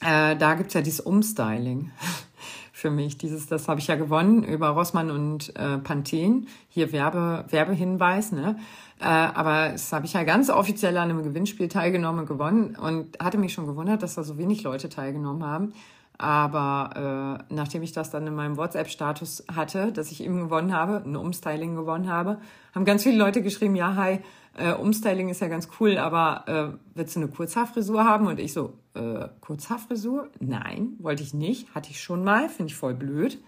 [0.00, 1.90] äh, da gibt's ja dieses Umstyling
[2.72, 3.18] für mich.
[3.18, 6.42] Dieses, das habe ich ja gewonnen über Rossmann und äh, Pantene.
[6.68, 8.58] Hier Werbe, Werbehinweis, ne?
[9.00, 13.18] Äh, aber das habe ich ja ganz offiziell an einem Gewinnspiel teilgenommen und gewonnen und
[13.20, 15.72] hatte mich schon gewundert, dass da so wenig Leute teilgenommen haben.
[16.18, 21.02] Aber äh, nachdem ich das dann in meinem WhatsApp-Status hatte, dass ich eben gewonnen habe,
[21.04, 22.40] ein Umstyling gewonnen habe,
[22.74, 24.18] haben ganz viele Leute geschrieben, ja, hi,
[24.56, 26.44] äh, Umstyling ist ja ganz cool, aber
[26.74, 28.26] äh, willst du eine Kurzhaarfrisur haben?
[28.26, 30.28] Und ich so, äh, Kurzhaarfrisur?
[30.40, 33.38] Nein, wollte ich nicht, hatte ich schon mal, finde ich voll blöd.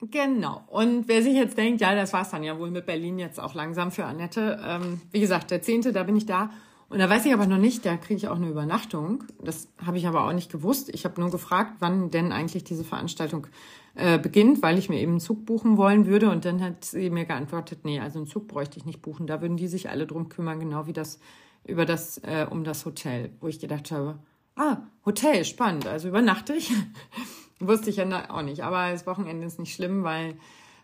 [0.00, 0.64] Genau.
[0.68, 3.54] Und wer sich jetzt denkt, ja, das war's dann ja wohl mit Berlin jetzt auch
[3.54, 4.58] langsam für Annette.
[4.64, 6.50] Ähm, wie gesagt, der zehnte, da bin ich da.
[6.90, 9.22] Und da weiß ich aber noch nicht, da kriege ich auch eine Übernachtung.
[9.40, 10.88] Das habe ich aber auch nicht gewusst.
[10.92, 13.46] Ich habe nur gefragt, wann denn eigentlich diese Veranstaltung
[13.94, 16.30] äh, beginnt, weil ich mir eben einen Zug buchen wollen würde.
[16.30, 19.28] Und dann hat sie mir geantwortet, nee, also einen Zug bräuchte ich nicht buchen.
[19.28, 21.20] Da würden die sich alle drum kümmern, genau wie das
[21.64, 24.18] über das äh, um das Hotel, wo ich gedacht habe,
[24.56, 25.86] ah, Hotel, spannend.
[25.86, 26.72] Also übernachte ich.
[27.60, 28.64] Wusste ich ja auch nicht.
[28.64, 30.34] Aber das Wochenende ist nicht schlimm, weil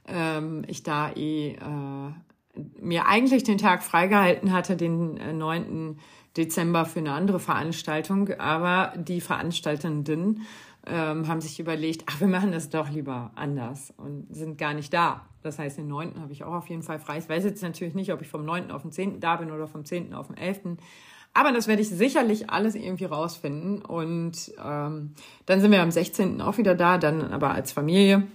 [0.06, 2.12] ähm, ich da eh äh,
[2.80, 5.98] mir eigentlich den Tag freigehalten hatte, den äh, 9.
[6.36, 10.42] Dezember für eine andere Veranstaltung, aber die Veranstaltenden
[10.86, 14.92] ähm, haben sich überlegt, ach, wir machen das doch lieber anders und sind gar nicht
[14.92, 15.26] da.
[15.42, 16.20] Das heißt, den 9.
[16.20, 17.18] habe ich auch auf jeden Fall frei.
[17.18, 18.70] Ich weiß jetzt natürlich nicht, ob ich vom 9.
[18.70, 19.20] auf den 10.
[19.20, 20.14] da bin oder vom 10.
[20.14, 20.78] auf den 11.
[21.34, 23.82] Aber das werde ich sicherlich alles irgendwie rausfinden.
[23.82, 26.40] Und ähm, dann sind wir am 16.
[26.40, 28.26] auch wieder da, dann aber als Familie.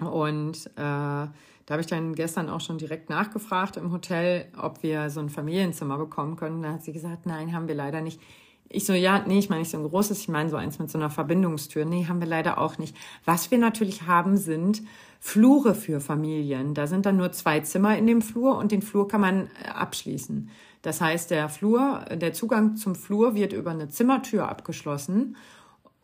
[0.00, 1.26] Und äh,
[1.66, 5.30] da habe ich dann gestern auch schon direkt nachgefragt im Hotel, ob wir so ein
[5.30, 6.62] Familienzimmer bekommen können.
[6.62, 8.20] Da hat sie gesagt, nein, haben wir leider nicht.
[8.68, 10.90] Ich so, ja, nee, ich meine nicht so ein großes, ich meine so eins mit
[10.90, 11.84] so einer Verbindungstür.
[11.84, 12.96] Nee, haben wir leider auch nicht.
[13.24, 14.82] Was wir natürlich haben, sind
[15.20, 16.74] Flure für Familien.
[16.74, 19.68] Da sind dann nur zwei Zimmer in dem Flur und den Flur kann man äh,
[19.68, 20.50] abschließen.
[20.82, 25.36] Das heißt, der Flur, der Zugang zum Flur wird über eine Zimmertür abgeschlossen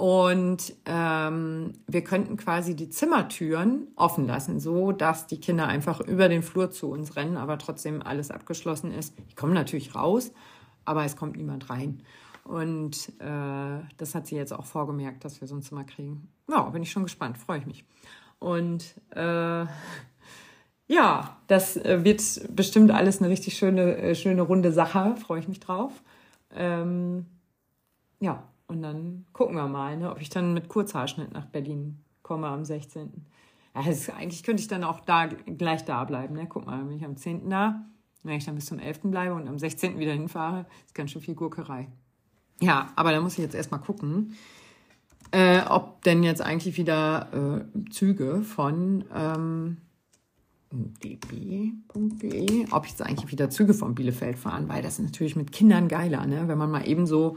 [0.01, 6.31] und ähm, wir könnten quasi die Zimmertüren offen lassen, so dass die Kinder einfach über
[6.31, 9.13] den Flur zu uns rennen, aber trotzdem alles abgeschlossen ist.
[9.31, 10.33] Die kommen natürlich raus,
[10.87, 12.03] aber es kommt niemand rein.
[12.45, 16.31] Und äh, das hat sie jetzt auch vorgemerkt, dass wir so ein Zimmer kriegen.
[16.49, 17.85] Ja, bin ich schon gespannt, freue ich mich.
[18.39, 19.67] Und äh,
[20.87, 22.23] ja, das äh, wird
[22.57, 25.93] bestimmt alles eine richtig schöne, äh, schöne runde Sache, freue ich mich drauf.
[26.57, 27.27] Ähm,
[28.19, 32.47] ja, und dann gucken wir mal, ne, ob ich dann mit Kurzhaarschnitt nach Berlin komme
[32.47, 33.27] am 16.
[33.75, 36.35] Ja, ist, eigentlich könnte ich dann auch da gleich da bleiben.
[36.35, 36.47] Ne?
[36.49, 37.51] Guck mal, wenn ich am 10.
[37.51, 37.85] da,
[38.23, 39.01] wenn ich dann bis zum 11.
[39.03, 39.99] bleibe und am 16.
[39.99, 41.89] wieder hinfahre, ist ganz schön viel Gurkerei.
[42.61, 44.37] Ja, aber da muss ich jetzt erstmal gucken,
[45.33, 49.79] äh, ob denn jetzt eigentlich wieder äh, Züge von ähm,
[50.73, 55.89] db.de, ob jetzt eigentlich wieder Züge von Bielefeld fahren, weil das ist natürlich mit Kindern
[55.89, 56.47] geiler, ne?
[56.47, 57.37] wenn man mal eben so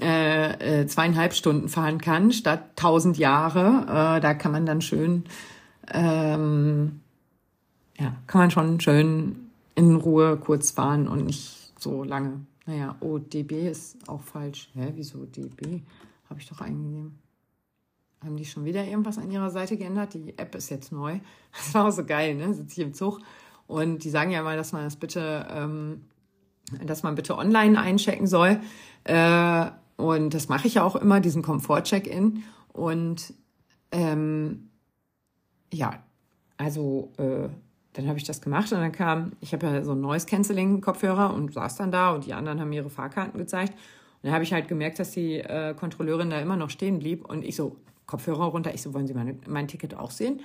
[0.00, 4.16] äh, äh, zweieinhalb Stunden fahren kann, statt tausend Jahre.
[4.16, 5.24] Äh, da kann man dann schön,
[5.92, 7.00] ähm,
[7.98, 12.40] ja, kann man schon schön in Ruhe kurz fahren und nicht so lange.
[12.66, 14.70] Naja, oh, DB ist auch falsch.
[14.74, 15.82] Hä, wieso DB?
[16.28, 17.18] Habe ich doch eingegeben.
[18.24, 20.14] Haben die schon wieder irgendwas an ihrer Seite geändert?
[20.14, 21.20] Die App ist jetzt neu.
[21.52, 22.52] Das war auch so geil, ne?
[22.52, 23.20] Sitze ich im Zug
[23.66, 26.02] und die sagen ja mal, dass man das bitte, ähm,
[26.84, 28.60] dass man bitte online einchecken soll.
[29.04, 29.66] Äh,
[29.96, 32.42] und das mache ich ja auch immer, diesen Komfort-Check-In.
[32.72, 33.34] Und
[33.92, 34.68] ähm,
[35.72, 36.02] ja,
[36.58, 37.48] also äh,
[37.94, 40.82] dann habe ich das gemacht und dann kam, ich habe ja so ein Noise Cancelling
[40.82, 43.72] Kopfhörer und saß dann da und die anderen haben mir ihre Fahrkarten gezeigt.
[43.72, 47.24] Und dann habe ich halt gemerkt, dass die äh, Kontrolleurin da immer noch stehen blieb
[47.24, 47.76] und ich so,
[48.06, 50.40] Kopfhörer runter, ich so, wollen Sie meine, mein Ticket auch sehen?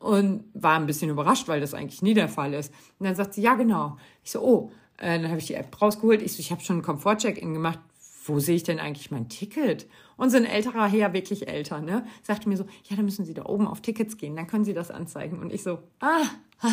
[0.00, 2.72] Und war ein bisschen überrascht, weil das eigentlich nie der Fall ist.
[2.98, 3.96] Und dann sagt sie, ja genau.
[4.22, 6.20] Ich so, oh, äh, dann habe ich die App rausgeholt.
[6.22, 7.78] Ich so, ich habe schon einen Komfort-Check-In gemacht
[8.24, 9.86] wo sehe ich denn eigentlich mein Ticket?
[10.16, 13.34] Und so ein älterer Herr, wirklich älter, ne, sagte mir so, ja, dann müssen Sie
[13.34, 15.38] da oben auf Tickets gehen, dann können Sie das anzeigen.
[15.40, 16.24] Und ich so, ah,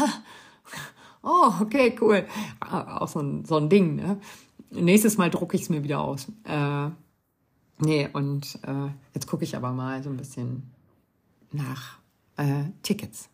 [1.24, 2.26] oh, okay, cool.
[2.60, 4.20] Ah, auch so ein, so ein Ding, ne.
[4.70, 6.32] Nächstes Mal drucke ich es mir wieder aus.
[6.45, 6.89] Äh,
[7.80, 10.72] nee, und äh, jetzt gucke ich aber mal so ein bisschen
[11.52, 11.99] nach
[12.38, 13.30] äh, Tickets.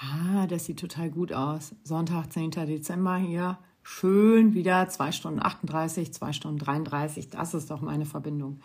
[0.00, 1.74] Ah, das sieht total gut aus.
[1.82, 2.52] Sonntag, 10.
[2.52, 3.58] Dezember hier
[3.88, 7.30] schön wieder 2 Stunden 38, 2 Stunden 33.
[7.30, 8.60] Das ist doch meine Verbindung.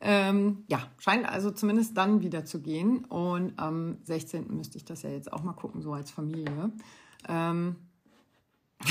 [0.00, 3.04] Ähm, ja, scheint also zumindest dann wieder zu gehen.
[3.04, 4.54] Und am 16.
[4.54, 6.72] müsste ich das ja jetzt auch mal gucken, so als Familie.
[7.28, 7.76] Ähm,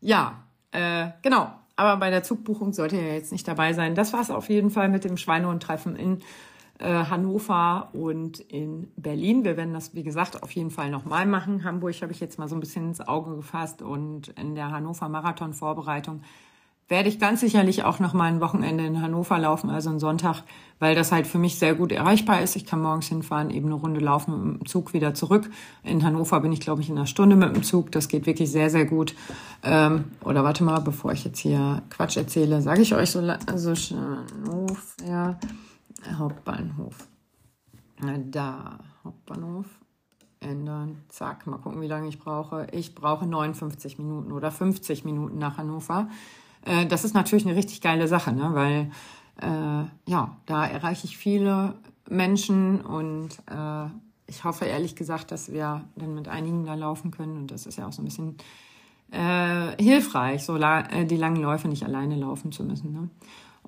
[0.00, 1.52] ja, äh, genau.
[1.74, 3.94] Aber bei der Zugbuchung sollte er jetzt nicht dabei sein.
[3.96, 6.20] Das war es auf jeden Fall mit dem Schweinehund-Treffen in
[6.80, 9.44] Hannover und in Berlin.
[9.44, 11.64] Wir werden das, wie gesagt, auf jeden Fall nochmal machen.
[11.64, 15.08] Hamburg habe ich jetzt mal so ein bisschen ins Auge gefasst und in der Hannover
[15.08, 16.22] Marathon-Vorbereitung
[16.92, 20.42] werde ich ganz sicherlich auch noch mal ein Wochenende in Hannover laufen, also einen Sonntag,
[20.78, 22.54] weil das halt für mich sehr gut erreichbar ist.
[22.54, 25.48] Ich kann morgens hinfahren, eben eine Runde laufen mit dem Zug wieder zurück.
[25.84, 27.90] In Hannover bin ich, glaube ich, in einer Stunde mit dem Zug.
[27.92, 29.14] Das geht wirklich sehr, sehr gut.
[29.62, 33.74] Ähm, oder warte mal, bevor ich jetzt hier Quatsch erzähle, sage ich euch so, also
[33.74, 35.38] Hannover,
[36.18, 37.08] Hauptbahnhof.
[38.30, 39.66] Da, Hauptbahnhof
[40.40, 41.02] ändern.
[41.08, 42.66] Zack, mal gucken, wie lange ich brauche.
[42.72, 46.08] Ich brauche 59 Minuten oder 50 Minuten nach Hannover.
[46.64, 48.50] Äh, das ist natürlich eine richtig geile Sache, ne?
[48.52, 48.90] weil
[49.40, 51.74] äh, ja, da erreiche ich viele
[52.08, 53.86] Menschen und äh,
[54.26, 57.78] ich hoffe ehrlich gesagt, dass wir dann mit einigen da laufen können und das ist
[57.78, 58.36] ja auch so ein bisschen
[59.10, 62.92] äh, hilfreich, so la äh, die langen Läufe nicht alleine laufen zu müssen.
[62.92, 63.10] Ne?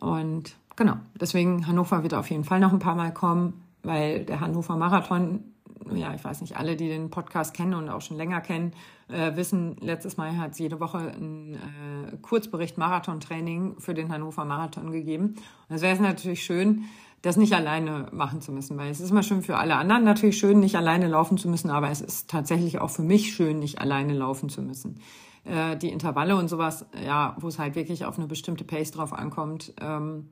[0.01, 4.41] Und genau, deswegen Hannover wird auf jeden Fall noch ein paar Mal kommen, weil der
[4.41, 5.45] Hannover Marathon
[5.93, 8.73] ja, ich weiß nicht, alle, die den Podcast kennen und auch schon länger kennen,
[9.09, 14.45] äh, wissen, letztes Mal hat es jede Woche ein äh, Kurzbericht Marathontraining für den Hannover
[14.45, 15.37] Marathon gegeben.
[15.69, 16.85] Und es wäre natürlich schön,
[17.23, 20.39] das nicht alleine machen zu müssen, weil es ist immer schön für alle anderen natürlich
[20.39, 23.81] schön, nicht alleine laufen zu müssen, aber es ist tatsächlich auch für mich schön, nicht
[23.81, 25.01] alleine laufen zu müssen.
[25.45, 29.13] Äh, die Intervalle und sowas, ja, wo es halt wirklich auf eine bestimmte Pace drauf
[29.13, 30.29] ankommt, ähm,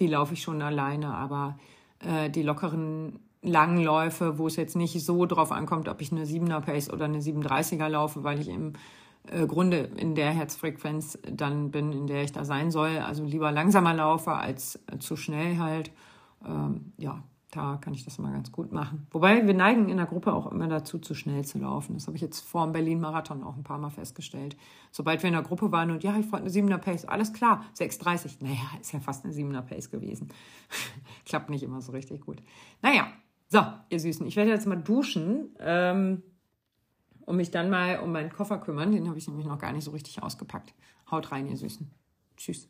[0.00, 1.58] die laufe ich schon alleine, aber
[2.00, 6.24] äh, die lockeren langen Läufe, wo es jetzt nicht so drauf ankommt, ob ich eine
[6.24, 8.74] 7er Pace oder eine 37er laufe, weil ich im
[9.30, 12.98] äh, Grunde in der Herzfrequenz dann bin, in der ich da sein soll.
[12.98, 15.90] Also lieber langsamer laufe als äh, zu schnell halt.
[16.46, 19.06] Ähm, ja, da kann ich das immer ganz gut machen.
[19.10, 21.94] Wobei wir neigen in der Gruppe auch immer dazu, zu schnell zu laufen.
[21.94, 24.56] Das habe ich jetzt vor dem Berlin-Marathon auch ein paar Mal festgestellt.
[24.92, 27.64] Sobald wir in der Gruppe waren und ja, ich wollte eine 7er Pace, alles klar,
[27.76, 28.36] 6,30.
[28.40, 30.28] Naja, ist ja fast eine 7er Pace gewesen.
[31.24, 32.40] Klappt nicht immer so richtig gut.
[32.82, 33.08] Naja,
[33.48, 36.22] so, ihr Süßen, ich werde jetzt mal duschen ähm,
[37.26, 38.92] und mich dann mal um meinen Koffer kümmern.
[38.92, 40.72] Den habe ich nämlich noch gar nicht so richtig ausgepackt.
[41.10, 41.90] Haut rein, ihr Süßen.
[42.36, 42.68] Tschüss.